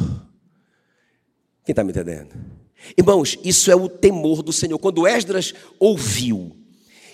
Quem 1.65 1.73
está 1.73 1.85
me 1.85 1.91
entendendo? 1.91 2.35
Irmãos, 2.97 3.39
isso 3.45 3.71
é 3.71 3.77
o 3.77 3.89
temor 3.89 4.43
do 4.43 4.53
Senhor. 4.53 4.79
Quando 4.79 5.07
Esdras 5.07 5.55
ouviu 5.79 6.57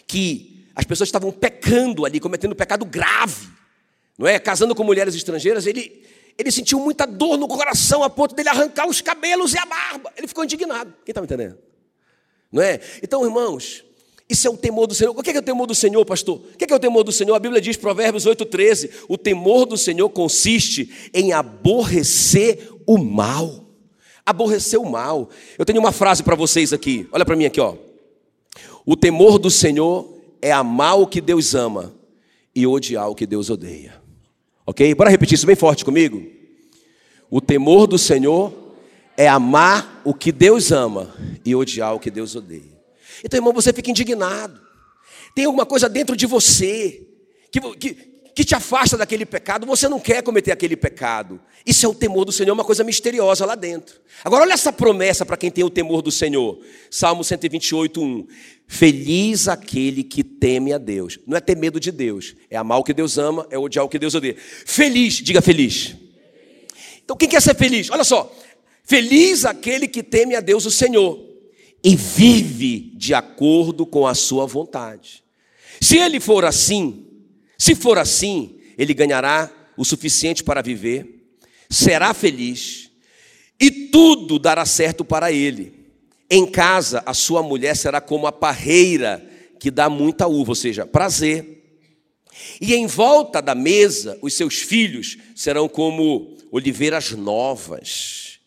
que 0.06 0.66
as 0.74 0.84
pessoas 0.84 1.08
estavam 1.08 1.32
pecando 1.32 2.04
ali, 2.04 2.20
cometendo 2.20 2.52
um 2.52 2.56
pecado 2.56 2.84
grave, 2.84 3.48
não 4.18 4.26
é? 4.26 4.38
Casando 4.38 4.74
com 4.74 4.84
mulheres 4.84 5.14
estrangeiras, 5.14 5.66
ele, 5.66 6.04
ele 6.38 6.50
sentiu 6.50 6.78
muita 6.80 7.06
dor 7.06 7.36
no 7.36 7.48
coração 7.48 8.02
a 8.02 8.10
ponto 8.10 8.34
dele 8.34 8.48
arrancar 8.48 8.88
os 8.88 9.00
cabelos 9.00 9.52
e 9.52 9.58
a 9.58 9.66
barba. 9.66 10.12
Ele 10.16 10.26
ficou 10.26 10.44
indignado. 10.44 10.92
Quem 11.04 11.12
está 11.12 11.20
me 11.20 11.26
entendendo? 11.26 11.58
Não 12.50 12.62
é? 12.62 12.80
Então, 13.02 13.24
irmãos, 13.24 13.84
isso 14.28 14.48
é 14.48 14.50
o 14.50 14.56
temor 14.56 14.86
do 14.88 14.94
Senhor. 14.94 15.16
O 15.16 15.22
que 15.22 15.30
é, 15.30 15.38
o 15.38 15.42
temor 15.42 15.66
do 15.66 15.74
Senhor, 15.74 16.04
pastor? 16.04 16.40
O 16.54 16.58
que 16.58 16.72
é, 16.72 16.76
o 16.76 16.80
temor 16.80 17.04
do 17.04 17.12
Senhor? 17.12 17.34
A 17.34 17.38
Bíblia 17.38 17.60
diz, 17.60 17.76
Provérbios 17.76 18.26
8,13: 18.26 18.90
o 19.08 19.16
temor 19.16 19.66
do 19.66 19.76
Senhor 19.76 20.08
consiste 20.10 21.10
em 21.14 21.32
aborrecer 21.32 22.70
o 22.84 22.98
mal. 22.98 23.64
Aborrecer 24.24 24.80
o 24.80 24.84
mal. 24.84 25.30
Eu 25.56 25.64
tenho 25.64 25.78
uma 25.78 25.92
frase 25.92 26.24
para 26.24 26.34
vocês 26.34 26.72
aqui. 26.72 27.06
Olha 27.12 27.24
para 27.24 27.36
mim 27.36 27.44
aqui, 27.44 27.60
ó. 27.60 27.76
O 28.84 28.96
temor 28.96 29.38
do 29.38 29.50
Senhor 29.50 30.12
é 30.42 30.50
amar 30.50 30.98
o 30.98 31.06
que 31.06 31.20
Deus 31.20 31.54
ama 31.54 31.94
e 32.54 32.66
odiar 32.66 33.08
o 33.08 33.14
que 33.14 33.26
Deus 33.26 33.48
odeia. 33.48 33.94
Ok? 34.66 34.92
Bora 34.96 35.10
repetir 35.10 35.34
isso 35.34 35.46
bem 35.46 35.54
forte 35.54 35.84
comigo? 35.84 36.24
O 37.30 37.40
temor 37.40 37.86
do 37.86 37.98
Senhor 37.98 38.52
é 39.16 39.28
amar 39.28 40.02
o 40.04 40.12
que 40.12 40.32
Deus 40.32 40.72
ama 40.72 41.14
e 41.44 41.54
odiar 41.54 41.94
o 41.94 42.00
que 42.00 42.10
Deus 42.10 42.34
odeia. 42.34 42.75
Então, 43.24 43.38
irmão, 43.38 43.52
você 43.52 43.72
fica 43.72 43.90
indignado. 43.90 44.60
Tem 45.34 45.44
alguma 45.44 45.66
coisa 45.66 45.88
dentro 45.88 46.16
de 46.16 46.26
você 46.26 47.06
que, 47.50 47.60
que, 47.76 47.94
que 48.36 48.44
te 48.44 48.54
afasta 48.54 48.98
daquele 48.98 49.24
pecado, 49.24 49.66
você 49.66 49.88
não 49.88 49.98
quer 49.98 50.22
cometer 50.22 50.52
aquele 50.52 50.76
pecado. 50.76 51.40
Isso 51.64 51.86
é 51.86 51.88
o 51.88 51.94
temor 51.94 52.24
do 52.24 52.32
Senhor, 52.32 52.52
uma 52.52 52.64
coisa 52.64 52.84
misteriosa 52.84 53.46
lá 53.46 53.54
dentro. 53.54 53.98
Agora, 54.22 54.42
olha 54.42 54.52
essa 54.52 54.72
promessa 54.72 55.24
para 55.24 55.36
quem 55.36 55.50
tem 55.50 55.64
o 55.64 55.70
temor 55.70 56.02
do 56.02 56.10
Senhor. 56.10 56.60
Salmo 56.90 57.24
128, 57.24 58.02
1. 58.02 58.26
Feliz 58.66 59.48
aquele 59.48 60.04
que 60.04 60.22
teme 60.22 60.72
a 60.72 60.78
Deus. 60.78 61.18
Não 61.26 61.36
é 61.36 61.40
ter 61.40 61.56
medo 61.56 61.80
de 61.80 61.90
Deus, 61.90 62.36
é 62.50 62.56
amar 62.56 62.78
o 62.78 62.84
que 62.84 62.92
Deus 62.92 63.16
ama, 63.16 63.46
é 63.50 63.58
odiar 63.58 63.84
o 63.84 63.88
que 63.88 63.98
Deus 63.98 64.14
odeia. 64.14 64.36
Feliz, 64.38 65.14
diga 65.14 65.40
feliz. 65.40 65.96
Então, 67.04 67.16
quem 67.16 67.28
quer 67.28 67.40
ser 67.40 67.54
feliz? 67.54 67.90
Olha 67.90 68.04
só. 68.04 68.34
Feliz 68.84 69.44
aquele 69.44 69.88
que 69.88 70.02
teme 70.02 70.34
a 70.36 70.40
Deus, 70.40 70.66
o 70.66 70.70
Senhor 70.70 71.18
e 71.86 71.94
vive 71.94 72.90
de 72.96 73.14
acordo 73.14 73.86
com 73.86 74.08
a 74.08 74.14
sua 74.14 74.44
vontade. 74.44 75.22
Se 75.80 75.96
ele 75.96 76.18
for 76.18 76.44
assim, 76.44 77.06
se 77.56 77.76
for 77.76 77.96
assim, 77.96 78.58
ele 78.76 78.92
ganhará 78.92 79.48
o 79.76 79.84
suficiente 79.84 80.42
para 80.42 80.60
viver, 80.60 81.28
será 81.70 82.12
feliz 82.12 82.90
e 83.60 83.70
tudo 83.70 84.36
dará 84.36 84.66
certo 84.66 85.04
para 85.04 85.30
ele. 85.30 85.86
Em 86.28 86.44
casa, 86.44 87.04
a 87.06 87.14
sua 87.14 87.40
mulher 87.40 87.76
será 87.76 88.00
como 88.00 88.26
a 88.26 88.32
parreira 88.32 89.24
que 89.60 89.70
dá 89.70 89.88
muita 89.88 90.26
uva, 90.26 90.50
ou 90.50 90.56
seja, 90.56 90.84
prazer. 90.84 91.62
E 92.60 92.74
em 92.74 92.88
volta 92.88 93.40
da 93.40 93.54
mesa, 93.54 94.18
os 94.20 94.34
seus 94.34 94.56
filhos 94.56 95.18
serão 95.36 95.68
como 95.68 96.36
oliveiras 96.50 97.12
novas. 97.12 98.40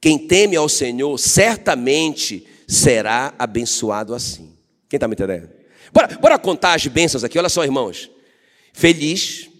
Quem 0.00 0.18
teme 0.18 0.56
ao 0.56 0.66
Senhor 0.66 1.18
certamente 1.18 2.46
será 2.70 3.34
abençoado 3.36 4.14
assim. 4.14 4.56
Quem 4.88 4.96
está 4.96 5.08
me 5.08 5.14
entendendo? 5.14 5.50
Bora, 5.92 6.16
bora 6.20 6.38
contar 6.38 6.74
as 6.74 6.86
bênçãos 6.86 7.24
aqui, 7.24 7.36
olha 7.36 7.48
só, 7.48 7.64
irmãos. 7.64 8.08
Feliz, 8.72 9.50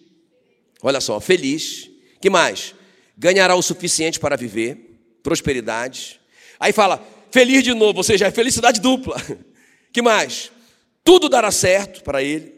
olha 0.80 1.00
só, 1.00 1.18
feliz. 1.18 1.90
Que 2.20 2.30
mais? 2.30 2.72
Ganhará 3.18 3.56
o 3.56 3.62
suficiente 3.62 4.20
para 4.20 4.36
viver, 4.36 5.00
prosperidade. 5.24 6.20
Aí 6.60 6.72
fala, 6.72 7.04
feliz 7.32 7.64
de 7.64 7.74
novo, 7.74 7.98
ou 7.98 8.04
seja, 8.04 8.28
é 8.28 8.30
felicidade 8.30 8.80
dupla. 8.80 9.20
Que 9.92 10.00
mais? 10.00 10.52
Tudo 11.02 11.28
dará 11.28 11.50
certo 11.50 12.04
para 12.04 12.22
ele. 12.22 12.54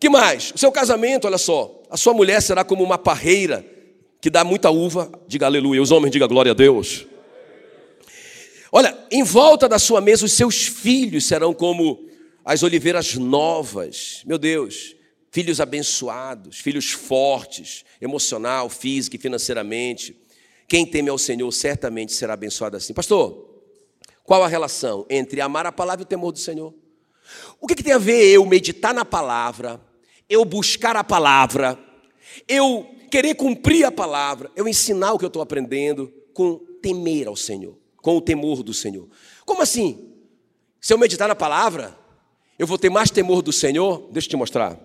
Que 0.00 0.08
mais? 0.08 0.52
O 0.54 0.58
seu 0.58 0.72
casamento, 0.72 1.26
olha 1.26 1.36
só, 1.36 1.82
a 1.90 1.98
sua 1.98 2.14
mulher 2.14 2.40
será 2.40 2.64
como 2.64 2.82
uma 2.82 2.96
parreira 2.96 3.62
que 4.22 4.30
dá 4.30 4.42
muita 4.42 4.70
uva, 4.70 5.12
diga 5.28 5.44
aleluia, 5.44 5.82
os 5.82 5.90
homens 5.90 6.10
diga 6.10 6.26
glória 6.26 6.52
a 6.52 6.54
Deus. 6.54 7.06
Olha, 8.74 8.96
em 9.10 9.22
volta 9.22 9.68
da 9.68 9.78
sua 9.78 10.00
mesa 10.00 10.24
os 10.24 10.32
seus 10.32 10.66
filhos 10.66 11.26
serão 11.26 11.52
como 11.52 12.08
as 12.42 12.62
oliveiras 12.62 13.14
novas. 13.16 14.22
Meu 14.24 14.38
Deus, 14.38 14.96
filhos 15.30 15.60
abençoados, 15.60 16.58
filhos 16.58 16.90
fortes, 16.90 17.84
emocional, 18.00 18.70
físico 18.70 19.16
e 19.16 19.18
financeiramente. 19.18 20.16
Quem 20.66 20.86
teme 20.86 21.10
ao 21.10 21.18
Senhor 21.18 21.52
certamente 21.52 22.14
será 22.14 22.32
abençoado 22.32 22.78
assim. 22.78 22.94
Pastor, 22.94 23.46
qual 24.24 24.42
a 24.42 24.48
relação 24.48 25.04
entre 25.10 25.42
amar 25.42 25.66
a 25.66 25.72
palavra 25.72 26.02
e 26.02 26.06
o 26.06 26.08
temor 26.08 26.32
do 26.32 26.38
Senhor? 26.38 26.72
O 27.60 27.66
que, 27.66 27.74
que 27.74 27.82
tem 27.82 27.92
a 27.92 27.98
ver 27.98 28.24
eu 28.32 28.46
meditar 28.46 28.94
na 28.94 29.04
palavra, 29.04 29.78
eu 30.30 30.46
buscar 30.46 30.96
a 30.96 31.04
palavra, 31.04 31.78
eu 32.48 32.86
querer 33.10 33.34
cumprir 33.34 33.84
a 33.84 33.92
palavra, 33.92 34.50
eu 34.56 34.66
ensinar 34.66 35.12
o 35.12 35.18
que 35.18 35.26
eu 35.26 35.28
estou 35.28 35.42
aprendendo 35.42 36.10
com 36.32 36.58
temer 36.80 37.28
ao 37.28 37.36
Senhor, 37.36 37.78
com 38.02 38.16
o 38.16 38.20
temor 38.20 38.62
do 38.62 38.74
Senhor. 38.74 39.08
Como 39.46 39.62
assim? 39.62 40.12
Se 40.80 40.92
eu 40.92 40.98
meditar 40.98 41.28
na 41.28 41.34
palavra, 41.34 41.96
eu 42.58 42.66
vou 42.66 42.76
ter 42.76 42.90
mais 42.90 43.10
temor 43.10 43.40
do 43.40 43.52
Senhor? 43.52 44.08
Deixa 44.12 44.26
eu 44.26 44.30
te 44.30 44.36
mostrar. 44.36 44.78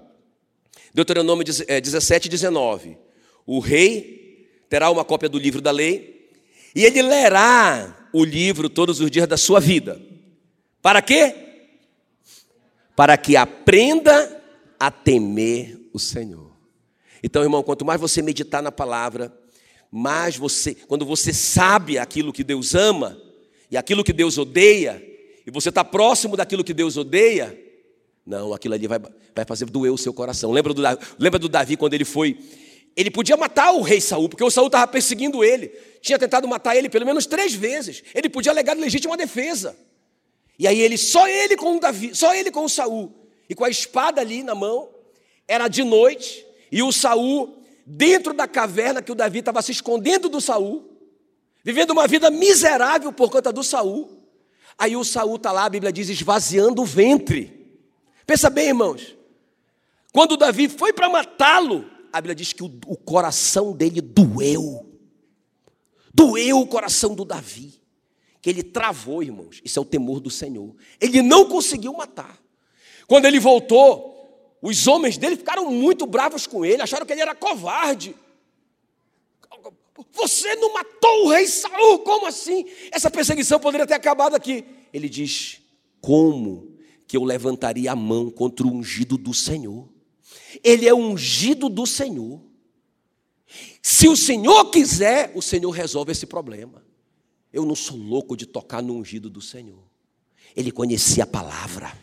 Deuteronômio 0.93 1.43
17, 1.43 2.29
19. 2.29 2.91
É, 2.91 2.97
o 3.45 3.59
rei 3.59 4.47
terá 4.69 4.89
uma 4.89 5.03
cópia 5.03 5.27
do 5.27 5.39
livro 5.39 5.59
da 5.59 5.71
lei 5.71 6.31
e 6.75 6.85
ele 6.85 7.01
lerá 7.01 8.09
o 8.13 8.23
livro 8.23 8.69
todos 8.69 8.99
os 8.99 9.09
dias 9.09 9.27
da 9.27 9.37
sua 9.37 9.59
vida. 9.59 9.99
Para 10.81 11.01
quê? 11.01 11.35
Para 12.95 13.17
que 13.17 13.35
aprenda 13.35 14.41
a 14.79 14.91
temer 14.91 15.79
o 15.91 15.99
Senhor. 15.99 16.55
Então, 17.23 17.41
irmão, 17.41 17.63
quanto 17.63 17.83
mais 17.83 17.99
você 17.99 18.21
meditar 18.21 18.61
na 18.61 18.71
palavra, 18.71 19.35
mais 19.97 20.37
você, 20.37 20.75
quando 20.75 21.03
você 21.03 21.33
sabe 21.33 21.97
aquilo 21.97 22.31
que 22.31 22.43
Deus 22.43 22.75
ama 22.75 23.19
e 23.71 23.75
aquilo 23.75 24.03
que 24.03 24.13
Deus 24.13 24.37
odeia, 24.37 25.03
e 25.45 25.49
você 25.49 25.69
está 25.69 25.83
próximo 25.83 26.37
daquilo 26.37 26.63
que 26.63 26.73
Deus 26.73 26.97
odeia, 26.97 27.57
não, 28.25 28.53
aquilo 28.53 28.75
ali 28.75 28.85
vai, 28.85 28.99
vai 29.33 29.45
fazer 29.45 29.65
doer 29.65 29.91
o 29.91 29.97
seu 29.97 30.13
coração. 30.13 30.51
Lembra 30.51 30.73
do, 30.73 30.81
lembra 31.17 31.39
do 31.39 31.49
Davi 31.49 31.75
quando 31.75 31.93
ele 31.93 32.05
foi. 32.05 32.37
Ele 32.95 33.09
podia 33.09 33.35
matar 33.37 33.71
o 33.71 33.81
rei 33.81 33.99
Saul, 33.99 34.29
porque 34.29 34.43
o 34.43 34.51
Saul 34.51 34.67
estava 34.67 34.85
perseguindo 34.87 35.43
ele. 35.43 35.69
Tinha 36.01 36.19
tentado 36.19 36.47
matar 36.47 36.75
ele 36.75 36.89
pelo 36.89 37.05
menos 37.05 37.25
três 37.25 37.53
vezes. 37.53 38.03
Ele 38.13 38.29
podia 38.29 38.51
alegar 38.51 38.75
legítima 38.77 39.17
defesa. 39.17 39.75
E 40.59 40.67
aí 40.67 40.79
ele, 40.79 40.97
só 40.97 41.27
ele 41.27 41.55
com 41.55 41.77
o 41.77 41.79
Davi, 41.79 42.13
só 42.13 42.35
ele 42.35 42.51
com 42.51 42.65
o 42.65 42.69
Saul, 42.69 43.13
e 43.49 43.55
com 43.55 43.63
a 43.63 43.69
espada 43.69 44.21
ali 44.21 44.43
na 44.43 44.55
mão, 44.55 44.89
era 45.47 45.67
de 45.67 45.83
noite, 45.83 46.45
e 46.71 46.81
o 46.81 46.91
Saul, 46.91 47.63
dentro 47.89 48.33
da 48.33 48.45
caverna 48.45 49.01
que 49.01 49.13
o 49.13 49.15
Davi 49.15 49.39
estava 49.39 49.61
se 49.61 49.71
escondendo 49.71 50.27
do 50.27 50.41
Saul, 50.41 50.91
vivendo 51.63 51.91
uma 51.91 52.05
vida 52.05 52.29
miserável 52.29 53.13
por 53.13 53.31
conta 53.31 53.51
do 53.53 53.63
Saul. 53.63 54.27
Aí 54.77 54.97
o 54.97 55.05
Saul 55.05 55.37
está 55.37 55.53
lá, 55.53 55.63
a 55.63 55.69
Bíblia 55.69 55.91
diz, 55.91 56.09
esvaziando 56.09 56.81
o 56.81 56.85
ventre. 56.85 57.79
Pensa 58.25 58.49
bem, 58.49 58.67
irmãos. 58.67 59.15
Quando 60.11 60.35
Davi 60.35 60.67
foi 60.67 60.91
para 60.91 61.07
matá-lo, 61.07 61.89
a 62.11 62.19
Bíblia 62.19 62.35
diz 62.35 62.51
que 62.51 62.61
o, 62.61 62.65
o 62.87 62.97
coração 62.97 63.71
dele 63.71 64.01
doeu. 64.01 64.85
Doeu 66.13 66.59
o 66.59 66.67
coração 66.67 67.15
do 67.15 67.23
Davi. 67.23 67.81
Que 68.41 68.49
ele 68.49 68.63
travou, 68.63 69.23
irmãos. 69.23 69.61
Isso 69.63 69.79
é 69.79 69.81
o 69.81 69.85
temor 69.85 70.19
do 70.19 70.29
Senhor. 70.29 70.75
Ele 70.99 71.21
não 71.21 71.45
conseguiu 71.45 71.93
matar. 71.93 72.37
Quando 73.07 73.25
ele 73.25 73.39
voltou, 73.39 74.16
os 74.61 74.87
homens 74.87 75.17
dele 75.17 75.35
ficaram 75.35 75.71
muito 75.71 76.05
bravos 76.05 76.47
com 76.47 76.65
ele, 76.65 76.81
acharam 76.81 77.05
que 77.05 77.13
ele 77.13 77.21
era 77.21 77.35
covarde. 77.35 78.15
Você 80.11 80.55
não 80.55 80.73
matou 80.73 81.25
o 81.25 81.29
rei 81.29 81.47
Saul, 81.47 81.99
como 81.99 82.27
assim? 82.27 82.65
Essa 82.91 83.09
perseguição 83.09 83.59
poderia 83.59 83.87
ter 83.87 83.95
acabado 83.95 84.35
aqui. 84.35 84.65
Ele 84.93 85.09
diz: 85.09 85.59
Como 86.01 86.77
que 87.07 87.17
eu 87.17 87.23
levantaria 87.23 87.91
a 87.91 87.95
mão 87.95 88.29
contra 88.29 88.65
o 88.65 88.71
ungido 88.71 89.17
do 89.17 89.33
Senhor? 89.33 89.87
Ele 90.63 90.87
é 90.87 90.93
ungido 90.93 91.69
do 91.69 91.85
Senhor. 91.85 92.41
Se 93.81 94.07
o 94.07 94.17
Senhor 94.17 94.69
quiser, 94.69 95.31
o 95.33 95.41
Senhor 95.41 95.69
resolve 95.71 96.11
esse 96.11 96.25
problema. 96.25 96.83
Eu 97.51 97.65
não 97.65 97.75
sou 97.75 97.97
louco 97.97 98.35
de 98.35 98.45
tocar 98.45 98.81
no 98.83 98.93
ungido 98.95 99.29
do 99.29 99.41
Senhor. 99.41 99.81
Ele 100.55 100.71
conhecia 100.71 101.23
a 101.23 101.27
palavra. 101.27 101.97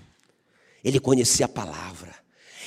Ele 0.83 0.99
conhecia 0.99 1.47
a 1.47 1.49
palavra. 1.49 2.24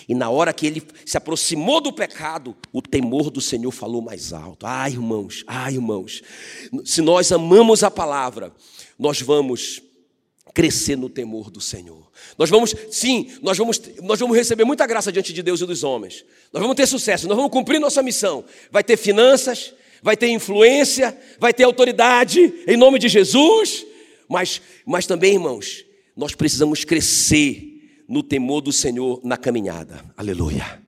E 0.08 0.16
na 0.16 0.30
hora 0.30 0.54
que 0.54 0.66
ele 0.66 0.82
se 1.06 1.18
aproximou 1.18 1.82
do 1.82 1.92
pecado, 1.92 2.56
o 2.72 2.82
temor 2.82 3.30
do 3.30 3.42
Senhor 3.42 3.72
falou 3.72 4.02
mais 4.02 4.32
alto. 4.32 4.66
Ai, 4.66 4.92
irmãos, 4.92 5.44
ai, 5.46 5.74
irmãos, 5.74 6.24
se 6.86 7.02
nós 7.02 7.32
amamos 7.32 7.84
a 7.84 7.92
palavra, 7.92 8.54
nós 8.98 9.22
vamos 9.22 9.82
crescer 10.54 10.96
no 10.96 11.10
temor 11.10 11.52
do 11.52 11.60
Senhor. 11.60 12.10
Nós 12.38 12.50
vamos, 12.50 12.74
sim, 12.90 13.32
nós 13.42 13.58
vamos, 13.58 13.82
nós 14.02 14.20
vamos 14.20 14.36
receber 14.36 14.64
muita 14.64 14.88
graça 14.88 15.12
diante 15.12 15.34
de 15.34 15.44
Deus 15.44 15.60
e 15.60 15.66
dos 15.66 15.84
homens. 15.84 16.24
Nós 16.54 16.62
vamos 16.62 16.76
ter 16.76 16.88
sucesso, 16.88 17.28
nós 17.28 17.36
vamos 17.36 17.52
cumprir 17.52 17.78
nossa 17.78 18.02
missão. 18.02 18.46
Vai 18.72 18.84
ter 18.84 18.96
finanças, 18.96 19.74
vai 20.02 20.16
ter 20.16 20.30
influência, 20.30 21.16
vai 21.38 21.54
ter 21.54 21.64
autoridade, 21.66 22.64
em 22.66 22.78
nome 22.78 22.98
de 22.98 23.10
Jesus. 23.10 23.86
Mas, 24.28 24.62
mas 24.86 25.06
também, 25.06 25.34
irmãos, 25.34 25.86
nós 26.16 26.34
precisamos 26.34 26.86
crescer 26.86 27.77
no 28.08 28.24
temor 28.24 28.62
do 28.62 28.72
Senhor 28.72 29.20
na 29.24 29.38
caminhada. 29.38 30.04
Aleluia. 30.16 30.87